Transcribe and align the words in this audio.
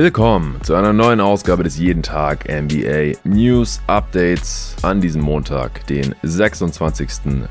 Willkommen 0.00 0.62
zu 0.62 0.76
einer 0.76 0.92
neuen 0.92 1.20
Ausgabe 1.20 1.64
des 1.64 1.76
Jeden 1.76 2.04
Tag 2.04 2.44
NBA 2.48 3.18
News 3.24 3.80
Updates 3.88 4.76
an 4.82 5.00
diesem 5.00 5.22
Montag, 5.22 5.84
den 5.88 6.14
26. 6.22 7.08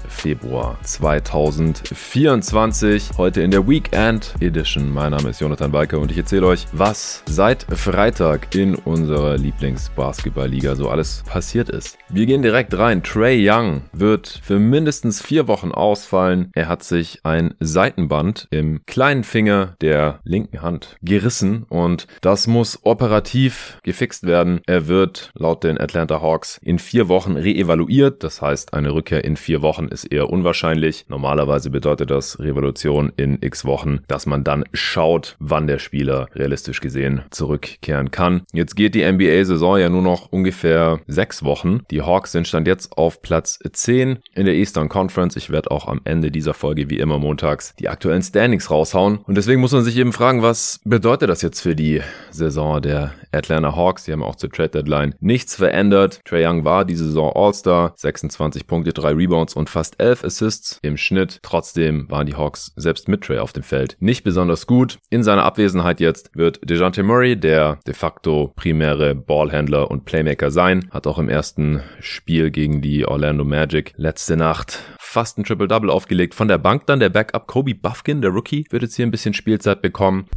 Februar 0.07 0.77
2024. 0.81 3.09
Heute 3.17 3.41
in 3.41 3.51
der 3.51 3.67
Weekend 3.67 4.33
Edition. 4.39 4.93
Mein 4.93 5.11
Name 5.11 5.31
ist 5.31 5.41
Jonathan 5.41 5.73
Walker 5.73 5.99
und 5.99 6.09
ich 6.09 6.17
erzähle 6.17 6.47
euch, 6.47 6.67
was 6.71 7.21
seit 7.25 7.63
Freitag 7.63 8.55
in 8.55 8.75
unserer 8.75 9.37
Lieblingsbasketballliga 9.37 10.75
so 10.75 10.89
alles 10.89 11.25
passiert 11.27 11.69
ist. 11.69 11.97
Wir 12.07 12.27
gehen 12.27 12.43
direkt 12.43 12.77
rein. 12.77 13.03
Trey 13.03 13.45
Young 13.45 13.81
wird 13.91 14.39
für 14.41 14.57
mindestens 14.57 15.21
vier 15.21 15.49
Wochen 15.49 15.73
ausfallen. 15.73 16.53
Er 16.55 16.69
hat 16.69 16.83
sich 16.83 17.25
ein 17.25 17.55
Seitenband 17.59 18.47
im 18.51 18.85
kleinen 18.85 19.25
Finger 19.25 19.75
der 19.81 20.21
linken 20.23 20.61
Hand 20.61 20.95
gerissen 21.01 21.65
und 21.67 22.07
das 22.21 22.36
muss 22.45 22.79
operativ 22.83 23.79
gefixt 23.83 24.27
werden. 24.27 24.59
Er 24.67 24.87
wird 24.87 25.31
laut 25.33 25.63
den 25.63 25.79
Atlanta 25.79 26.21
Hawks 26.21 26.59
in 26.61 26.77
vier 26.77 27.07
Wochen 27.07 27.37
reevaluiert. 27.37 28.23
Das 28.23 28.41
heißt, 28.41 28.73
eine 28.73 28.93
Rückkehr 28.93 29.23
in 29.23 29.37
vier 29.37 29.61
Wochen 29.61 29.87
ist 29.87 30.05
eher 30.05 30.29
unwahrscheinlich. 30.29 31.05
Normalerweise 31.07 31.69
bedeutet 31.69 32.11
das 32.11 32.39
Revolution 32.39 33.11
in 33.15 33.37
x 33.41 33.65
Wochen, 33.65 34.01
dass 34.07 34.25
man 34.25 34.43
dann 34.43 34.65
schaut, 34.73 35.37
wann 35.39 35.67
der 35.67 35.79
Spieler 35.79 36.27
realistisch 36.35 36.81
gesehen 36.81 37.21
zurückkehren 37.31 38.11
kann. 38.11 38.43
Jetzt 38.53 38.75
geht 38.75 38.93
die 38.93 39.09
NBA-Saison 39.09 39.79
ja 39.79 39.89
nur 39.89 40.01
noch 40.01 40.31
ungefähr 40.31 40.99
sechs 41.07 41.43
Wochen. 41.43 41.81
Die 41.89 42.01
Hawks 42.01 42.33
sind 42.33 42.47
stand 42.47 42.67
jetzt 42.67 42.97
auf 42.97 43.21
Platz 43.21 43.59
10 43.71 44.19
in 44.33 44.45
der 44.45 44.55
Eastern 44.55 44.89
Conference. 44.89 45.35
Ich 45.35 45.49
werde 45.49 45.71
auch 45.71 45.87
am 45.87 46.01
Ende 46.03 46.29
dieser 46.31 46.53
Folge 46.53 46.89
wie 46.89 46.99
immer 46.99 47.19
montags 47.19 47.73
die 47.79 47.89
aktuellen 47.89 48.21
Standings 48.21 48.69
raushauen. 48.69 49.19
Und 49.19 49.37
deswegen 49.37 49.61
muss 49.61 49.71
man 49.71 49.83
sich 49.83 49.97
eben 49.97 50.13
fragen, 50.13 50.41
was 50.41 50.81
bedeutet 50.83 51.29
das 51.29 51.41
jetzt 51.41 51.61
für 51.61 51.75
die 51.75 52.01
Saison 52.31 52.81
der 52.81 53.13
Atlanta 53.31 53.75
Hawks. 53.75 54.05
Die 54.05 54.11
haben 54.11 54.23
auch 54.23 54.35
zur 54.35 54.49
Trade 54.49 54.69
Deadline 54.69 55.15
nichts 55.19 55.55
verändert. 55.55 56.21
Trey 56.25 56.45
Young 56.45 56.65
war 56.65 56.85
diese 56.85 57.05
Saison 57.05 57.31
All-Star, 57.35 57.93
26 57.95 58.67
Punkte, 58.67 58.93
3 58.93 59.13
Rebounds 59.13 59.55
und 59.55 59.69
fast 59.69 59.99
11 59.99 60.23
Assists 60.23 60.79
im 60.81 60.97
Schnitt. 60.97 61.39
Trotzdem 61.43 62.09
waren 62.09 62.25
die 62.25 62.35
Hawks 62.35 62.73
selbst 62.75 63.07
mit 63.07 63.23
Trey 63.23 63.39
auf 63.39 63.53
dem 63.53 63.63
Feld 63.63 63.97
nicht 63.99 64.23
besonders 64.23 64.67
gut. 64.67 64.99
In 65.09 65.21
seiner 65.21 65.43
Abwesenheit 65.43 65.99
jetzt 65.99 66.31
wird 66.33 66.59
DeJounte 66.67 67.03
Murray, 67.03 67.35
der 67.35 67.79
de 67.85 67.93
facto 67.93 68.53
primäre 68.55 69.15
Ballhändler 69.15 69.91
und 69.91 70.05
Playmaker 70.05 70.49
sein, 70.49 70.87
hat 70.91 71.07
auch 71.07 71.19
im 71.19 71.29
ersten 71.29 71.81
Spiel 71.99 72.51
gegen 72.51 72.81
die 72.81 73.05
Orlando 73.05 73.43
Magic 73.43 73.93
letzte 73.97 74.37
Nacht 74.37 74.79
fast 74.97 75.37
ein 75.37 75.43
Triple-Double 75.43 75.89
aufgelegt. 75.89 76.35
Von 76.35 76.47
der 76.47 76.57
Bank 76.57 76.85
dann 76.85 76.99
der 76.99 77.09
Backup 77.09 77.47
Kobe 77.47 77.75
Buffkin, 77.75 78.21
der 78.21 78.31
Rookie, 78.31 78.65
wird 78.69 78.83
jetzt 78.83 78.95
hier 78.95 79.05
ein 79.05 79.11
bisschen 79.11 79.33
Spielzeit 79.33 79.81
bekommen. 79.81 80.27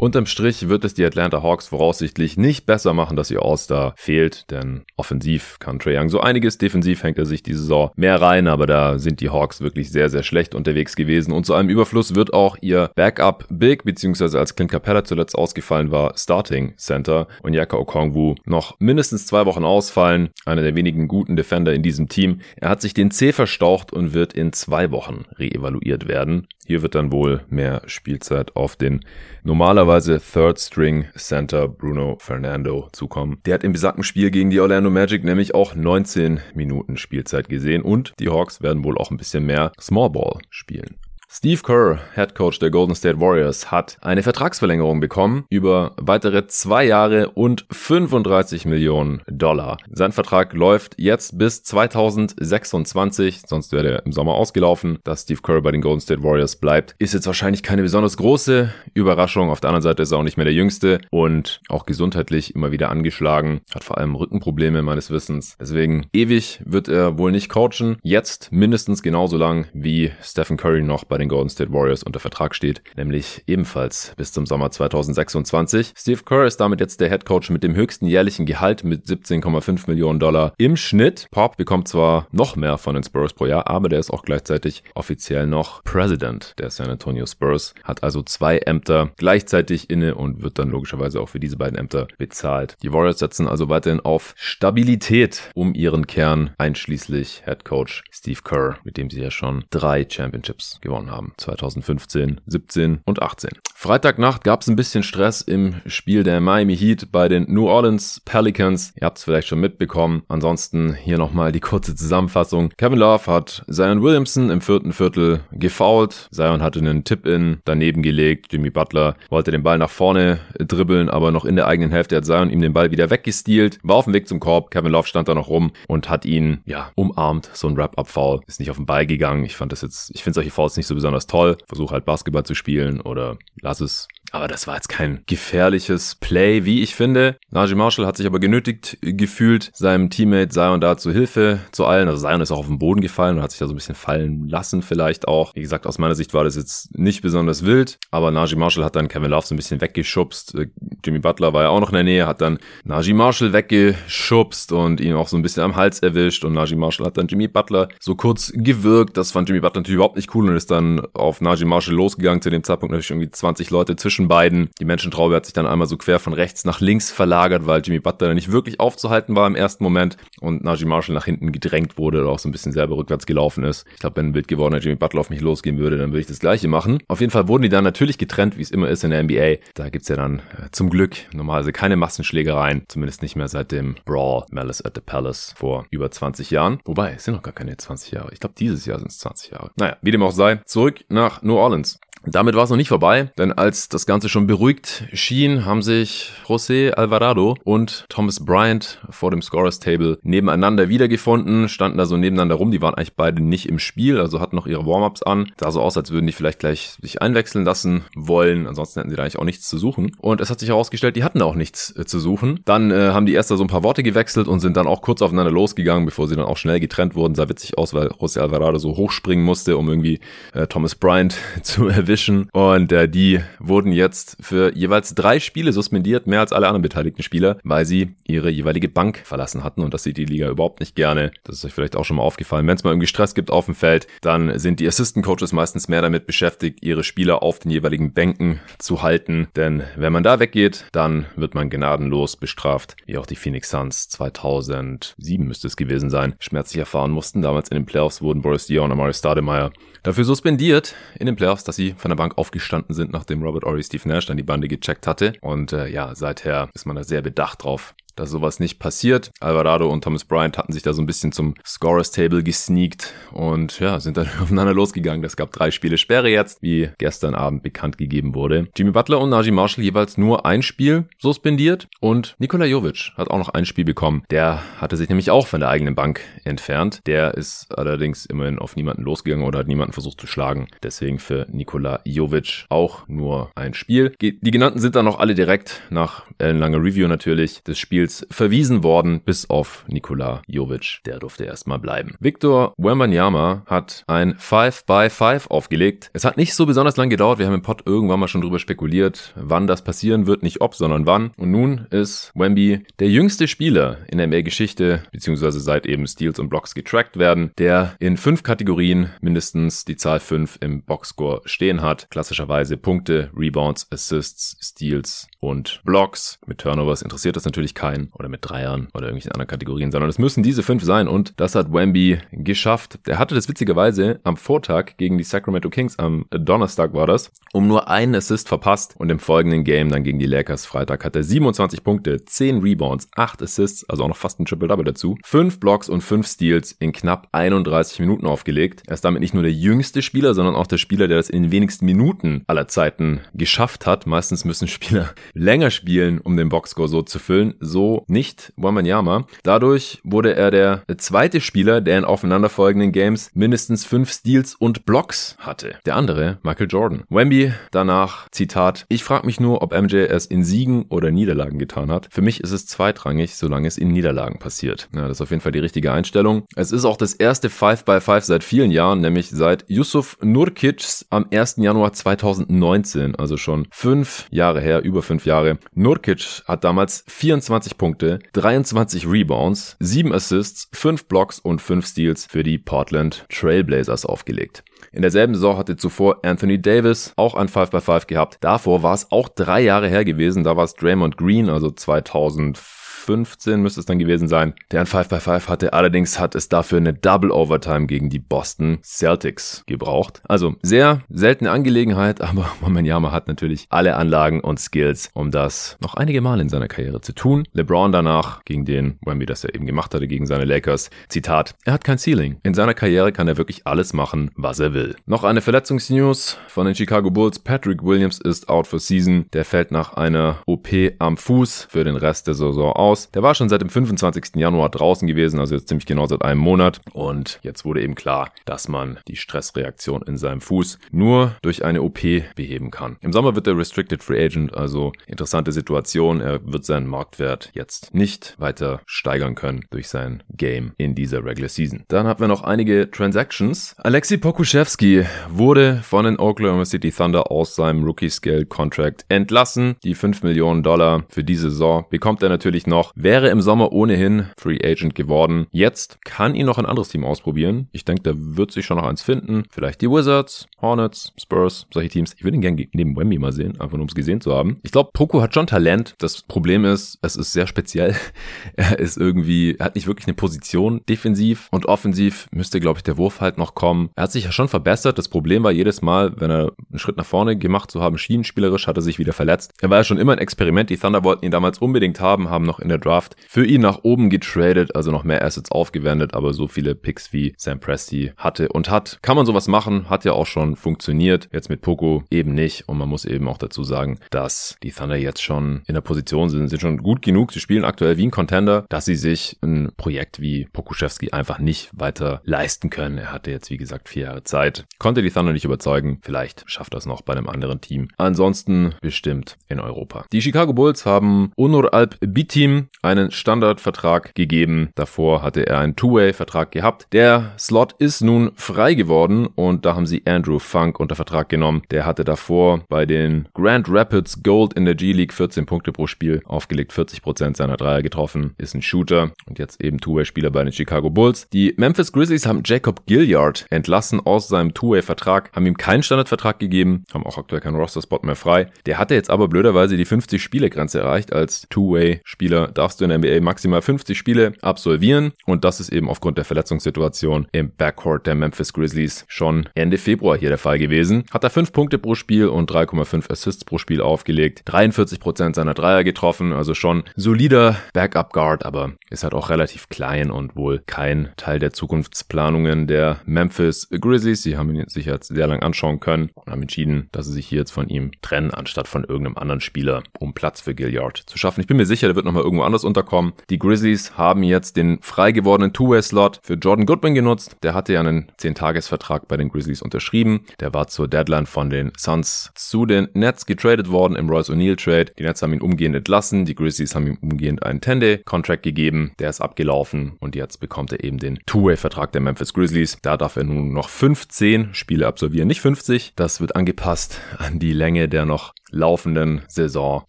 Unterm 0.00 0.24
Strich 0.24 0.70
wird 0.70 0.86
es 0.86 0.94
die 0.94 1.04
Atlanta 1.04 1.42
Hawks 1.42 1.68
voraussichtlich 1.68 2.38
nicht 2.38 2.64
besser 2.64 2.94
machen, 2.94 3.18
dass 3.18 3.30
ihr 3.30 3.44
All-Star 3.44 3.92
fehlt, 3.98 4.50
denn 4.50 4.84
offensiv 4.96 5.58
kann 5.58 5.78
Trae 5.78 5.98
Young 5.98 6.08
so 6.08 6.20
einiges, 6.20 6.56
defensiv 6.56 7.02
hängt 7.02 7.18
er 7.18 7.26
sich 7.26 7.42
diese 7.42 7.60
Saison 7.60 7.90
mehr 7.96 8.18
rein, 8.18 8.48
aber 8.48 8.64
da 8.64 8.98
sind 8.98 9.20
die 9.20 9.28
Hawks 9.28 9.60
wirklich 9.60 9.92
sehr, 9.92 10.08
sehr 10.08 10.22
schlecht 10.22 10.54
unterwegs 10.54 10.96
gewesen 10.96 11.32
und 11.32 11.44
zu 11.44 11.52
einem 11.52 11.68
Überfluss 11.68 12.14
wird 12.14 12.32
auch 12.32 12.56
ihr 12.62 12.90
Backup 12.94 13.44
Big, 13.50 13.84
beziehungsweise 13.84 14.38
als 14.38 14.56
Clint 14.56 14.70
Capella 14.70 15.04
zuletzt 15.04 15.36
ausgefallen 15.36 15.90
war, 15.90 16.16
Starting 16.16 16.72
Center 16.78 17.28
und 17.42 17.52
Yaka 17.52 17.76
Okongwu 17.76 18.36
noch 18.46 18.80
mindestens 18.80 19.26
zwei 19.26 19.44
Wochen 19.44 19.64
ausfallen, 19.66 20.30
einer 20.46 20.62
der 20.62 20.76
wenigen 20.76 21.08
guten 21.08 21.36
Defender 21.36 21.74
in 21.74 21.82
diesem 21.82 22.08
Team. 22.08 22.40
Er 22.56 22.70
hat 22.70 22.80
sich 22.80 22.94
den 22.94 23.10
C 23.10 23.34
verstaucht 23.34 23.92
und 23.92 24.14
wird 24.14 24.32
in 24.32 24.54
zwei 24.54 24.92
Wochen 24.92 25.26
reevaluiert 25.36 26.08
werden. 26.08 26.46
Hier 26.66 26.82
wird 26.82 26.94
dann 26.94 27.10
wohl 27.10 27.42
mehr 27.48 27.82
Spielzeit 27.86 28.54
auf 28.54 28.76
den 28.76 29.04
normalerweise 29.42 29.89
Third 29.98 30.60
String 30.60 31.06
Center 31.16 31.66
Bruno 31.66 32.16
Fernando 32.20 32.88
zukommen. 32.92 33.40
Der 33.44 33.54
hat 33.54 33.64
im 33.64 33.72
besagten 33.72 34.04
Spiel 34.04 34.30
gegen 34.30 34.48
die 34.48 34.60
Orlando 34.60 34.88
Magic 34.88 35.24
nämlich 35.24 35.52
auch 35.52 35.74
19 35.74 36.38
Minuten 36.54 36.96
Spielzeit 36.96 37.48
gesehen 37.48 37.82
und 37.82 38.12
die 38.20 38.28
Hawks 38.28 38.62
werden 38.62 38.84
wohl 38.84 38.96
auch 38.96 39.10
ein 39.10 39.16
bisschen 39.16 39.46
mehr 39.46 39.72
Small 39.80 40.10
Ball 40.10 40.38
spielen. 40.48 41.00
Steve 41.32 41.60
Kerr, 41.62 42.00
Head 42.16 42.34
Coach 42.34 42.58
der 42.58 42.70
Golden 42.70 42.96
State 42.96 43.20
Warriors, 43.20 43.70
hat 43.70 43.98
eine 44.00 44.24
Vertragsverlängerung 44.24 44.98
bekommen 44.98 45.44
über 45.48 45.92
weitere 45.96 46.48
zwei 46.48 46.84
Jahre 46.84 47.30
und 47.30 47.66
35 47.70 48.64
Millionen 48.64 49.22
Dollar. 49.30 49.76
Sein 49.92 50.10
Vertrag 50.10 50.52
läuft 50.54 50.96
jetzt 50.98 51.38
bis 51.38 51.62
2026, 51.62 53.42
sonst 53.46 53.70
wäre 53.70 53.90
er 53.90 54.06
im 54.06 54.10
Sommer 54.10 54.34
ausgelaufen. 54.34 54.98
Dass 55.04 55.22
Steve 55.22 55.40
Kerr 55.40 55.62
bei 55.62 55.70
den 55.70 55.82
Golden 55.82 56.00
State 56.00 56.24
Warriors 56.24 56.56
bleibt, 56.56 56.96
ist 56.98 57.14
jetzt 57.14 57.28
wahrscheinlich 57.28 57.62
keine 57.62 57.82
besonders 57.82 58.16
große 58.16 58.72
Überraschung. 58.94 59.50
Auf 59.50 59.60
der 59.60 59.70
anderen 59.70 59.84
Seite 59.84 60.02
ist 60.02 60.10
er 60.10 60.18
auch 60.18 60.24
nicht 60.24 60.36
mehr 60.36 60.46
der 60.46 60.54
Jüngste 60.54 61.00
und 61.10 61.60
auch 61.68 61.86
gesundheitlich 61.86 62.56
immer 62.56 62.72
wieder 62.72 62.90
angeschlagen, 62.90 63.60
hat 63.72 63.84
vor 63.84 63.98
allem 63.98 64.16
Rückenprobleme 64.16 64.82
meines 64.82 65.12
Wissens. 65.12 65.56
Deswegen 65.60 66.08
ewig 66.12 66.60
wird 66.64 66.88
er 66.88 67.18
wohl 67.18 67.30
nicht 67.30 67.48
coachen. 67.48 67.98
Jetzt 68.02 68.50
mindestens 68.50 69.00
genauso 69.00 69.36
lang 69.36 69.68
wie 69.72 70.10
Stephen 70.20 70.56
Curry 70.56 70.82
noch 70.82 71.04
bei 71.04 71.19
den 71.20 71.28
Golden 71.28 71.50
State 71.50 71.72
Warriors 71.72 72.02
unter 72.02 72.18
Vertrag 72.18 72.54
steht, 72.54 72.82
nämlich 72.96 73.42
ebenfalls 73.46 74.12
bis 74.16 74.32
zum 74.32 74.46
Sommer 74.46 74.70
2026. 74.70 75.92
Steve 75.96 76.22
Kerr 76.24 76.46
ist 76.46 76.58
damit 76.58 76.80
jetzt 76.80 77.00
der 77.00 77.10
Head 77.10 77.24
Coach 77.24 77.50
mit 77.50 77.62
dem 77.62 77.74
höchsten 77.74 78.06
jährlichen 78.06 78.46
Gehalt 78.46 78.84
mit 78.84 79.06
17,5 79.06 79.88
Millionen 79.88 80.18
Dollar 80.18 80.52
im 80.58 80.76
Schnitt. 80.76 81.26
Pop 81.30 81.56
bekommt 81.56 81.88
zwar 81.88 82.26
noch 82.32 82.56
mehr 82.56 82.78
von 82.78 82.94
den 82.94 83.04
Spurs 83.04 83.32
pro 83.32 83.46
Jahr, 83.46 83.68
aber 83.68 83.88
der 83.88 84.00
ist 84.00 84.10
auch 84.10 84.22
gleichzeitig 84.22 84.82
offiziell 84.94 85.46
noch 85.46 85.84
President 85.84 86.54
der 86.58 86.70
San 86.70 86.90
Antonio 86.90 87.26
Spurs, 87.26 87.74
hat 87.84 88.02
also 88.02 88.22
zwei 88.22 88.58
Ämter 88.58 89.10
gleichzeitig 89.16 89.90
inne 89.90 90.14
und 90.14 90.42
wird 90.42 90.58
dann 90.58 90.70
logischerweise 90.70 91.20
auch 91.20 91.28
für 91.28 91.40
diese 91.40 91.56
beiden 91.56 91.78
Ämter 91.78 92.08
bezahlt. 92.18 92.76
Die 92.82 92.92
Warriors 92.92 93.18
setzen 93.18 93.46
also 93.46 93.68
weiterhin 93.68 94.00
auf 94.00 94.34
Stabilität 94.36 95.50
um 95.54 95.74
ihren 95.74 96.06
Kern, 96.06 96.50
einschließlich 96.58 97.42
Head 97.44 97.64
Coach 97.64 98.02
Steve 98.10 98.40
Kerr, 98.42 98.78
mit 98.84 98.96
dem 98.96 99.10
sie 99.10 99.20
ja 99.20 99.30
schon 99.30 99.64
drei 99.70 100.06
Championships 100.08 100.78
gewonnen 100.80 101.09
haben. 101.09 101.09
2015, 101.36 102.40
17 102.46 103.00
und 103.04 103.22
18. 103.22 103.50
Freitagnacht 103.74 104.44
gab 104.44 104.60
es 104.60 104.68
ein 104.68 104.76
bisschen 104.76 105.02
Stress 105.02 105.40
im 105.40 105.76
Spiel 105.86 106.22
der 106.22 106.40
Miami 106.40 106.76
Heat 106.76 107.10
bei 107.10 107.28
den 107.28 107.52
New 107.52 107.66
Orleans 107.66 108.20
Pelicans. 108.24 108.92
Ihr 109.00 109.06
habt 109.06 109.18
es 109.18 109.24
vielleicht 109.24 109.48
schon 109.48 109.60
mitbekommen. 109.60 110.22
Ansonsten 110.28 110.94
hier 110.94 111.18
nochmal 111.18 111.50
die 111.50 111.60
kurze 111.60 111.94
Zusammenfassung. 111.94 112.70
Kevin 112.76 112.98
Love 112.98 113.26
hat 113.26 113.64
Zion 113.70 114.02
Williamson 114.02 114.50
im 114.50 114.60
vierten 114.60 114.92
Viertel 114.92 115.40
gefoult. 115.52 116.28
Zion 116.30 116.62
hatte 116.62 116.80
einen 116.80 117.04
Tip-In 117.04 117.60
daneben 117.64 118.02
gelegt. 118.02 118.52
Jimmy 118.52 118.70
Butler 118.70 119.16
wollte 119.30 119.50
den 119.50 119.62
Ball 119.62 119.78
nach 119.78 119.90
vorne 119.90 120.40
dribbeln, 120.58 121.08
aber 121.08 121.32
noch 121.32 121.44
in 121.44 121.56
der 121.56 121.66
eigenen 121.66 121.90
Hälfte 121.90 122.16
hat 122.16 122.26
Zion 122.26 122.50
ihm 122.50 122.60
den 122.60 122.74
Ball 122.74 122.90
wieder 122.90 123.10
weggestealt. 123.10 123.78
War 123.82 123.96
auf 123.96 124.04
dem 124.04 124.14
Weg 124.14 124.28
zum 124.28 124.40
Korb. 124.40 124.70
Kevin 124.70 124.92
Love 124.92 125.06
stand 125.06 125.28
da 125.28 125.34
noch 125.34 125.48
rum 125.48 125.72
und 125.88 126.10
hat 126.10 126.24
ihn, 126.24 126.60
ja, 126.66 126.90
umarmt. 126.94 127.50
So 127.54 127.66
ein 127.66 127.76
Wrap-Up-Foul. 127.76 128.42
Ist 128.46 128.60
nicht 128.60 128.70
auf 128.70 128.76
den 128.76 128.86
Ball 128.86 129.06
gegangen. 129.06 129.44
Ich 129.44 129.56
fand 129.56 129.72
das 129.72 129.82
jetzt, 129.82 130.10
ich 130.14 130.22
finde 130.22 130.34
solche 130.34 130.50
Fouls 130.50 130.76
nicht 130.76 130.86
so 130.86 130.99
besonders 131.00 131.26
toll. 131.26 131.56
Versuche 131.66 131.94
halt 131.94 132.04
Basketball 132.04 132.44
zu 132.44 132.54
spielen 132.54 133.00
oder 133.00 133.38
lass 133.60 133.80
es. 133.80 134.06
Aber 134.32 134.48
das 134.48 134.66
war 134.66 134.76
jetzt 134.76 134.88
kein 134.88 135.22
gefährliches 135.26 136.14
Play, 136.14 136.64
wie 136.64 136.82
ich 136.82 136.94
finde. 136.94 137.36
Najee 137.50 137.74
Marshall 137.74 138.06
hat 138.06 138.16
sich 138.16 138.26
aber 138.26 138.38
genötigt 138.38 138.98
gefühlt, 139.00 139.70
seinem 139.74 140.10
Teammate 140.10 140.48
Zion 140.48 140.80
da 140.80 140.96
zu 140.96 141.12
Hilfe 141.12 141.60
zu 141.72 141.86
eilen. 141.86 142.08
Also 142.08 142.26
Zion 142.26 142.40
ist 142.40 142.52
auch 142.52 142.58
auf 142.58 142.66
den 142.66 142.78
Boden 142.78 143.00
gefallen 143.00 143.36
und 143.36 143.42
hat 143.42 143.50
sich 143.50 143.58
da 143.58 143.66
so 143.66 143.72
ein 143.72 143.76
bisschen 143.76 143.94
fallen 143.94 144.48
lassen 144.48 144.82
vielleicht 144.82 145.26
auch. 145.26 145.54
Wie 145.54 145.60
gesagt, 145.60 145.86
aus 145.86 145.98
meiner 145.98 146.14
Sicht 146.14 146.32
war 146.34 146.44
das 146.44 146.56
jetzt 146.56 146.96
nicht 146.96 147.22
besonders 147.22 147.64
wild, 147.64 147.98
aber 148.10 148.30
Najee 148.30 148.56
Marshall 148.56 148.84
hat 148.84 148.96
dann 148.96 149.08
Kevin 149.08 149.30
Love 149.30 149.46
so 149.46 149.54
ein 149.54 149.56
bisschen 149.56 149.80
weggeschubst. 149.80 150.54
Äh, 150.54 150.68
Jimmy 151.04 151.18
Butler 151.18 151.52
war 151.52 151.64
ja 151.64 151.68
auch 151.70 151.80
noch 151.80 151.90
in 151.90 151.94
der 151.94 152.04
Nähe, 152.04 152.26
hat 152.26 152.40
dann 152.40 152.58
Najee 152.84 153.14
Marshall 153.14 153.52
weggeschubst 153.52 154.72
und 154.72 155.00
ihn 155.00 155.14
auch 155.14 155.28
so 155.28 155.36
ein 155.36 155.42
bisschen 155.42 155.62
am 155.64 155.76
Hals 155.76 156.00
erwischt 156.00 156.44
und 156.44 156.52
Najee 156.52 156.76
Marshall 156.76 157.06
hat 157.06 157.16
dann 157.16 157.26
Jimmy 157.26 157.48
Butler 157.48 157.88
so 157.98 158.14
kurz 158.14 158.52
gewirkt. 158.54 159.16
Das 159.16 159.32
fand 159.32 159.48
Jimmy 159.48 159.60
Butler 159.60 159.80
natürlich 159.80 159.96
überhaupt 159.96 160.16
nicht 160.16 160.34
cool 160.34 160.48
und 160.48 160.56
ist 160.56 160.70
dann 160.70 161.00
auf 161.14 161.40
Najee 161.40 161.64
Marshall 161.64 161.94
losgegangen. 161.94 162.42
Zu 162.42 162.50
dem 162.50 162.62
Zeitpunkt 162.62 162.92
natürlich 162.92 163.10
irgendwie 163.10 163.30
20 163.30 163.70
Leute 163.70 163.96
zwischen 163.96 164.19
beiden. 164.28 164.70
Die 164.80 164.84
Menschentraube 164.84 165.34
hat 165.34 165.46
sich 165.46 165.54
dann 165.54 165.66
einmal 165.66 165.86
so 165.86 165.96
quer 165.96 166.18
von 166.18 166.32
rechts 166.32 166.64
nach 166.64 166.80
links 166.80 167.10
verlagert, 167.10 167.66
weil 167.66 167.82
Jimmy 167.82 168.00
Butler 168.00 168.34
nicht 168.34 168.52
wirklich 168.52 168.80
aufzuhalten 168.80 169.36
war 169.36 169.46
im 169.46 169.54
ersten 169.54 169.84
Moment 169.84 170.16
und 170.40 170.64
Najee 170.64 170.86
Marshall 170.86 171.14
nach 171.14 171.24
hinten 171.24 171.52
gedrängt 171.52 171.98
wurde 171.98 172.20
oder 172.20 172.30
auch 172.30 172.38
so 172.38 172.48
ein 172.48 172.52
bisschen 172.52 172.72
selber 172.72 172.96
rückwärts 172.96 173.26
gelaufen 173.26 173.64
ist. 173.64 173.86
Ich 173.92 174.00
glaube, 174.00 174.16
wenn 174.16 174.26
ein 174.26 174.34
wild 174.34 174.48
gewordener 174.48 174.80
Jimmy 174.80 174.96
Butler 174.96 175.20
auf 175.20 175.30
mich 175.30 175.40
losgehen 175.40 175.78
würde, 175.78 175.98
dann 175.98 176.10
würde 176.10 176.20
ich 176.20 176.26
das 176.26 176.38
gleiche 176.38 176.68
machen. 176.68 177.02
Auf 177.08 177.20
jeden 177.20 177.30
Fall 177.30 177.48
wurden 177.48 177.62
die 177.62 177.68
dann 177.68 177.84
natürlich 177.84 178.18
getrennt, 178.18 178.56
wie 178.56 178.62
es 178.62 178.70
immer 178.70 178.88
ist 178.88 179.04
in 179.04 179.10
der 179.10 179.22
NBA. 179.22 179.56
Da 179.74 179.88
gibt's 179.88 180.08
ja 180.08 180.16
dann 180.16 180.40
äh, 180.58 180.70
zum 180.72 180.90
Glück 180.90 181.16
normalerweise 181.32 181.72
keine 181.72 181.96
Massenschlägereien, 181.96 182.84
zumindest 182.88 183.22
nicht 183.22 183.36
mehr 183.36 183.48
seit 183.48 183.72
dem 183.72 183.96
Brawl 184.04 184.44
Malice 184.50 184.84
at 184.84 184.94
the 184.94 185.00
Palace 185.00 185.54
vor 185.56 185.86
über 185.90 186.10
20 186.10 186.50
Jahren. 186.50 186.80
Wobei, 186.84 187.14
es 187.14 187.24
sind 187.24 187.34
noch 187.34 187.42
gar 187.42 187.54
keine 187.54 187.76
20 187.76 188.12
Jahre. 188.12 188.32
Ich 188.32 188.40
glaube, 188.40 188.54
dieses 188.58 188.86
Jahr 188.86 188.98
sind 188.98 189.10
es 189.10 189.18
20 189.18 189.52
Jahre. 189.52 189.70
Naja, 189.76 189.96
wie 190.02 190.10
dem 190.10 190.22
auch 190.22 190.32
sei, 190.32 190.56
zurück 190.64 191.04
nach 191.08 191.42
New 191.42 191.56
Orleans. 191.56 192.00
Damit 192.26 192.54
war 192.54 192.64
es 192.64 192.70
noch 192.70 192.76
nicht 192.76 192.88
vorbei, 192.88 193.30
denn 193.38 193.52
als 193.52 193.88
das 193.88 194.04
Ganze 194.04 194.28
schon 194.28 194.46
beruhigt 194.46 195.04
schien, 195.14 195.64
haben 195.64 195.80
sich 195.80 196.32
José 196.46 196.90
Alvarado 196.90 197.56
und 197.64 198.04
Thomas 198.10 198.44
Bryant 198.44 199.00
vor 199.08 199.30
dem 199.30 199.40
Scorers 199.40 199.80
Table 199.80 200.18
nebeneinander 200.22 200.90
wiedergefunden, 200.90 201.70
standen 201.70 201.96
da 201.96 202.04
so 202.04 202.18
nebeneinander 202.18 202.56
rum. 202.56 202.70
Die 202.70 202.82
waren 202.82 202.94
eigentlich 202.94 203.16
beide 203.16 203.42
nicht 203.42 203.66
im 203.66 203.78
Spiel, 203.78 204.20
also 204.20 204.38
hatten 204.38 204.56
noch 204.56 204.66
ihre 204.66 204.84
Warm-ups 204.84 205.22
an. 205.22 205.50
Sah 205.58 205.70
so 205.70 205.80
aus, 205.80 205.96
als 205.96 206.10
würden 206.10 206.26
die 206.26 206.34
vielleicht 206.34 206.58
gleich 206.58 206.98
sich 207.00 207.22
einwechseln 207.22 207.64
lassen 207.64 208.04
wollen. 208.14 208.66
Ansonsten 208.66 209.00
hätten 209.00 209.10
sie 209.10 209.16
da 209.16 209.22
eigentlich 209.22 209.38
auch 209.38 209.44
nichts 209.44 209.66
zu 209.66 209.78
suchen. 209.78 210.12
Und 210.18 210.42
es 210.42 210.50
hat 210.50 210.60
sich 210.60 210.68
herausgestellt, 210.68 211.16
die 211.16 211.24
hatten 211.24 211.40
auch 211.40 211.54
nichts 211.54 211.96
äh, 211.96 212.04
zu 212.04 212.20
suchen. 212.20 212.60
Dann 212.66 212.90
äh, 212.90 213.12
haben 213.12 213.24
die 213.24 213.32
erst 213.32 213.50
da 213.50 213.56
so 213.56 213.64
ein 213.64 213.68
paar 213.68 213.82
Worte 213.82 214.02
gewechselt 214.02 214.46
und 214.46 214.60
sind 214.60 214.76
dann 214.76 214.86
auch 214.86 215.00
kurz 215.00 215.22
aufeinander 215.22 215.50
losgegangen, 215.50 216.04
bevor 216.04 216.28
sie 216.28 216.36
dann 216.36 216.44
auch 216.44 216.58
schnell 216.58 216.80
getrennt 216.80 217.14
wurden. 217.14 217.34
Sah 217.34 217.48
witzig 217.48 217.78
aus, 217.78 217.94
weil 217.94 218.08
José 218.08 218.40
Alvarado 218.40 218.76
so 218.78 218.96
hochspringen 218.96 219.44
musste, 219.44 219.78
um 219.78 219.88
irgendwie 219.88 220.20
äh, 220.52 220.66
Thomas 220.66 220.94
Bryant 220.94 221.34
zu 221.62 221.88
erwischen. 221.88 222.09
Und 222.52 222.92
äh, 222.92 223.08
die 223.08 223.40
wurden 223.58 223.92
jetzt 223.92 224.36
für 224.40 224.74
jeweils 224.74 225.14
drei 225.14 225.40
Spiele 225.40 225.72
suspendiert, 225.72 226.26
mehr 226.26 226.40
als 226.40 226.52
alle 226.52 226.66
anderen 226.66 226.82
beteiligten 226.82 227.22
Spieler, 227.22 227.58
weil 227.62 227.84
sie 227.84 228.14
ihre 228.26 228.50
jeweilige 228.50 228.88
Bank 228.88 229.22
verlassen 229.24 229.64
hatten. 229.64 229.82
Und 229.82 229.94
das 229.94 230.02
sieht 230.02 230.16
die 230.16 230.24
Liga 230.24 230.48
überhaupt 230.48 230.80
nicht 230.80 230.96
gerne. 230.96 231.30
Das 231.44 231.56
ist 231.56 231.64
euch 231.64 231.72
vielleicht 231.72 231.96
auch 231.96 232.04
schon 232.04 232.16
mal 232.16 232.22
aufgefallen. 232.22 232.66
Wenn 232.66 232.76
es 232.76 232.84
mal 232.84 232.90
irgendwie 232.90 233.06
Stress 233.06 233.34
gibt 233.34 233.50
auf 233.50 233.66
dem 233.66 233.74
Feld, 233.74 234.06
dann 234.20 234.58
sind 234.58 234.80
die 234.80 234.88
Assistant 234.88 235.24
Coaches 235.24 235.52
meistens 235.52 235.88
mehr 235.88 236.02
damit 236.02 236.26
beschäftigt, 236.26 236.82
ihre 236.82 237.04
Spieler 237.04 237.42
auf 237.42 237.58
den 237.58 237.70
jeweiligen 237.70 238.12
Bänken 238.12 238.60
zu 238.78 239.02
halten. 239.02 239.48
Denn 239.56 239.84
wenn 239.96 240.12
man 240.12 240.22
da 240.22 240.40
weggeht, 240.40 240.86
dann 240.92 241.26
wird 241.36 241.54
man 241.54 241.70
gnadenlos 241.70 242.36
bestraft, 242.36 242.96
wie 243.06 243.18
auch 243.18 243.26
die 243.26 243.36
Phoenix 243.36 243.70
Suns 243.70 244.08
2007 244.08 245.46
müsste 245.46 245.66
es 245.66 245.76
gewesen 245.76 246.10
sein, 246.10 246.34
schmerzlich 246.40 246.78
erfahren 246.78 247.10
mussten. 247.10 247.42
Damals 247.42 247.68
in 247.68 247.76
den 247.76 247.86
Playoffs 247.86 248.22
wurden 248.22 248.42
Boris 248.42 248.66
Diaw 248.66 248.84
und 248.84 248.92
Amari 248.92 249.14
Stademeyer 249.14 249.70
dafür 250.02 250.24
suspendiert 250.24 250.94
in 251.18 251.26
den 251.26 251.36
Playoffs, 251.36 251.64
dass 251.64 251.76
sie 251.76 251.94
von 251.96 252.10
der 252.10 252.16
Bank 252.16 252.38
aufgestanden 252.38 252.94
sind, 252.94 253.12
nachdem 253.12 253.42
Robert 253.42 253.64
Ory 253.64 253.82
Steve 253.82 254.08
Nash 254.08 254.26
dann 254.26 254.36
die 254.36 254.42
Bande 254.42 254.68
gecheckt 254.68 255.06
hatte. 255.06 255.34
Und 255.40 255.72
äh, 255.72 255.88
ja, 255.88 256.14
seither 256.14 256.68
ist 256.74 256.86
man 256.86 256.96
da 256.96 257.04
sehr 257.04 257.22
bedacht 257.22 257.64
drauf, 257.64 257.94
dass 258.16 258.30
sowas 258.30 258.60
nicht 258.60 258.78
passiert. 258.78 259.30
Alvarado 259.40 259.90
und 259.90 260.04
Thomas 260.04 260.24
Bryant 260.24 260.58
hatten 260.58 260.72
sich 260.72 260.82
da 260.82 260.92
so 260.92 261.02
ein 261.02 261.06
bisschen 261.06 261.32
zum 261.32 261.54
Scorers 261.64 262.10
Table 262.10 262.42
gesneakt 262.42 263.14
und 263.32 263.80
ja, 263.80 264.00
sind 264.00 264.16
dann 264.16 264.28
aufeinander 264.42 264.74
losgegangen. 264.74 265.24
Es 265.24 265.36
gab 265.36 265.52
drei 265.52 265.70
Spiele 265.70 265.98
Sperre 265.98 266.28
jetzt, 266.28 266.62
wie 266.62 266.90
gestern 266.98 267.34
Abend 267.34 267.62
bekannt 267.62 267.98
gegeben 267.98 268.34
wurde. 268.34 268.68
Jimmy 268.76 268.90
Butler 268.90 269.20
und 269.20 269.30
Najee 269.30 269.50
Marshall 269.50 269.84
jeweils 269.84 270.18
nur 270.18 270.46
ein 270.46 270.62
Spiel 270.62 271.04
suspendiert 271.18 271.88
und 272.00 272.34
Nikola 272.38 272.66
Jovic 272.66 273.12
hat 273.16 273.28
auch 273.28 273.38
noch 273.38 273.50
ein 273.50 273.66
Spiel 273.66 273.84
bekommen. 273.84 274.22
Der 274.30 274.62
hatte 274.78 274.96
sich 274.96 275.08
nämlich 275.08 275.30
auch 275.30 275.46
von 275.46 275.60
der 275.60 275.68
eigenen 275.68 275.94
Bank 275.94 276.20
entfernt. 276.44 277.00
Der 277.06 277.34
ist 277.34 277.76
allerdings 277.76 278.26
immerhin 278.26 278.58
auf 278.58 278.76
niemanden 278.76 279.02
losgegangen 279.02 279.46
oder 279.46 279.60
hat 279.60 279.68
niemanden 279.68 279.92
versucht 279.92 280.20
zu 280.20 280.26
schlagen. 280.26 280.68
Deswegen 280.82 281.18
für 281.18 281.46
Nikola 281.50 282.00
Jovic 282.04 282.66
auch 282.68 283.06
nur 283.08 283.50
ein 283.54 283.74
Spiel. 283.74 284.12
Die 284.20 284.38
genannten 284.50 284.80
sind 284.80 284.96
dann 284.96 285.04
noch 285.04 285.18
alle 285.18 285.34
direkt 285.34 285.82
nach 285.90 286.24
ellenlanger 286.38 286.82
Review 286.82 287.08
natürlich 287.08 287.62
des 287.62 287.78
Spiels 287.78 287.99
Spiels 288.00 288.26
verwiesen 288.30 288.82
worden, 288.82 289.20
bis 289.20 289.50
auf 289.50 289.84
Nikola 289.86 290.40
Jovic. 290.46 291.00
Der 291.04 291.18
durfte 291.18 291.44
erstmal 291.44 291.78
bleiben. 291.78 292.14
Victor 292.18 292.72
Wembanyama 292.78 293.62
hat 293.66 294.04
ein 294.06 294.36
5 294.38 294.86
by 294.86 295.10
5 295.10 295.48
aufgelegt. 295.48 296.08
Es 296.14 296.24
hat 296.24 296.38
nicht 296.38 296.54
so 296.54 296.64
besonders 296.64 296.96
lang 296.96 297.10
gedauert. 297.10 297.38
Wir 297.38 297.44
haben 297.44 297.52
im 297.52 297.60
Pod 297.60 297.82
irgendwann 297.84 298.18
mal 298.18 298.28
schon 298.28 298.40
drüber 298.40 298.58
spekuliert, 298.58 299.34
wann 299.36 299.66
das 299.66 299.84
passieren 299.84 300.26
wird. 300.26 300.42
Nicht 300.42 300.62
ob, 300.62 300.74
sondern 300.74 301.04
wann. 301.04 301.32
Und 301.36 301.50
nun 301.50 301.88
ist 301.90 302.32
Wemby 302.34 302.86
der 303.00 303.08
jüngste 303.08 303.46
Spieler 303.46 303.98
in 304.08 304.16
der 304.16 304.28
NBA-Geschichte, 304.28 305.02
beziehungsweise 305.12 305.60
seit 305.60 305.84
eben 305.84 306.06
Steals 306.06 306.38
und 306.38 306.48
Blocks 306.48 306.74
getrackt 306.74 307.18
werden, 307.18 307.50
der 307.58 307.96
in 307.98 308.16
fünf 308.16 308.42
Kategorien 308.42 309.10
mindestens 309.20 309.84
die 309.84 309.96
Zahl 309.96 310.20
5 310.20 310.56
im 310.62 310.84
Boxscore 310.84 311.42
stehen 311.44 311.82
hat. 311.82 312.08
Klassischerweise 312.08 312.78
Punkte, 312.78 313.30
Rebounds, 313.36 313.86
Assists, 313.90 314.56
Steals 314.62 315.28
und 315.40 315.80
Blocks. 315.84 316.38
Mit 316.46 316.58
Turnovers 316.58 317.02
interessiert 317.02 317.36
das 317.36 317.44
natürlich 317.44 317.74
keinen 317.74 318.10
oder 318.12 318.28
mit 318.28 318.40
Dreiern 318.42 318.88
oder 318.94 319.06
irgendwelchen 319.06 319.32
anderen 319.32 319.48
Kategorien, 319.48 319.90
sondern 319.90 320.10
es 320.10 320.18
müssen 320.18 320.42
diese 320.42 320.62
fünf 320.62 320.84
sein 320.84 321.08
und 321.08 321.40
das 321.40 321.54
hat 321.54 321.72
Wemby 321.72 322.18
geschafft. 322.32 323.00
Der 323.06 323.18
hatte 323.18 323.34
das 323.34 323.48
witzigerweise 323.48 324.20
am 324.22 324.36
Vortag 324.36 324.96
gegen 324.98 325.18
die 325.18 325.24
Sacramento 325.24 325.70
Kings, 325.70 325.98
am 325.98 326.26
Donnerstag 326.30 326.94
war 326.94 327.06
das, 327.06 327.32
um 327.52 327.66
nur 327.66 327.88
einen 327.88 328.14
Assist 328.14 328.48
verpasst 328.48 328.94
und 328.98 329.10
im 329.10 329.18
folgenden 329.18 329.64
Game 329.64 329.90
dann 329.90 330.04
gegen 330.04 330.18
die 330.18 330.26
Lakers 330.26 330.66
Freitag 330.66 331.04
hat 331.04 331.16
er 331.16 331.24
27 331.24 331.82
Punkte, 331.82 332.24
10 332.24 332.60
Rebounds, 332.60 333.08
8 333.16 333.42
Assists, 333.42 333.88
also 333.88 334.04
auch 334.04 334.08
noch 334.08 334.16
fast 334.16 334.40
ein 334.40 334.44
Triple-Double 334.44 334.84
dazu, 334.84 335.16
5 335.24 335.58
Blocks 335.58 335.88
und 335.88 336.02
5 336.02 336.26
Steals 336.26 336.72
in 336.72 336.92
knapp 336.92 337.28
31 337.32 338.00
Minuten 338.00 338.26
aufgelegt. 338.26 338.82
Er 338.86 338.94
ist 338.94 339.04
damit 339.04 339.20
nicht 339.20 339.34
nur 339.34 339.42
der 339.42 339.52
jüngste 339.52 340.02
Spieler, 340.02 340.34
sondern 340.34 340.54
auch 340.54 340.66
der 340.66 340.78
Spieler, 340.78 341.08
der 341.08 341.16
das 341.16 341.30
in 341.30 341.44
den 341.44 341.52
wenigsten 341.52 341.86
Minuten 341.86 342.44
aller 342.46 342.68
Zeiten 342.68 343.20
geschafft 343.34 343.86
hat. 343.86 344.06
Meistens 344.06 344.44
müssen 344.44 344.68
Spieler 344.68 345.14
länger 345.34 345.70
spielen, 345.70 346.18
um 346.18 346.36
den 346.36 346.48
Boxscore 346.48 346.88
so 346.88 347.02
zu 347.02 347.18
füllen. 347.18 347.54
So 347.60 348.04
nicht 348.08 348.52
Wamanyama. 348.56 349.26
Dadurch 349.42 350.00
wurde 350.04 350.34
er 350.34 350.50
der 350.50 350.82
zweite 350.98 351.40
Spieler, 351.40 351.80
der 351.80 351.98
in 351.98 352.04
aufeinanderfolgenden 352.04 352.92
Games 352.92 353.30
mindestens 353.34 353.84
fünf 353.84 354.12
Steals 354.12 354.54
und 354.54 354.84
Blocks 354.84 355.36
hatte. 355.38 355.76
Der 355.86 355.96
andere, 355.96 356.38
Michael 356.42 356.68
Jordan. 356.68 357.04
Wemby 357.08 357.52
danach, 357.70 358.28
Zitat, 358.30 358.84
ich 358.88 359.04
frage 359.04 359.26
mich 359.26 359.40
nur, 359.40 359.62
ob 359.62 359.72
MJ 359.72 359.96
es 359.96 360.26
in 360.26 360.44
Siegen 360.44 360.86
oder 360.88 361.10
Niederlagen 361.10 361.58
getan 361.58 361.90
hat. 361.90 362.08
Für 362.10 362.22
mich 362.22 362.40
ist 362.40 362.52
es 362.52 362.66
zweitrangig, 362.66 363.36
solange 363.36 363.68
es 363.68 363.78
in 363.78 363.88
Niederlagen 363.88 364.38
passiert. 364.38 364.88
Ja, 364.94 365.02
das 365.02 365.18
ist 365.18 365.20
auf 365.22 365.30
jeden 365.30 365.42
Fall 365.42 365.52
die 365.52 365.58
richtige 365.58 365.92
Einstellung. 365.92 366.44
Es 366.56 366.72
ist 366.72 366.84
auch 366.84 366.96
das 366.96 367.14
erste 367.14 367.48
5x5 367.48 368.20
seit 368.22 368.44
vielen 368.44 368.70
Jahren, 368.70 369.00
nämlich 369.00 369.30
seit 369.30 369.64
Yusuf 369.68 370.18
Nurkic 370.22 371.04
am 371.10 371.26
1. 371.30 371.56
Januar 371.58 371.92
2019, 371.92 373.14
also 373.16 373.36
schon 373.36 373.66
fünf 373.70 374.26
Jahre 374.30 374.60
her, 374.60 374.82
über 374.82 375.02
fünf 375.02 375.19
Jahre. 375.24 375.58
Nurkic 375.74 376.42
hat 376.46 376.64
damals 376.64 377.04
24 377.08 377.60
20 377.60 377.78
Punkte, 377.78 378.18
23 378.32 379.06
Rebounds, 379.06 379.76
7 379.80 380.12
Assists, 380.12 380.68
5 380.72 381.06
Blocks 381.06 381.38
und 381.38 381.60
5 381.60 381.86
Steals 381.86 382.26
für 382.26 382.42
die 382.42 382.58
Portland 382.58 383.26
Trailblazers 383.28 384.06
aufgelegt. 384.06 384.64
In 384.92 385.02
derselben 385.02 385.34
Saison 385.34 385.58
hatte 385.58 385.76
zuvor 385.76 386.20
Anthony 386.24 386.60
Davis 386.60 387.12
auch 387.16 387.34
ein 387.34 387.48
5x5 387.48 388.06
gehabt. 388.06 388.38
Davor 388.40 388.82
war 388.82 388.94
es 388.94 389.10
auch 389.12 389.28
drei 389.28 389.60
Jahre 389.60 389.88
her 389.88 390.04
gewesen. 390.04 390.42
Da 390.42 390.56
war 390.56 390.64
es 390.64 390.74
Draymond 390.74 391.16
Green, 391.16 391.50
also 391.50 391.70
2004 391.70 392.79
15 393.00 393.60
müsste 393.62 393.80
es 393.80 393.86
dann 393.86 393.98
gewesen 393.98 394.28
sein, 394.28 394.54
der 394.70 394.80
ein 394.80 394.86
5x5 394.86 395.48
hatte. 395.48 395.72
Allerdings 395.72 396.18
hat 396.18 396.34
es 396.34 396.48
dafür 396.48 396.78
eine 396.78 396.92
Double 396.92 397.30
Overtime 397.30 397.86
gegen 397.86 398.10
die 398.10 398.18
Boston 398.18 398.78
Celtics 398.82 399.64
gebraucht. 399.66 400.22
Also 400.28 400.56
sehr 400.62 401.00
seltene 401.08 401.50
Angelegenheit, 401.50 402.20
aber 402.20 402.50
Wembanyama 402.60 403.10
hat 403.10 403.26
natürlich 403.28 403.66
alle 403.70 403.96
Anlagen 403.96 404.40
und 404.40 404.60
Skills, 404.60 405.10
um 405.14 405.30
das 405.30 405.76
noch 405.80 405.94
einige 405.94 406.20
Mal 406.20 406.40
in 406.40 406.48
seiner 406.48 406.68
Karriere 406.68 407.00
zu 407.00 407.14
tun. 407.14 407.44
LeBron 407.52 407.90
danach, 407.90 408.44
gegen 408.44 408.64
den 408.64 408.98
Wemby 409.04 409.26
das 409.26 409.44
er 409.44 409.54
eben 409.54 409.66
gemacht 409.66 409.94
hatte, 409.94 410.06
gegen 410.06 410.26
seine 410.26 410.44
Lakers, 410.44 410.90
Zitat, 411.08 411.54
er 411.64 411.72
hat 411.72 411.84
kein 411.84 411.98
Ceiling. 411.98 412.36
In 412.42 412.54
seiner 412.54 412.74
Karriere 412.74 413.12
kann 413.12 413.28
er 413.28 413.38
wirklich 413.38 413.66
alles 413.66 413.92
machen, 413.92 414.30
was 414.36 414.58
er 414.58 414.74
will. 414.74 414.96
Noch 415.06 415.24
eine 415.24 415.40
Verletzungsnews 415.40 416.38
von 416.48 416.66
den 416.66 416.74
Chicago 416.74 417.10
Bulls. 417.10 417.38
Patrick 417.38 417.82
Williams 417.82 418.20
ist 418.20 418.48
out 418.48 418.66
for 418.66 418.78
season. 418.78 419.26
Der 419.32 419.44
fällt 419.44 419.70
nach 419.70 419.94
einer 419.94 420.42
OP 420.46 420.68
am 420.98 421.16
Fuß 421.16 421.68
für 421.70 421.84
den 421.84 421.96
Rest 421.96 422.26
der 422.26 422.34
Saison 422.34 422.72
aus 422.72 422.99
raus. 423.00 423.10
Der 423.12 423.22
war 423.22 423.34
schon 423.34 423.48
seit 423.48 423.60
dem 423.60 423.70
25. 423.70 424.36
Januar 424.36 424.68
draußen 424.68 425.06
gewesen, 425.06 425.40
also 425.40 425.54
jetzt 425.54 425.68
ziemlich 425.68 425.86
genau 425.86 426.06
seit 426.06 426.22
einem 426.22 426.40
Monat. 426.40 426.80
Und 426.92 427.38
jetzt 427.42 427.64
wurde 427.64 427.82
eben 427.82 427.94
klar, 427.94 428.32
dass 428.44 428.68
man 428.68 428.98
die 429.08 429.16
Stressreaktion 429.16 430.02
in 430.02 430.16
seinem 430.16 430.40
Fuß 430.40 430.78
nur 430.90 431.36
durch 431.42 431.64
eine 431.64 431.82
OP 431.82 432.00
beheben 432.34 432.70
kann. 432.70 432.96
Im 433.00 433.12
Sommer 433.12 433.34
wird 433.34 433.46
er 433.46 433.56
Restricted 433.56 434.02
Free 434.02 434.24
Agent, 434.24 434.54
also 434.54 434.92
interessante 435.06 435.52
Situation. 435.52 436.20
Er 436.20 436.40
wird 436.44 436.64
seinen 436.64 436.86
Marktwert 436.86 437.50
jetzt 437.54 437.94
nicht 437.94 438.34
weiter 438.38 438.80
steigern 438.86 439.34
können 439.34 439.64
durch 439.70 439.88
sein 439.88 440.22
Game 440.30 440.72
in 440.76 440.94
dieser 440.94 441.24
Regular 441.24 441.48
Season. 441.48 441.84
Dann 441.88 442.06
haben 442.06 442.20
wir 442.20 442.28
noch 442.28 442.42
einige 442.42 442.90
Transactions. 442.90 443.74
Alexei 443.78 444.16
Pokuschewski 444.16 445.04
wurde 445.28 445.80
von 445.82 446.04
den 446.04 446.18
Oklahoma 446.18 446.64
City 446.64 446.90
Thunder 446.90 447.30
aus 447.30 447.54
seinem 447.54 447.84
Rookie-Scale-Contract 447.84 449.04
entlassen. 449.08 449.76
Die 449.84 449.94
5 449.94 450.22
Millionen 450.22 450.62
Dollar 450.62 451.04
für 451.08 451.24
diese 451.24 451.50
Saison 451.50 451.84
bekommt 451.90 452.22
er 452.22 452.28
natürlich 452.28 452.66
noch 452.66 452.79
noch, 452.80 452.92
wäre 452.94 453.28
im 453.28 453.42
Sommer 453.42 453.72
ohnehin 453.72 454.26
Free 454.38 454.58
Agent 454.64 454.94
geworden. 454.94 455.46
Jetzt 455.50 456.02
kann 456.04 456.34
ihn 456.34 456.46
noch 456.46 456.56
ein 456.56 456.64
anderes 456.64 456.88
Team 456.88 457.04
ausprobieren. 457.04 457.68
Ich 457.72 457.84
denke, 457.84 458.02
da 458.02 458.12
wird 458.16 458.52
sich 458.52 458.64
schon 458.64 458.78
noch 458.78 458.86
eins 458.86 459.02
finden. 459.02 459.42
Vielleicht 459.50 459.82
die 459.82 459.90
Wizards, 459.90 460.48
Hornets, 460.62 461.12
Spurs, 461.20 461.66
solche 461.70 461.90
Teams. 461.90 462.14
Ich 462.16 462.24
würde 462.24 462.36
ihn 462.36 462.40
gerne 462.40 462.66
neben 462.72 462.96
Wemby 462.96 463.18
mal 463.18 463.32
sehen, 463.32 463.60
einfach 463.60 463.76
nur 463.76 463.82
um 463.82 463.88
es 463.88 463.94
gesehen 463.94 464.22
zu 464.22 464.34
haben. 464.34 464.58
Ich 464.62 464.72
glaube, 464.72 464.90
Poku 464.94 465.20
hat 465.20 465.34
schon 465.34 465.46
Talent. 465.46 465.94
Das 465.98 466.22
Problem 466.22 466.64
ist, 466.64 466.98
es 467.02 467.16
ist 467.16 467.32
sehr 467.32 467.46
speziell. 467.46 467.94
er 468.56 468.78
ist 468.78 468.96
irgendwie, 468.96 469.56
er 469.58 469.66
hat 469.66 469.74
nicht 469.74 469.86
wirklich 469.86 470.06
eine 470.06 470.14
Position 470.14 470.80
defensiv 470.88 471.48
und 471.50 471.66
offensiv 471.66 472.28
müsste, 472.32 472.60
glaube 472.60 472.78
ich, 472.78 472.82
der 472.82 472.96
Wurf 472.96 473.20
halt 473.20 473.36
noch 473.36 473.54
kommen. 473.54 473.90
Er 473.94 474.04
hat 474.04 474.12
sich 474.12 474.24
ja 474.24 474.32
schon 474.32 474.48
verbessert. 474.48 474.96
Das 474.96 475.08
Problem 475.08 475.42
war 475.42 475.52
jedes 475.52 475.82
Mal, 475.82 476.18
wenn 476.18 476.30
er 476.30 476.52
einen 476.70 476.78
Schritt 476.78 476.96
nach 476.96 477.04
vorne 477.04 477.36
gemacht 477.36 477.70
zu 477.70 477.82
haben, 477.82 477.98
schienenspielerisch, 477.98 478.66
hat 478.66 478.78
er 478.78 478.82
sich 478.82 478.98
wieder 478.98 479.12
verletzt. 479.12 479.52
Er 479.60 479.68
war 479.68 479.78
ja 479.78 479.84
schon 479.84 479.98
immer 479.98 480.12
ein 480.12 480.18
Experiment. 480.18 480.70
Die 480.70 480.78
Thunder 480.78 481.04
wollten 481.04 481.26
ihn 481.26 481.30
damals 481.30 481.58
unbedingt 481.58 482.00
haben, 482.00 482.30
haben 482.30 482.46
noch 482.46 482.58
in 482.58 482.69
der 482.70 482.78
Draft 482.78 483.16
für 483.28 483.44
ihn 483.44 483.60
nach 483.60 483.80
oben 483.82 484.08
getradet, 484.08 484.74
also 484.74 484.90
noch 484.90 485.04
mehr 485.04 485.24
Assets 485.24 485.52
aufgewendet, 485.52 486.14
aber 486.14 486.32
so 486.32 486.48
viele 486.48 486.74
Picks 486.74 487.12
wie 487.12 487.34
Sam 487.36 487.60
Presti 487.60 488.12
hatte 488.16 488.48
und 488.48 488.70
hat. 488.70 488.98
Kann 489.02 489.16
man 489.16 489.26
sowas 489.26 489.48
machen, 489.48 489.90
hat 489.90 490.04
ja 490.04 490.12
auch 490.12 490.26
schon 490.26 490.56
funktioniert. 490.56 491.28
Jetzt 491.32 491.50
mit 491.50 491.60
Poco 491.60 492.04
eben 492.10 492.34
nicht 492.34 492.68
und 492.68 492.78
man 492.78 492.88
muss 492.88 493.04
eben 493.04 493.28
auch 493.28 493.38
dazu 493.38 493.62
sagen, 493.64 493.98
dass 494.10 494.56
die 494.62 494.70
Thunder 494.70 494.96
jetzt 494.96 495.22
schon 495.22 495.62
in 495.66 495.74
der 495.74 495.80
Position 495.80 496.28
sind, 496.30 496.48
sind 496.48 496.60
schon 496.60 496.78
gut 496.78 497.02
genug. 497.02 497.32
Sie 497.32 497.40
spielen 497.40 497.64
aktuell 497.64 497.96
wie 497.96 498.06
ein 498.06 498.10
Contender, 498.10 498.64
dass 498.68 498.84
sie 498.84 498.96
sich 498.96 499.36
ein 499.42 499.72
Projekt 499.76 500.20
wie 500.20 500.46
Pokuschewski 500.52 501.10
einfach 501.10 501.38
nicht 501.38 501.70
weiter 501.72 502.22
leisten 502.24 502.70
können. 502.70 502.98
Er 502.98 503.12
hatte 503.12 503.30
jetzt, 503.30 503.50
wie 503.50 503.56
gesagt, 503.56 503.88
vier 503.88 504.04
Jahre 504.04 504.24
Zeit. 504.24 504.64
Konnte 504.78 505.02
die 505.02 505.10
Thunder 505.10 505.32
nicht 505.32 505.44
überzeugen. 505.44 506.00
Vielleicht 506.02 506.44
schafft 506.46 506.74
das 506.74 506.86
noch 506.86 507.02
bei 507.02 507.12
einem 507.12 507.28
anderen 507.28 507.60
Team. 507.60 507.88
Ansonsten 507.96 508.74
bestimmt 508.80 509.36
in 509.48 509.60
Europa. 509.60 510.04
Die 510.12 510.22
Chicago 510.22 510.52
Bulls 510.52 510.86
haben 510.86 511.32
Onur 511.36 511.72
Alp 511.74 511.96
Bitim 512.00 512.59
einen 512.82 513.10
Standardvertrag 513.10 514.14
gegeben. 514.14 514.70
Davor 514.74 515.22
hatte 515.22 515.46
er 515.46 515.58
einen 515.58 515.76
Two-Way-Vertrag 515.76 516.50
gehabt. 516.52 516.86
Der 516.92 517.32
Slot 517.38 517.74
ist 517.78 518.00
nun 518.02 518.32
frei 518.36 518.74
geworden 518.74 519.26
und 519.26 519.64
da 519.64 519.74
haben 519.74 519.86
sie 519.86 520.02
Andrew 520.06 520.38
Funk 520.38 520.80
unter 520.80 520.96
Vertrag 520.96 521.28
genommen. 521.28 521.62
Der 521.70 521.86
hatte 521.86 522.04
davor 522.04 522.64
bei 522.68 522.86
den 522.86 523.28
Grand 523.34 523.66
Rapids 523.68 524.22
Gold 524.22 524.54
in 524.54 524.64
der 524.64 524.74
G-League 524.74 525.12
14 525.12 525.46
Punkte 525.46 525.72
pro 525.72 525.86
Spiel 525.86 526.22
aufgelegt, 526.24 526.72
40% 526.72 527.36
seiner 527.36 527.56
Dreier 527.56 527.82
getroffen, 527.82 528.34
ist 528.38 528.54
ein 528.54 528.62
Shooter 528.62 529.12
und 529.26 529.38
jetzt 529.38 529.62
eben 529.62 529.78
Two-Way-Spieler 529.78 530.30
bei 530.30 530.44
den 530.44 530.52
Chicago 530.52 530.90
Bulls. 530.90 531.28
Die 531.32 531.54
Memphis 531.56 531.92
Grizzlies 531.92 532.26
haben 532.26 532.42
Jacob 532.44 532.86
Gilliard 532.86 533.46
entlassen 533.50 534.00
aus 534.00 534.28
seinem 534.28 534.54
Two-Way-Vertrag, 534.54 535.30
haben 535.34 535.46
ihm 535.46 535.56
keinen 535.56 535.82
Standardvertrag 535.82 536.38
gegeben, 536.38 536.84
haben 536.92 537.06
auch 537.06 537.18
aktuell 537.18 537.40
keinen 537.40 537.56
Roster-Spot 537.56 538.00
mehr 538.02 538.16
frei. 538.16 538.50
Der 538.66 538.78
hatte 538.78 538.94
jetzt 538.94 539.10
aber 539.10 539.28
blöderweise 539.28 539.76
die 539.76 539.86
50-Spiele-Grenze 539.86 540.80
erreicht. 540.80 541.12
Als 541.12 541.46
Two-Way-Spieler 541.50 542.48
darfst 542.50 542.80
du 542.80 542.84
in 542.84 542.90
der 542.90 542.98
NBA 542.98 543.20
maximal 543.20 543.62
50 543.62 543.96
Spiele 543.96 544.32
absolvieren 544.42 545.12
und 545.26 545.44
das 545.44 545.60
ist 545.60 545.70
eben 545.70 545.88
aufgrund 545.88 546.18
der 546.18 546.24
Verletzungssituation 546.24 547.26
im 547.32 547.52
Backcourt 547.54 548.06
der 548.06 548.14
Memphis 548.14 548.52
Grizzlies 548.52 549.04
schon 549.08 549.48
Ende 549.54 549.78
Februar 549.78 550.18
hier 550.18 550.28
der 550.28 550.38
Fall 550.38 550.58
gewesen. 550.58 551.04
Hat 551.10 551.24
er 551.24 551.30
5 551.30 551.52
Punkte 551.52 551.78
pro 551.78 551.94
Spiel 551.94 552.28
und 552.28 552.50
3,5 552.50 553.10
Assists 553.10 553.44
pro 553.44 553.58
Spiel 553.58 553.80
aufgelegt. 553.80 554.42
43% 554.46 555.34
seiner 555.34 555.54
Dreier 555.54 555.84
getroffen, 555.84 556.32
also 556.32 556.54
schon 556.54 556.84
solider 556.96 557.56
Backup 557.72 558.12
Guard, 558.12 558.44
aber 558.44 558.72
ist 558.90 559.04
halt 559.04 559.14
auch 559.14 559.30
relativ 559.30 559.68
klein 559.68 560.10
und 560.10 560.36
wohl 560.36 560.62
kein 560.66 561.10
Teil 561.16 561.38
der 561.38 561.52
Zukunftsplanungen 561.52 562.66
der 562.66 563.00
Memphis 563.04 563.68
Grizzlies. 563.70 564.22
Sie 564.22 564.36
haben 564.36 564.54
ihn 564.54 564.68
sich 564.68 564.86
jetzt 564.86 565.08
sehr 565.08 565.26
lang 565.26 565.42
anschauen 565.42 565.80
können 565.80 566.10
und 566.14 566.30
haben 566.30 566.42
entschieden, 566.42 566.88
dass 566.92 567.06
sie 567.06 567.12
sich 567.12 567.26
hier 567.26 567.38
jetzt 567.38 567.52
von 567.52 567.68
ihm 567.68 567.90
trennen, 568.02 568.30
anstatt 568.30 568.68
von 568.68 568.84
irgendeinem 568.84 569.16
anderen 569.16 569.40
Spieler, 569.40 569.82
um 569.98 570.14
Platz 570.14 570.40
für 570.40 570.54
Gilliard 570.54 570.96
zu 570.96 571.18
schaffen. 571.18 571.40
Ich 571.40 571.46
bin 571.46 571.56
mir 571.56 571.66
sicher, 571.66 571.86
der 571.86 571.96
wird 571.96 572.06
nochmal 572.06 572.24
irgendwo 572.40 572.46
anders 572.46 572.64
unterkommen. 572.64 573.12
Die 573.28 573.38
Grizzlies 573.38 573.96
haben 573.96 574.22
jetzt 574.22 574.56
den 574.56 574.78
frei 574.82 575.12
gewordenen 575.12 575.52
Two-Way-Slot 575.52 576.20
für 576.22 576.34
Jordan 576.34 576.66
Goodwin 576.66 576.94
genutzt. 576.94 577.36
Der 577.42 577.54
hatte 577.54 577.74
ja 577.74 577.80
einen 577.80 578.10
10-Tages-Vertrag 578.18 579.08
bei 579.08 579.16
den 579.16 579.28
Grizzlies 579.28 579.62
unterschrieben. 579.62 580.24
Der 580.40 580.52
war 580.54 580.66
zur 580.66 580.88
Deadline 580.88 581.26
von 581.26 581.50
den 581.50 581.72
Suns 581.76 582.30
zu 582.34 582.66
den 582.66 582.88
Nets 582.94 583.26
getradet 583.26 583.70
worden 583.70 583.96
im 583.96 584.08
Royce 584.08 584.30
O'Neal 584.30 584.56
Trade. 584.56 584.92
Die 584.98 585.02
Nets 585.02 585.22
haben 585.22 585.32
ihn 585.32 585.40
umgehend 585.40 585.76
entlassen. 585.76 586.24
Die 586.24 586.34
Grizzlies 586.34 586.74
haben 586.74 586.86
ihm 586.86 586.98
umgehend 587.00 587.44
einen 587.44 587.60
10-Day-Contract 587.60 588.42
gegeben. 588.42 588.92
Der 588.98 589.10
ist 589.10 589.20
abgelaufen 589.20 589.96
und 590.00 590.16
jetzt 590.16 590.40
bekommt 590.40 590.72
er 590.72 590.82
eben 590.82 590.98
den 590.98 591.18
Two-Way-Vertrag 591.26 591.92
der 591.92 592.00
Memphis 592.00 592.32
Grizzlies. 592.32 592.78
Da 592.82 592.96
darf 592.96 593.16
er 593.16 593.24
nun 593.24 593.52
noch 593.52 593.68
15 593.68 594.54
Spiele 594.54 594.86
absolvieren, 594.86 595.28
nicht 595.28 595.40
50. 595.40 595.92
Das 595.96 596.20
wird 596.20 596.36
angepasst 596.36 597.00
an 597.18 597.38
die 597.38 597.52
Länge 597.52 597.88
der 597.88 598.06
noch 598.06 598.32
laufenden 598.50 599.22
Saison. 599.28 599.84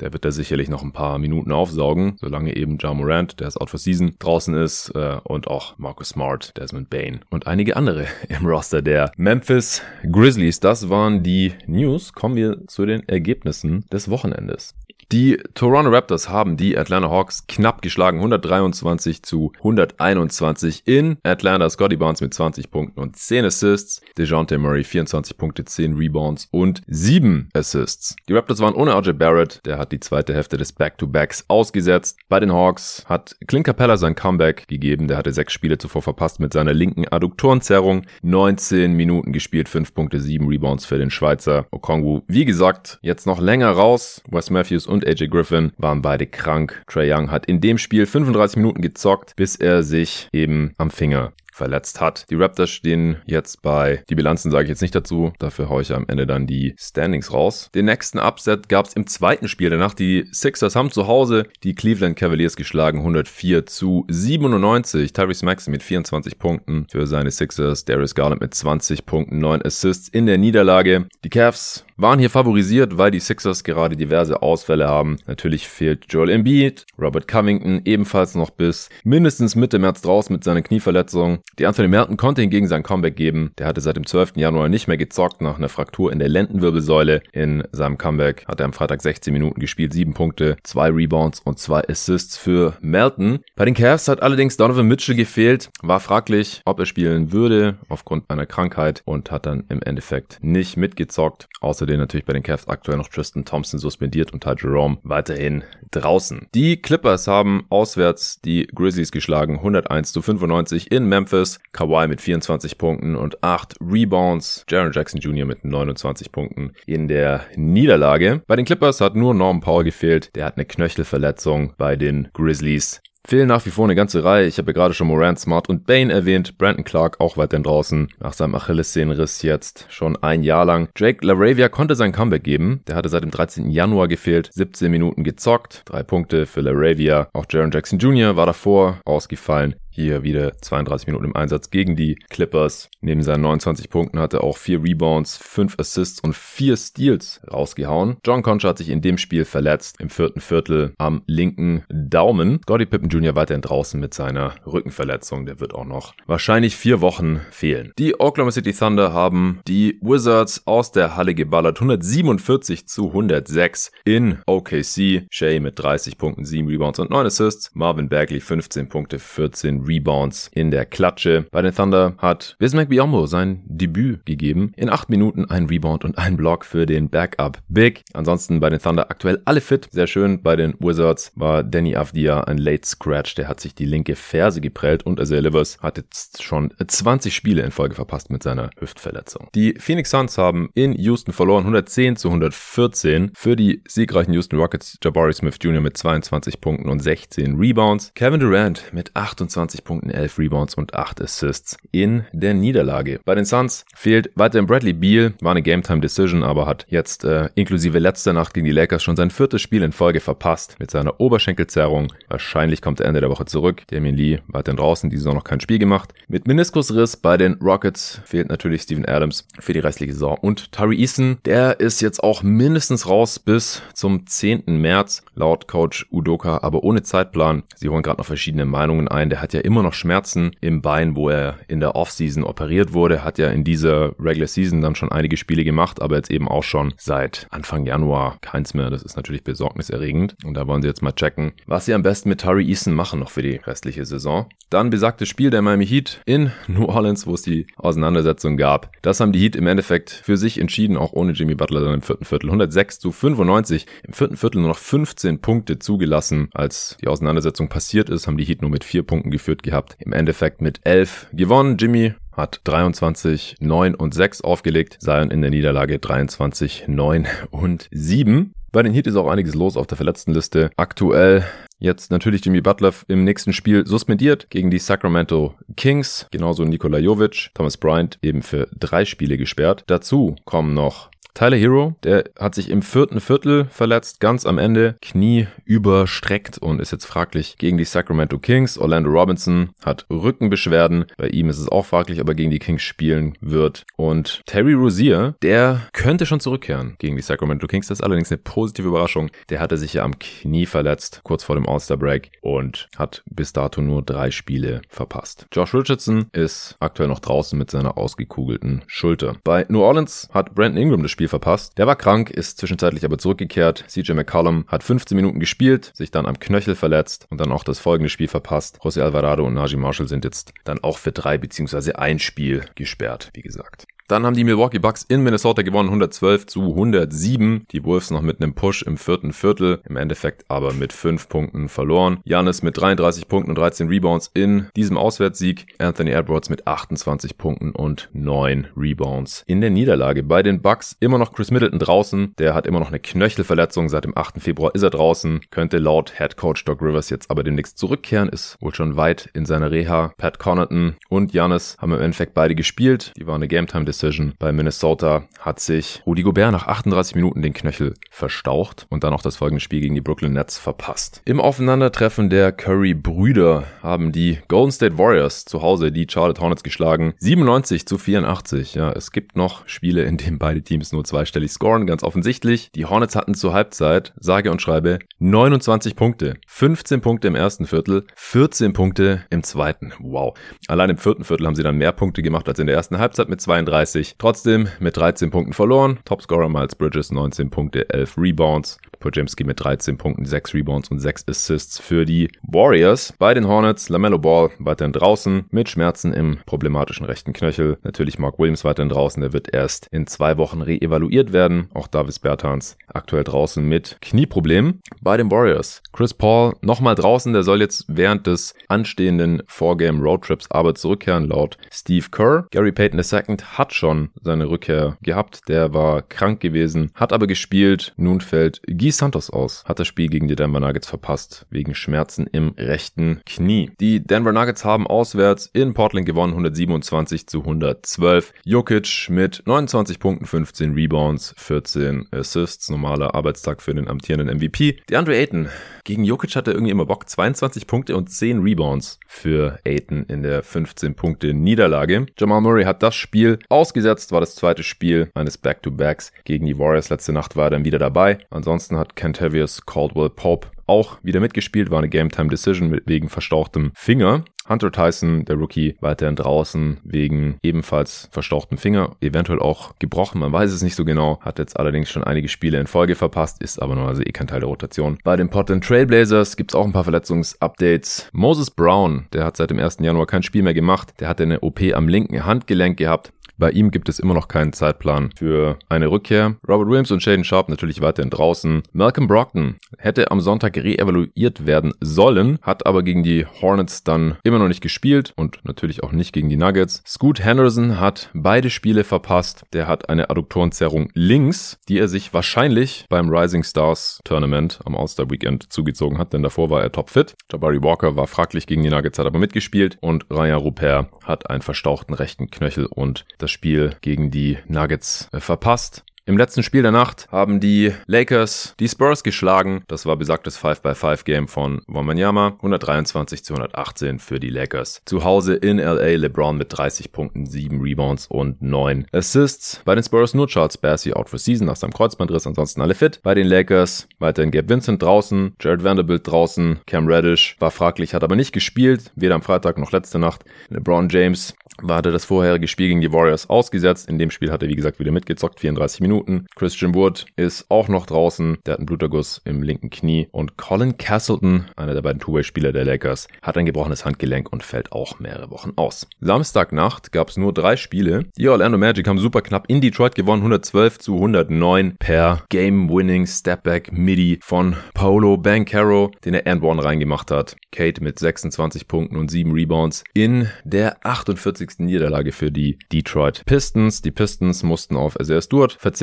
Der 0.00 0.12
wird 0.12 0.24
da 0.24 0.30
sicherlich 0.30 0.68
noch 0.68 0.82
ein 0.82 0.92
paar 0.92 1.18
Minuten 1.18 1.52
aufsaugen, 1.52 2.16
solange 2.20 2.56
eben 2.56 2.78
Ja 2.80 2.94
Morant, 2.94 3.40
der 3.40 3.48
ist 3.48 3.60
out 3.60 3.70
for 3.70 3.78
season, 3.78 4.14
draußen 4.18 4.54
ist 4.54 4.90
äh, 4.94 5.18
und 5.24 5.48
auch 5.48 5.78
Marcus 5.78 6.10
Smart, 6.10 6.56
Desmond 6.56 6.90
Bain 6.90 7.20
und 7.30 7.46
einige 7.46 7.76
andere 7.76 8.06
im 8.28 8.46
Roster 8.46 8.82
der 8.82 9.12
Memphis 9.16 9.82
Grizzlies. 10.10 10.60
Das 10.60 10.88
waren 10.88 11.22
die 11.22 11.52
News. 11.66 12.12
Kommen 12.12 12.36
wir 12.36 12.66
zu 12.66 12.86
den 12.86 13.08
Ergebnissen 13.08 13.84
des 13.92 14.10
Wochenendes. 14.10 14.74
Die 15.12 15.42
Toronto 15.54 15.90
Raptors 15.90 16.28
haben 16.28 16.56
die 16.56 16.78
Atlanta 16.78 17.10
Hawks 17.10 17.48
knapp 17.48 17.82
geschlagen, 17.82 18.18
123 18.18 19.24
zu 19.24 19.50
121 19.58 20.82
in 20.84 21.16
Atlanta. 21.24 21.68
Scotty 21.68 21.96
Barnes 21.96 22.20
mit 22.20 22.32
20 22.32 22.70
Punkten 22.70 23.00
und 23.00 23.16
10 23.16 23.44
Assists. 23.44 24.02
DeJounte 24.16 24.56
Murray 24.58 24.84
24 24.84 25.36
Punkte, 25.36 25.64
10 25.64 25.94
Rebounds 25.94 26.46
und 26.52 26.82
7 26.86 27.48
Assists. 27.54 28.14
Die 28.28 28.34
Raptors 28.34 28.60
waren 28.60 28.74
ohne 28.74 28.92
RJ 28.92 29.14
Barrett, 29.14 29.60
der 29.66 29.78
hat 29.78 29.90
die 29.90 29.98
zweite 29.98 30.32
Hälfte 30.32 30.56
des 30.56 30.72
Back-to-Backs 30.72 31.46
ausgesetzt. 31.48 32.20
Bei 32.28 32.38
den 32.38 32.52
Hawks 32.52 33.04
hat 33.06 33.34
Clint 33.48 33.66
Capella 33.66 33.96
sein 33.96 34.14
Comeback 34.14 34.68
gegeben. 34.68 35.08
Der 35.08 35.16
hatte 35.16 35.32
sechs 35.32 35.52
Spiele 35.52 35.78
zuvor 35.78 36.02
verpasst 36.02 36.38
mit 36.38 36.52
seiner 36.52 36.72
linken 36.72 37.08
Adduktorenzerrung. 37.08 38.06
19 38.22 38.92
Minuten 38.92 39.32
gespielt, 39.32 39.68
5 39.68 39.92
Punkte, 39.92 40.20
7 40.20 40.46
Rebounds 40.46 40.86
für 40.86 40.98
den 40.98 41.10
Schweizer 41.10 41.66
Okongwu. 41.72 42.20
Wie 42.28 42.44
gesagt, 42.44 43.00
jetzt 43.02 43.26
noch 43.26 43.40
länger 43.40 43.70
raus. 43.70 44.22
Wes 44.30 44.50
Matthews 44.50 44.86
und 44.86 44.99
und 45.00 45.08
AJ 45.08 45.28
Griffin 45.28 45.72
waren 45.78 46.02
beide 46.02 46.26
krank. 46.26 46.82
Trey 46.86 47.12
Young 47.12 47.30
hat 47.30 47.46
in 47.46 47.60
dem 47.60 47.78
Spiel 47.78 48.06
35 48.06 48.56
Minuten 48.56 48.82
gezockt, 48.82 49.34
bis 49.36 49.56
er 49.56 49.82
sich 49.82 50.28
eben 50.32 50.74
am 50.78 50.90
Finger 50.90 51.32
verletzt 51.52 52.00
hat. 52.00 52.24
Die 52.30 52.36
Raptors 52.36 52.70
stehen 52.70 53.18
jetzt 53.26 53.60
bei, 53.60 54.02
die 54.08 54.14
Bilanzen 54.14 54.50
sage 54.50 54.64
ich 54.64 54.68
jetzt 54.70 54.80
nicht 54.80 54.94
dazu, 54.94 55.32
dafür 55.38 55.68
haue 55.68 55.82
ich 55.82 55.92
am 55.92 56.06
Ende 56.08 56.26
dann 56.26 56.46
die 56.46 56.74
Standings 56.78 57.34
raus. 57.34 57.70
Den 57.74 57.84
nächsten 57.84 58.18
Upset 58.18 58.70
gab 58.70 58.86
es 58.86 58.94
im 58.94 59.06
zweiten 59.06 59.46
Spiel 59.46 59.68
danach. 59.68 59.92
Die 59.92 60.26
Sixers 60.32 60.74
haben 60.74 60.90
zu 60.90 61.06
Hause 61.06 61.46
die 61.62 61.74
Cleveland 61.74 62.16
Cavaliers 62.16 62.56
geschlagen, 62.56 63.00
104 63.00 63.66
zu 63.66 64.06
97. 64.08 65.12
Tyrese 65.12 65.44
Maxey 65.44 65.70
mit 65.70 65.82
24 65.82 66.38
Punkten 66.38 66.86
für 66.90 67.06
seine 67.06 67.30
Sixers, 67.30 67.84
Darius 67.84 68.14
Garland 68.14 68.40
mit 68.40 68.54
20 68.54 69.04
Punkten, 69.04 69.38
9 69.38 69.60
Assists 69.62 70.08
in 70.08 70.24
der 70.24 70.38
Niederlage. 70.38 71.08
Die 71.24 71.30
Cavs 71.30 71.84
waren 72.00 72.18
hier 72.18 72.30
favorisiert, 72.30 72.98
weil 72.98 73.10
die 73.10 73.20
Sixers 73.20 73.64
gerade 73.64 73.96
diverse 73.96 74.42
Ausfälle 74.42 74.88
haben. 74.88 75.18
Natürlich 75.26 75.68
fehlt 75.68 76.06
Joel 76.08 76.30
Embiid, 76.30 76.86
Robert 76.98 77.28
Covington 77.28 77.82
ebenfalls 77.84 78.34
noch 78.34 78.50
bis 78.50 78.88
mindestens 79.04 79.54
Mitte 79.56 79.78
März 79.78 80.02
draußen 80.02 80.32
mit 80.32 80.44
seiner 80.44 80.62
Knieverletzung. 80.62 81.40
Die 81.58 81.66
Anthony 81.66 81.88
Melton 81.88 82.16
konnte 82.16 82.40
hingegen 82.40 82.68
sein 82.68 82.82
Comeback 82.82 83.16
geben. 83.16 83.52
Der 83.58 83.66
hatte 83.66 83.80
seit 83.80 83.96
dem 83.96 84.06
12. 84.06 84.32
Januar 84.36 84.68
nicht 84.68 84.88
mehr 84.88 84.96
gezockt 84.96 85.40
nach 85.42 85.58
einer 85.58 85.68
Fraktur 85.68 86.12
in 86.12 86.18
der 86.18 86.28
Lendenwirbelsäule. 86.28 87.22
In 87.32 87.64
seinem 87.72 87.98
Comeback 87.98 88.46
hat 88.48 88.60
er 88.60 88.66
am 88.66 88.72
Freitag 88.72 89.02
16 89.02 89.32
Minuten 89.32 89.60
gespielt, 89.60 89.92
7 89.92 90.14
Punkte, 90.14 90.56
2 90.62 90.90
Rebounds 90.90 91.40
und 91.40 91.58
2 91.58 91.88
Assists 91.88 92.36
für 92.36 92.74
Melton. 92.80 93.40
Bei 93.56 93.64
den 93.64 93.74
Cavs 93.74 94.08
hat 94.08 94.22
allerdings 94.22 94.56
Donovan 94.56 94.88
Mitchell 94.88 95.16
gefehlt. 95.16 95.70
War 95.82 96.00
fraglich, 96.00 96.62
ob 96.64 96.78
er 96.78 96.86
spielen 96.86 97.32
würde 97.32 97.78
aufgrund 97.88 98.30
einer 98.30 98.46
Krankheit 98.46 99.02
und 99.04 99.30
hat 99.30 99.46
dann 99.46 99.64
im 99.68 99.82
Endeffekt 99.82 100.38
nicht 100.40 100.76
mitgezockt. 100.76 101.48
Außerdem 101.60 101.89
Außerdem 101.90 102.02
natürlich 102.02 102.24
bei 102.24 102.34
den 102.34 102.44
Cavs 102.44 102.68
aktuell 102.68 102.98
noch 102.98 103.08
Tristan 103.08 103.44
Thompson 103.44 103.80
suspendiert 103.80 104.32
und 104.32 104.44
Ty 104.44 104.54
Jerome 104.60 104.98
weiterhin 105.02 105.64
draußen. 105.90 106.46
Die 106.54 106.80
Clippers 106.80 107.26
haben 107.26 107.66
auswärts 107.68 108.40
die 108.42 108.68
Grizzlies 108.72 109.10
geschlagen, 109.10 109.56
101 109.56 110.12
zu 110.12 110.22
95 110.22 110.92
in 110.92 111.06
Memphis. 111.06 111.58
Kawhi 111.72 112.06
mit 112.06 112.20
24 112.20 112.78
Punkten 112.78 113.16
und 113.16 113.42
8 113.42 113.74
Rebounds. 113.80 114.64
Jaron 114.68 114.92
Jackson 114.92 115.20
Jr. 115.20 115.46
mit 115.46 115.64
29 115.64 116.30
Punkten 116.30 116.74
in 116.86 117.08
der 117.08 117.40
Niederlage. 117.56 118.42
Bei 118.46 118.54
den 118.54 118.66
Clippers 118.66 119.00
hat 119.00 119.16
nur 119.16 119.34
Norman 119.34 119.60
Powell 119.60 119.82
gefehlt. 119.82 120.36
Der 120.36 120.44
hat 120.44 120.58
eine 120.58 120.66
Knöchelverletzung 120.66 121.74
bei 121.76 121.96
den 121.96 122.28
Grizzlies. 122.34 123.00
Fehlen 123.26 123.48
nach 123.48 123.66
wie 123.66 123.70
vor 123.70 123.84
eine 123.84 123.94
ganze 123.94 124.24
Reihe. 124.24 124.46
Ich 124.46 124.58
habe 124.58 124.70
ja 124.70 124.72
gerade 124.72 124.94
schon 124.94 125.06
Moran, 125.06 125.36
Smart 125.36 125.68
und 125.68 125.86
Bane 125.86 126.12
erwähnt. 126.12 126.56
Brandon 126.56 126.84
Clark 126.84 127.20
auch 127.20 127.36
weiterhin 127.36 127.62
draußen. 127.62 128.08
Nach 128.18 128.32
seinem 128.32 128.54
Achillessehnenriss 128.54 129.42
jetzt 129.42 129.86
schon 129.90 130.16
ein 130.22 130.42
Jahr 130.42 130.64
lang. 130.64 130.88
Jake 130.96 131.24
LaRavia 131.24 131.68
konnte 131.68 131.94
sein 131.94 132.12
Comeback 132.12 132.44
geben. 132.44 132.82
Der 132.88 132.96
hatte 132.96 133.08
seit 133.08 133.22
dem 133.22 133.30
13. 133.30 133.70
Januar 133.70 134.08
gefehlt. 134.08 134.50
17 134.52 134.90
Minuten 134.90 135.22
gezockt. 135.22 135.82
Drei 135.84 136.02
Punkte 136.02 136.46
für 136.46 136.62
LaRavia. 136.62 137.28
Auch 137.32 137.44
Jaron 137.48 137.70
Jackson 137.70 137.98
Jr. 137.98 138.36
war 138.36 138.46
davor 138.46 139.00
ausgefallen. 139.04 139.74
Hier 140.00 140.22
wieder 140.22 140.52
32 140.60 141.08
Minuten 141.08 141.26
im 141.26 141.36
Einsatz 141.36 141.70
gegen 141.70 141.94
die 141.94 142.18
Clippers. 142.30 142.88
Neben 143.02 143.22
seinen 143.22 143.42
29 143.42 143.90
Punkten 143.90 144.18
hat 144.18 144.32
er 144.32 144.42
auch 144.42 144.56
4 144.56 144.82
Rebounds, 144.82 145.36
5 145.36 145.74
Assists 145.78 146.20
und 146.20 146.34
4 146.34 146.76
Steals 146.76 147.40
rausgehauen. 147.50 148.16
John 148.24 148.42
Concha 148.42 148.70
hat 148.70 148.78
sich 148.78 148.88
in 148.88 149.02
dem 149.02 149.18
Spiel 149.18 149.44
verletzt, 149.44 150.00
im 150.00 150.08
vierten 150.08 150.40
Viertel 150.40 150.94
am 150.96 151.22
linken 151.26 151.84
Daumen. 151.90 152.60
Scottie 152.62 152.86
Pippen 152.86 153.10
Jr. 153.10 153.34
weiterhin 153.34 153.60
draußen 153.60 154.00
mit 154.00 154.14
seiner 154.14 154.54
Rückenverletzung. 154.66 155.44
Der 155.44 155.60
wird 155.60 155.74
auch 155.74 155.84
noch 155.84 156.14
wahrscheinlich 156.26 156.76
vier 156.76 157.02
Wochen 157.02 157.42
fehlen. 157.50 157.92
Die 157.98 158.18
Oklahoma 158.18 158.52
City 158.52 158.72
Thunder 158.72 159.12
haben 159.12 159.60
die 159.68 159.98
Wizards 160.00 160.66
aus 160.66 160.92
der 160.92 161.16
Halle 161.16 161.34
geballert. 161.34 161.76
147 161.76 162.86
zu 162.86 163.08
106 163.08 163.92
in 164.04 164.38
OKC. 164.46 165.26
Shea 165.30 165.60
mit 165.60 165.78
30 165.78 166.16
Punkten, 166.16 166.44
7 166.44 166.68
Rebounds 166.68 166.98
und 166.98 167.10
9 167.10 167.26
Assists. 167.26 167.70
Marvin 167.74 168.08
Bagley 168.08 168.40
15 168.40 168.88
Punkte, 168.88 169.18
14 169.18 169.50
13 169.50 169.86
Rebounds 169.90 170.50
in 170.54 170.70
der 170.70 170.86
Klatsche. 170.86 171.46
Bei 171.50 171.62
den 171.62 171.74
Thunder 171.74 172.14
hat 172.18 172.54
Bismack 172.58 172.88
Biombo 172.88 173.26
sein 173.26 173.62
Debüt 173.66 174.24
gegeben. 174.24 174.72
In 174.76 174.88
8 174.88 175.10
Minuten 175.10 175.46
ein 175.46 175.66
Rebound 175.66 176.04
und 176.04 176.16
ein 176.16 176.36
Block 176.36 176.64
für 176.64 176.86
den 176.86 177.10
Backup 177.10 177.58
Big. 177.68 178.02
Ansonsten 178.12 178.60
bei 178.60 178.70
den 178.70 178.80
Thunder 178.80 179.10
aktuell 179.10 179.42
alle 179.44 179.60
fit. 179.60 179.88
Sehr 179.90 180.06
schön. 180.06 180.42
Bei 180.42 180.54
den 180.54 180.74
Wizards 180.78 181.32
war 181.34 181.64
Danny 181.64 181.96
Avdia 181.96 182.42
ein 182.42 182.58
Late 182.58 182.86
Scratch. 182.86 183.34
Der 183.34 183.48
hat 183.48 183.60
sich 183.60 183.74
die 183.74 183.84
linke 183.84 184.14
Ferse 184.14 184.60
geprellt 184.60 185.04
und 185.04 185.18
Isaiah 185.18 185.40
Livers 185.40 185.78
hat 185.80 185.96
jetzt 185.96 186.42
schon 186.42 186.72
20 186.86 187.34
Spiele 187.34 187.62
in 187.62 187.72
Folge 187.72 187.94
verpasst 187.96 188.30
mit 188.30 188.42
seiner 188.42 188.70
Hüftverletzung. 188.78 189.48
Die 189.54 189.74
Phoenix 189.78 190.10
Suns 190.10 190.38
haben 190.38 190.70
in 190.74 190.92
Houston 190.92 191.32
verloren 191.32 191.64
110 191.64 192.16
zu 192.16 192.28
114. 192.28 193.32
Für 193.34 193.56
die 193.56 193.82
siegreichen 193.88 194.32
Houston 194.34 194.58
Rockets 194.58 194.98
Jabari 195.02 195.32
Smith 195.32 195.56
Jr. 195.60 195.80
mit 195.80 195.96
22 195.96 196.60
Punkten 196.60 196.88
und 196.88 197.00
16 197.00 197.56
Rebounds. 197.56 198.12
Kevin 198.14 198.40
Durant 198.40 198.92
mit 198.92 199.16
28 199.16 199.79
Punkten, 199.84 200.10
11 200.10 200.38
Rebounds 200.38 200.74
und 200.74 200.94
8 200.94 201.20
Assists 201.20 201.76
in 201.92 202.24
der 202.32 202.54
Niederlage. 202.54 203.20
Bei 203.24 203.34
den 203.34 203.44
Suns 203.44 203.84
fehlt 203.94 204.30
weiterhin 204.34 204.66
Bradley 204.66 204.92
Beal, 204.92 205.34
war 205.40 205.52
eine 205.52 205.62
Game 205.62 205.82
Time 205.82 206.00
Decision, 206.00 206.42
aber 206.42 206.66
hat 206.66 206.86
jetzt 206.88 207.24
äh, 207.24 207.48
inklusive 207.54 207.98
letzter 207.98 208.32
Nacht 208.32 208.54
gegen 208.54 208.66
die 208.66 208.72
Lakers 208.72 209.02
schon 209.02 209.16
sein 209.16 209.30
viertes 209.30 209.62
Spiel 209.62 209.82
in 209.82 209.92
Folge 209.92 210.20
verpasst 210.20 210.76
mit 210.78 210.90
seiner 210.90 211.20
Oberschenkelzerrung. 211.20 212.12
Wahrscheinlich 212.28 212.82
kommt 212.82 213.00
er 213.00 213.06
Ende 213.06 213.20
der 213.20 213.30
Woche 213.30 213.44
zurück. 213.44 213.82
Damien 213.88 214.16
Lee 214.16 214.38
weiterhin 214.48 214.76
draußen, 214.76 215.10
diese 215.10 215.22
Saison 215.22 215.36
noch 215.36 215.44
kein 215.44 215.60
Spiel 215.60 215.78
gemacht. 215.78 216.12
Mit 216.28 216.46
Meniskusriss 216.46 217.16
bei 217.16 217.36
den 217.36 217.54
Rockets 217.54 218.20
fehlt 218.24 218.48
natürlich 218.48 218.82
Steven 218.82 219.04
Adams 219.04 219.46
für 219.58 219.72
die 219.72 219.78
restliche 219.78 220.12
Saison 220.12 220.38
und 220.38 220.72
Tari 220.72 221.00
Eason, 221.00 221.38
der 221.44 221.80
ist 221.80 222.00
jetzt 222.00 222.22
auch 222.22 222.42
mindestens 222.42 223.08
raus 223.08 223.38
bis 223.38 223.82
zum 223.94 224.26
10. 224.26 224.64
März 224.66 225.22
laut 225.34 225.68
Coach 225.68 226.06
Udoka, 226.10 226.60
aber 226.62 226.82
ohne 226.84 227.02
Zeitplan. 227.02 227.62
Sie 227.74 227.88
holen 227.88 228.02
gerade 228.02 228.18
noch 228.18 228.26
verschiedene 228.26 228.64
Meinungen 228.64 229.08
ein. 229.08 229.30
Der 229.30 229.42
hat 229.42 229.52
ja 229.52 229.59
immer 229.64 229.82
noch 229.82 229.94
Schmerzen 229.94 230.52
im 230.60 230.82
Bein, 230.82 231.16
wo 231.16 231.28
er 231.28 231.58
in 231.68 231.80
der 231.80 231.94
Offseason 231.94 232.44
operiert 232.44 232.92
wurde, 232.92 233.24
hat 233.24 233.38
ja 233.38 233.48
in 233.48 233.64
dieser 233.64 234.12
Regular 234.18 234.48
Season 234.48 234.80
dann 234.80 234.94
schon 234.94 235.12
einige 235.12 235.36
Spiele 235.36 235.64
gemacht, 235.64 236.02
aber 236.02 236.16
jetzt 236.16 236.30
eben 236.30 236.48
auch 236.48 236.64
schon 236.64 236.94
seit 236.96 237.46
Anfang 237.50 237.86
Januar 237.86 238.38
keins 238.40 238.74
mehr. 238.74 238.90
Das 238.90 239.02
ist 239.02 239.16
natürlich 239.16 239.44
besorgniserregend 239.44 240.36
und 240.44 240.54
da 240.54 240.66
wollen 240.66 240.82
sie 240.82 240.88
jetzt 240.88 241.02
mal 241.02 241.12
checken, 241.12 241.52
was 241.66 241.84
sie 241.84 241.94
am 241.94 242.02
besten 242.02 242.28
mit 242.28 242.40
Tari 242.40 242.68
Eason 242.68 242.94
machen 242.94 243.20
noch 243.20 243.30
für 243.30 243.42
die 243.42 243.56
restliche 243.56 244.04
Saison. 244.04 244.46
Dann 244.70 244.90
besagtes 244.90 245.28
Spiel 245.28 245.50
der 245.50 245.62
Miami 245.62 245.84
Heat 245.84 246.20
in 246.26 246.52
New 246.68 246.84
Orleans, 246.84 247.26
wo 247.26 247.34
es 247.34 247.42
die 247.42 247.66
Auseinandersetzung 247.76 248.56
gab. 248.56 248.92
Das 249.02 249.18
haben 249.18 249.32
die 249.32 249.40
Heat 249.40 249.56
im 249.56 249.66
Endeffekt 249.66 250.10
für 250.10 250.36
sich 250.36 250.60
entschieden, 250.60 250.96
auch 250.96 251.12
ohne 251.12 251.32
Jimmy 251.32 251.56
Butler 251.56 251.80
dann 251.80 251.94
im 251.94 252.02
vierten 252.02 252.24
Viertel. 252.24 252.46
106 252.50 253.00
zu 253.00 253.10
95. 253.10 253.86
Im 254.06 254.12
vierten 254.12 254.36
Viertel 254.36 254.60
nur 254.60 254.68
noch 254.68 254.78
15 254.78 255.40
Punkte 255.40 255.80
zugelassen. 255.80 256.50
Als 256.54 256.96
die 257.00 257.08
Auseinandersetzung 257.08 257.68
passiert 257.68 258.10
ist, 258.10 258.28
haben 258.28 258.36
die 258.36 258.44
Heat 258.44 258.62
nur 258.62 258.70
mit 258.70 258.84
vier 258.84 259.02
Punkten 259.02 259.32
geführt 259.32 259.49
gehabt. 259.58 259.96
Im 259.98 260.12
Endeffekt 260.12 260.60
mit 260.60 260.80
11 260.84 261.28
gewonnen. 261.32 261.76
Jimmy 261.76 262.14
hat 262.32 262.60
23, 262.64 263.56
9 263.60 263.94
und 263.94 264.14
6 264.14 264.40
aufgelegt. 264.42 264.98
Zion 265.00 265.30
in 265.30 265.42
der 265.42 265.50
Niederlage 265.50 265.98
23, 265.98 266.84
9 266.88 267.26
und 267.50 267.88
7. 267.90 268.52
Bei 268.72 268.82
den 268.82 268.92
Heat 268.92 269.08
ist 269.08 269.16
auch 269.16 269.28
einiges 269.28 269.54
los 269.54 269.76
auf 269.76 269.86
der 269.86 269.96
Verletztenliste. 269.96 270.70
Aktuell 270.76 271.44
Jetzt 271.82 272.10
natürlich 272.10 272.44
Jimmy 272.44 272.60
Butler 272.60 272.92
im 273.08 273.24
nächsten 273.24 273.54
Spiel 273.54 273.86
suspendiert 273.86 274.50
gegen 274.50 274.70
die 274.70 274.78
Sacramento 274.78 275.54
Kings. 275.78 276.26
Genauso 276.30 276.62
Nikola 276.62 276.98
Jovic. 276.98 277.52
Thomas 277.54 277.78
Bryant 277.78 278.18
eben 278.20 278.42
für 278.42 278.68
drei 278.78 279.06
Spiele 279.06 279.38
gesperrt. 279.38 279.84
Dazu 279.86 280.36
kommen 280.44 280.74
noch 280.74 281.10
Tyler 281.34 281.56
Hero, 281.56 281.94
der 282.02 282.24
hat 282.38 282.54
sich 282.54 282.70
im 282.70 282.82
vierten 282.82 283.20
Viertel 283.20 283.66
verletzt, 283.66 284.20
ganz 284.20 284.46
am 284.46 284.58
Ende, 284.58 284.96
Knie 285.00 285.46
überstreckt 285.64 286.58
und 286.58 286.80
ist 286.80 286.92
jetzt 286.92 287.06
fraglich 287.06 287.56
gegen 287.58 287.78
die 287.78 287.84
Sacramento 287.84 288.38
Kings. 288.38 288.78
Orlando 288.78 289.10
Robinson 289.10 289.70
hat 289.84 290.06
Rückenbeschwerden, 290.10 291.06
bei 291.16 291.28
ihm 291.28 291.48
ist 291.48 291.58
es 291.58 291.68
auch 291.68 291.86
fraglich, 291.86 292.20
ob 292.20 292.28
er 292.28 292.34
gegen 292.34 292.50
die 292.50 292.58
Kings 292.58 292.82
spielen 292.82 293.36
wird. 293.40 293.84
Und 293.96 294.42
Terry 294.46 294.74
Rozier, 294.74 295.34
der 295.42 295.82
könnte 295.92 296.26
schon 296.26 296.40
zurückkehren 296.40 296.96
gegen 296.98 297.16
die 297.16 297.22
Sacramento 297.22 297.66
Kings. 297.66 297.88
Das 297.88 298.00
ist 298.00 298.04
allerdings 298.04 298.30
eine 298.30 298.38
positive 298.38 298.88
Überraschung. 298.88 299.30
Der 299.48 299.60
hatte 299.60 299.76
sich 299.76 299.94
ja 299.94 300.04
am 300.04 300.18
Knie 300.18 300.66
verletzt, 300.66 301.20
kurz 301.24 301.44
vor 301.44 301.56
dem 301.56 301.68
All-Star 301.68 301.96
Break 301.96 302.32
und 302.40 302.88
hat 302.96 303.22
bis 303.26 303.52
dato 303.52 303.80
nur 303.80 304.02
drei 304.02 304.30
Spiele 304.30 304.82
verpasst. 304.88 305.46
Josh 305.52 305.74
Richardson 305.74 306.26
ist 306.32 306.76
aktuell 306.80 307.08
noch 307.08 307.20
draußen 307.20 307.58
mit 307.58 307.70
seiner 307.70 307.96
ausgekugelten 307.96 308.82
Schulter. 308.86 309.36
Bei 309.44 309.66
New 309.68 309.80
Orleans 309.80 310.28
hat 310.32 310.54
Brandon 310.54 310.82
Ingram 310.82 311.02
das 311.02 311.10
Spiel 311.20 311.28
verpasst. 311.28 311.76
Der 311.76 311.86
war 311.86 311.96
krank, 311.96 312.30
ist 312.30 312.56
zwischenzeitlich 312.56 313.04
aber 313.04 313.18
zurückgekehrt. 313.18 313.84
CJ 313.88 314.12
McCollum 314.12 314.64
hat 314.68 314.82
15 314.82 315.14
Minuten 315.14 315.38
gespielt, 315.38 315.90
sich 315.92 316.10
dann 316.10 316.24
am 316.24 316.40
Knöchel 316.40 316.74
verletzt 316.74 317.26
und 317.28 317.38
dann 317.38 317.52
auch 317.52 317.62
das 317.62 317.78
folgende 317.78 318.08
Spiel 318.08 318.26
verpasst. 318.26 318.78
José 318.80 319.02
Alvarado 319.02 319.44
und 319.44 319.52
Najee 319.52 319.76
Marshall 319.76 320.08
sind 320.08 320.24
jetzt 320.24 320.54
dann 320.64 320.82
auch 320.82 320.96
für 320.96 321.12
drei 321.12 321.36
beziehungsweise 321.36 321.98
ein 321.98 322.20
Spiel 322.20 322.64
gesperrt, 322.74 323.28
wie 323.34 323.42
gesagt. 323.42 323.84
Dann 324.10 324.26
haben 324.26 324.34
die 324.34 324.42
Milwaukee 324.42 324.80
Bucks 324.80 325.04
in 325.04 325.22
Minnesota 325.22 325.62
gewonnen, 325.62 325.88
112 325.88 326.46
zu 326.46 326.70
107. 326.70 327.66
Die 327.70 327.84
Wolves 327.84 328.10
noch 328.10 328.22
mit 328.22 328.42
einem 328.42 328.54
Push 328.54 328.82
im 328.82 328.96
vierten 328.96 329.32
Viertel, 329.32 329.80
im 329.88 329.96
Endeffekt 329.96 330.46
aber 330.48 330.72
mit 330.72 330.92
5 330.92 331.28
Punkten 331.28 331.68
verloren. 331.68 332.18
Janis 332.24 332.64
mit 332.64 332.76
33 332.76 333.28
Punkten 333.28 333.52
und 333.52 333.58
13 333.58 333.86
Rebounds 333.86 334.28
in 334.34 334.66
diesem 334.74 334.96
Auswärtssieg. 334.96 335.76
Anthony 335.78 336.10
Edwards 336.10 336.50
mit 336.50 336.66
28 336.66 337.38
Punkten 337.38 337.70
und 337.70 338.10
9 338.12 338.66
Rebounds 338.76 339.44
in 339.46 339.60
der 339.60 339.70
Niederlage. 339.70 340.24
Bei 340.24 340.42
den 340.42 340.60
Bucks 340.60 340.96
immer 340.98 341.18
noch 341.18 341.32
Chris 341.32 341.52
Middleton 341.52 341.78
draußen. 341.78 342.34
Der 342.40 342.52
hat 342.52 342.66
immer 342.66 342.80
noch 342.80 342.88
eine 342.88 342.98
Knöchelverletzung. 342.98 343.88
Seit 343.88 344.06
dem 344.06 344.18
8. 344.18 344.42
Februar 344.42 344.74
ist 344.74 344.82
er 344.82 344.90
draußen. 344.90 345.42
Könnte 345.52 345.78
laut 345.78 346.14
Head 346.18 346.36
Coach 346.36 346.64
Doc 346.64 346.82
Rivers 346.82 347.10
jetzt 347.10 347.30
aber 347.30 347.44
demnächst 347.44 347.78
zurückkehren. 347.78 348.28
Ist 348.28 348.56
wohl 348.60 348.74
schon 348.74 348.96
weit 348.96 349.30
in 349.34 349.46
seiner 349.46 349.70
Reha. 349.70 350.14
Pat 350.18 350.40
Connaughton 350.40 350.96
und 351.08 351.32
Janis 351.32 351.76
haben 351.78 351.92
im 351.92 352.00
Endeffekt 352.00 352.34
beide 352.34 352.56
gespielt. 352.56 353.12
Die 353.16 353.28
waren 353.28 353.36
eine 353.36 353.46
Game 353.46 353.68
Time 353.68 353.84
Decision. 354.00 354.32
Bei 354.38 354.50
Minnesota 354.52 355.24
hat 355.38 355.60
sich 355.60 356.02
Rudy 356.06 356.22
Gobert 356.22 356.52
nach 356.52 356.66
38 356.66 357.14
Minuten 357.14 357.42
den 357.42 357.52
Knöchel 357.52 357.94
verstaucht 358.10 358.86
und 358.88 359.04
dann 359.04 359.12
auch 359.12 359.22
das 359.22 359.36
folgende 359.36 359.60
Spiel 359.60 359.80
gegen 359.80 359.94
die 359.94 360.00
Brooklyn 360.00 360.32
Nets 360.32 360.58
verpasst. 360.58 361.20
Im 361.26 361.40
Aufeinandertreffen 361.40 362.30
der 362.30 362.52
Curry-Brüder 362.52 363.64
haben 363.82 364.12
die 364.12 364.38
Golden 364.48 364.72
State 364.72 364.96
Warriors 364.96 365.44
zu 365.44 365.60
Hause 365.62 365.92
die 365.92 366.06
Charlotte 366.10 366.40
Hornets 366.40 366.62
geschlagen. 366.62 367.14
97 367.18 367.86
zu 367.86 367.98
84. 367.98 368.74
Ja, 368.74 368.90
es 368.92 369.12
gibt 369.12 369.36
noch 369.36 369.68
Spiele, 369.68 370.04
in 370.04 370.16
denen 370.16 370.38
beide 370.38 370.62
Teams 370.62 370.92
nur 370.92 371.04
zweistellig 371.04 371.52
scoren, 371.52 371.86
ganz 371.86 372.02
offensichtlich. 372.02 372.70
Die 372.74 372.86
Hornets 372.86 373.16
hatten 373.16 373.34
zur 373.34 373.52
Halbzeit, 373.52 374.14
sage 374.18 374.50
und 374.50 374.62
schreibe, 374.62 374.98
29 375.18 375.94
Punkte. 375.94 376.38
15 376.46 377.00
Punkte 377.02 377.28
im 377.28 377.34
ersten 377.34 377.66
Viertel, 377.66 378.06
14 378.16 378.72
Punkte 378.72 379.24
im 379.28 379.42
zweiten. 379.42 379.92
Wow. 379.98 380.34
Allein 380.68 380.90
im 380.90 380.96
vierten 380.96 381.24
Viertel 381.24 381.46
haben 381.46 381.54
sie 381.54 381.62
dann 381.62 381.76
mehr 381.76 381.92
Punkte 381.92 382.22
gemacht 382.22 382.48
als 382.48 382.58
in 382.58 382.66
der 382.66 382.76
ersten 382.76 382.98
Halbzeit 382.98 383.28
mit 383.28 383.40
32. 383.40 383.79
30. 383.80 384.16
Trotzdem 384.18 384.68
mit 384.78 384.98
13 384.98 385.30
Punkten 385.30 385.54
verloren. 385.54 386.00
Topscorer 386.04 386.50
Miles 386.50 386.74
Bridges 386.74 387.10
19 387.10 387.48
Punkte, 387.48 387.88
11 387.88 388.18
Rebounds. 388.18 388.78
Pojemski 389.00 389.44
mit 389.44 389.58
13 389.58 389.96
Punkten, 389.96 390.26
6 390.26 390.54
Rebounds 390.54 390.90
und 390.90 391.00
6 391.00 391.24
Assists 391.26 391.78
für 391.80 392.04
die 392.04 392.30
Warriors. 392.42 393.14
Bei 393.18 393.32
den 393.32 393.48
Hornets 393.48 393.88
LaMelo 393.88 394.18
Ball 394.18 394.50
weiterhin 394.58 394.92
draußen 394.92 395.46
mit 395.50 395.70
Schmerzen 395.70 396.12
im 396.12 396.38
problematischen 396.44 397.06
rechten 397.06 397.32
Knöchel. 397.32 397.78
Natürlich 397.82 398.18
Mark 398.18 398.38
Williams 398.38 398.64
weiterhin 398.64 398.90
draußen. 398.90 399.22
Der 399.22 399.32
wird 399.32 399.52
erst 399.52 399.88
in 399.90 400.06
zwei 400.06 400.36
Wochen 400.36 400.60
reevaluiert 400.60 401.32
werden. 401.32 401.70
Auch 401.72 401.86
Davis 401.86 402.18
Bertans 402.18 402.76
aktuell 402.88 403.24
draußen 403.24 403.66
mit 403.66 403.96
Knieproblemen. 404.02 404.80
Bei 405.00 405.16
den 405.16 405.30
Warriors 405.30 405.82
Chris 405.92 406.12
Paul 406.12 406.54
nochmal 406.60 406.94
draußen. 406.94 407.32
Der 407.32 407.42
soll 407.42 407.60
jetzt 407.60 407.86
während 407.88 408.26
des 408.26 408.54
anstehenden 408.68 409.42
Four-Game 409.46 410.02
Roadtrips 410.02 410.50
aber 410.50 410.74
zurückkehren 410.74 411.26
laut 411.26 411.56
Steve 411.72 412.06
Kerr. 412.10 412.46
Gary 412.50 412.72
Payton 412.72 412.98
II 412.98 413.38
hat 413.52 413.69
schon 413.72 414.10
seine 414.22 414.48
Rückkehr 414.48 414.96
gehabt. 415.02 415.48
Der 415.48 415.72
war 415.74 416.02
krank 416.02 416.40
gewesen, 416.40 416.90
hat 416.94 417.12
aber 417.12 417.26
gespielt. 417.26 417.92
Nun 417.96 418.20
fällt 418.20 418.62
Guy 418.66 418.90
Santos 418.90 419.30
aus. 419.30 419.64
Hat 419.64 419.78
das 419.78 419.86
Spiel 419.86 420.08
gegen 420.08 420.28
die 420.28 420.36
Denver 420.36 420.60
Nuggets 420.60 420.88
verpasst, 420.88 421.46
wegen 421.50 421.74
Schmerzen 421.74 422.26
im 422.26 422.50
rechten 422.56 423.20
Knie. 423.26 423.70
Die 423.80 424.04
Denver 424.04 424.32
Nuggets 424.32 424.64
haben 424.64 424.86
auswärts 424.86 425.46
in 425.52 425.74
Portland 425.74 426.06
gewonnen, 426.06 426.32
127 426.32 427.26
zu 427.26 427.40
112. 427.40 428.32
Jokic 428.44 429.08
mit 429.08 429.42
29 429.46 429.98
Punkten, 429.98 430.26
15 430.26 430.74
Rebounds, 430.74 431.34
14 431.36 432.08
Assists. 432.10 432.70
Normaler 432.70 433.14
Arbeitstag 433.14 433.62
für 433.62 433.74
den 433.74 433.88
amtierenden 433.88 434.36
MVP. 434.36 434.80
Die 434.88 434.96
Andre 434.96 435.16
Ayton 435.16 435.48
gegen 435.84 436.04
Jokic 436.04 436.36
hatte 436.36 436.52
irgendwie 436.52 436.70
immer 436.70 436.86
Bock. 436.86 437.08
22 437.08 437.66
Punkte 437.66 437.96
und 437.96 438.10
10 438.10 438.42
Rebounds 438.42 439.00
für 439.06 439.58
Ayton 439.64 440.04
in 440.04 440.22
der 440.22 440.42
15 440.42 440.94
Punkte 440.94 441.34
Niederlage. 441.34 442.06
Jamal 442.18 442.40
Murray 442.40 442.64
hat 442.64 442.82
das 442.82 442.94
Spiel 442.94 443.38
ausgesetzt, 443.60 444.10
war 444.10 444.20
das 444.20 444.36
zweite 444.36 444.62
Spiel 444.62 445.10
eines 445.14 445.36
Back-to-Backs 445.36 446.12
gegen 446.24 446.46
die 446.46 446.58
Warriors. 446.58 446.88
Letzte 446.88 447.12
Nacht 447.12 447.36
war 447.36 447.44
er 447.44 447.50
dann 447.50 447.66
wieder 447.66 447.78
dabei. 447.78 448.16
Ansonsten 448.30 448.78
hat 448.78 448.96
Kentavious 448.96 449.66
Caldwell 449.66 450.08
Pope 450.08 450.48
auch 450.66 450.98
wieder 451.02 451.20
mitgespielt, 451.20 451.70
war 451.70 451.78
eine 451.78 451.88
Game 451.88 452.10
Time 452.10 452.30
Decision 452.30 452.80
wegen 452.86 453.08
verstauchtem 453.08 453.72
Finger. 453.74 454.24
Hunter 454.48 454.72
Tyson, 454.72 455.24
der 455.26 455.36
Rookie, 455.36 455.76
weiterhin 455.80 456.16
draußen 456.16 456.80
wegen 456.82 457.38
ebenfalls 457.42 458.08
verstauchtem 458.10 458.58
Finger, 458.58 458.96
eventuell 459.00 459.38
auch 459.38 459.78
gebrochen, 459.78 460.20
man 460.20 460.32
weiß 460.32 460.50
es 460.50 460.62
nicht 460.62 460.74
so 460.74 460.84
genau, 460.84 461.20
hat 461.20 461.38
jetzt 461.38 461.58
allerdings 461.58 461.88
schon 461.88 462.02
einige 462.02 462.28
Spiele 462.28 462.58
in 462.58 462.66
Folge 462.66 462.96
verpasst, 462.96 463.40
ist 463.40 463.62
aber 463.62 463.76
nur 463.76 463.86
also 463.86 464.02
eh 464.02 464.10
kein 464.10 464.26
Teil 464.26 464.40
der 464.40 464.48
Rotation. 464.48 464.98
Bei 465.04 465.14
den 465.16 465.30
Portland 465.30 465.64
Trailblazers 465.64 466.36
gibt 466.36 466.50
es 466.50 466.56
auch 466.56 466.64
ein 466.64 466.72
paar 466.72 466.82
Verletzungsupdates. 466.82 468.08
Moses 468.12 468.50
Brown, 468.50 469.06
der 469.12 469.24
hat 469.24 469.36
seit 469.36 469.50
dem 469.50 469.60
1. 469.60 469.78
Januar 469.80 470.06
kein 470.06 470.24
Spiel 470.24 470.42
mehr 470.42 470.54
gemacht, 470.54 470.94
der 470.98 471.08
hatte 471.08 471.22
eine 471.22 471.40
OP 471.40 471.60
am 471.72 471.86
linken 471.86 472.24
Handgelenk 472.24 472.76
gehabt, 472.76 473.12
bei 473.40 473.50
ihm 473.50 473.70
gibt 473.70 473.88
es 473.88 473.98
immer 473.98 474.14
noch 474.14 474.28
keinen 474.28 474.52
Zeitplan 474.52 475.10
für 475.16 475.58
eine 475.68 475.90
Rückkehr. 475.90 476.36
Robert 476.46 476.68
Williams 476.68 476.90
und 476.90 477.02
Shaden 477.02 477.24
Sharp 477.24 477.48
natürlich 477.48 477.80
weiterhin 477.80 478.10
draußen. 478.10 478.62
Malcolm 478.72 479.08
Brockton 479.08 479.56
hätte 479.78 480.10
am 480.10 480.20
Sonntag 480.20 480.56
reevaluiert 480.56 481.46
werden 481.46 481.72
sollen, 481.80 482.38
hat 482.42 482.66
aber 482.66 482.82
gegen 482.82 483.02
die 483.02 483.24
Hornets 483.24 483.82
dann 483.82 484.18
immer 484.22 484.38
noch 484.38 484.48
nicht 484.48 484.60
gespielt 484.60 485.14
und 485.16 485.40
natürlich 485.44 485.82
auch 485.82 485.92
nicht 485.92 486.12
gegen 486.12 486.28
die 486.28 486.36
Nuggets. 486.36 486.82
Scoot 486.86 487.24
Henderson 487.24 487.80
hat 487.80 488.10
beide 488.12 488.50
Spiele 488.50 488.84
verpasst. 488.84 489.44
Der 489.54 489.66
hat 489.66 489.88
eine 489.88 490.10
Adduktorenzerrung 490.10 490.90
links, 490.92 491.58
die 491.68 491.78
er 491.78 491.88
sich 491.88 492.12
wahrscheinlich 492.12 492.84
beim 492.90 493.08
Rising 493.08 493.42
Stars 493.42 494.00
Tournament 494.04 494.60
am 494.66 494.76
All-Star 494.76 495.10
Weekend 495.10 495.50
zugezogen 495.50 495.96
hat, 495.96 496.12
denn 496.12 496.22
davor 496.22 496.50
war 496.50 496.62
er 496.62 496.72
topfit. 496.72 497.14
Jabari 497.32 497.62
Walker 497.62 497.96
war 497.96 498.06
fraglich 498.06 498.46
gegen 498.46 498.62
die 498.62 498.70
Nuggets, 498.70 498.98
hat 498.98 499.06
aber 499.06 499.18
mitgespielt 499.18 499.78
und 499.80 500.04
Ryan 500.10 500.40
Rupert 500.40 500.88
hat 501.04 501.30
einen 501.30 501.42
verstauchten 501.42 501.94
rechten 501.94 502.30
Knöchel 502.30 502.66
und 502.66 503.06
das 503.16 503.29
das 503.30 503.34
Spiel 503.34 503.76
gegen 503.80 504.10
die 504.10 504.38
Nuggets 504.46 505.08
äh, 505.12 505.20
verpasst. 505.20 505.84
Im 506.06 506.16
letzten 506.16 506.42
Spiel 506.42 506.62
der 506.62 506.72
Nacht 506.72 507.08
haben 507.12 507.40
die 507.40 507.72
Lakers 507.86 508.54
die 508.58 508.68
Spurs 508.68 509.04
geschlagen. 509.04 509.64
Das 509.68 509.84
war 509.84 509.96
besagtes 509.96 510.42
5x5-Game 510.42 511.28
von 511.28 511.60
Womanyama. 511.66 512.36
123 512.36 513.22
zu 513.22 513.34
118 513.34 513.98
für 513.98 514.18
die 514.18 514.30
Lakers. 514.30 514.80
Zu 514.86 515.04
Hause 515.04 515.34
in 515.34 515.58
LA 515.58 515.96
LeBron 515.96 516.38
mit 516.38 516.56
30 516.56 516.90
Punkten, 516.90 517.26
7 517.26 517.60
Rebounds 517.60 518.06
und 518.06 518.40
9 518.40 518.86
Assists. 518.92 519.60
Bei 519.66 519.74
den 519.74 519.84
Spurs 519.84 520.14
nur 520.14 520.26
Charles 520.26 520.56
Bassey 520.56 520.94
out 520.94 521.10
for 521.10 521.18
season 521.18 521.46
nach 521.46 521.56
seinem 521.56 521.74
Kreuzbandriss, 521.74 522.26
ansonsten 522.26 522.62
alle 522.62 522.74
fit. 522.74 523.00
Bei 523.02 523.14
den 523.14 523.26
Lakers 523.26 523.86
weiterhin 523.98 524.30
Gabe 524.30 524.48
Vincent 524.48 524.82
draußen, 524.82 525.34
Jared 525.38 525.64
Vanderbilt 525.64 526.06
draußen, 526.06 526.60
Cam 526.66 526.88
Reddish 526.88 527.36
war 527.40 527.50
fraglich, 527.50 527.92
hat 527.92 528.02
aber 528.02 528.16
nicht 528.16 528.32
gespielt, 528.32 528.90
weder 528.96 529.16
am 529.16 529.22
Freitag 529.22 529.58
noch 529.58 529.70
letzte 529.70 529.98
Nacht. 529.98 530.24
LeBron 530.48 530.88
James 530.88 531.34
war 531.62 531.76
hatte 531.76 531.92
das 531.92 532.06
vorherige 532.06 532.48
Spiel 532.48 532.68
gegen 532.68 532.80
die 532.80 532.92
Warriors 532.92 533.28
ausgesetzt. 533.28 533.88
In 533.88 533.98
dem 533.98 534.10
Spiel 534.10 534.32
hat 534.32 534.42
er, 534.42 534.48
wie 534.48 534.56
gesagt, 534.56 534.78
wieder 534.78 534.92
mitgezockt, 534.92 535.40
34 535.40 535.80
Minuten. 535.80 535.89
Christian 536.34 536.74
Wood 536.74 537.04
ist 537.16 537.46
auch 537.50 537.68
noch 537.68 537.84
draußen. 537.84 538.38
Der 538.46 538.52
hat 538.52 538.60
einen 538.60 538.66
Bluterguss 538.66 539.20
im 539.24 539.42
linken 539.42 539.70
Knie. 539.70 540.08
Und 540.12 540.38
Colin 540.38 540.78
Castleton, 540.78 541.46
einer 541.56 541.74
der 541.74 541.82
beiden 541.82 542.00
Two-Way-Spieler 542.00 542.52
der 542.52 542.64
Lakers, 542.64 543.08
hat 543.20 543.36
ein 543.36 543.44
gebrochenes 543.44 543.84
Handgelenk 543.84 544.32
und 544.32 544.42
fällt 544.42 544.72
auch 544.72 544.98
mehrere 545.00 545.30
Wochen 545.30 545.52
aus. 545.56 545.86
Samstagnacht 546.00 546.92
gab 546.92 547.10
es 547.10 547.16
nur 547.16 547.34
drei 547.34 547.56
Spiele. 547.56 548.06
Die 548.16 548.28
Orlando 548.28 548.56
Magic 548.56 548.88
haben 548.88 548.98
super 548.98 549.20
knapp 549.20 549.44
in 549.48 549.60
Detroit 549.60 549.94
gewonnen, 549.94 550.22
112 550.22 550.78
zu 550.78 550.94
109 550.94 551.76
per 551.78 552.24
Game-Winning 552.30 553.06
Stepback 553.06 553.70
Midi 553.72 554.18
von 554.22 554.56
Paolo 554.72 555.18
Bancaro, 555.18 555.90
den 556.04 556.14
er 556.14 556.26
and 556.26 556.42
one 556.42 556.64
reingemacht 556.64 557.10
hat. 557.10 557.36
Kate 557.52 557.82
mit 557.82 557.98
26 557.98 558.66
Punkten 558.66 558.96
und 558.96 559.10
7 559.10 559.32
Rebounds 559.32 559.84
in 559.92 560.28
der 560.44 560.78
48 560.86 561.50
wichtigsten 561.50 561.64
Niederlage 561.64 562.12
für 562.12 562.30
die 562.30 562.58
Detroit 562.72 563.24
Pistons. 563.26 563.82
Die 563.82 563.90
Pistons 563.90 564.42
mussten 564.42 564.76
auf 564.76 564.96
Isaiah 565.00 565.20
Stewart 565.20 565.52
verzichten, 565.52 565.79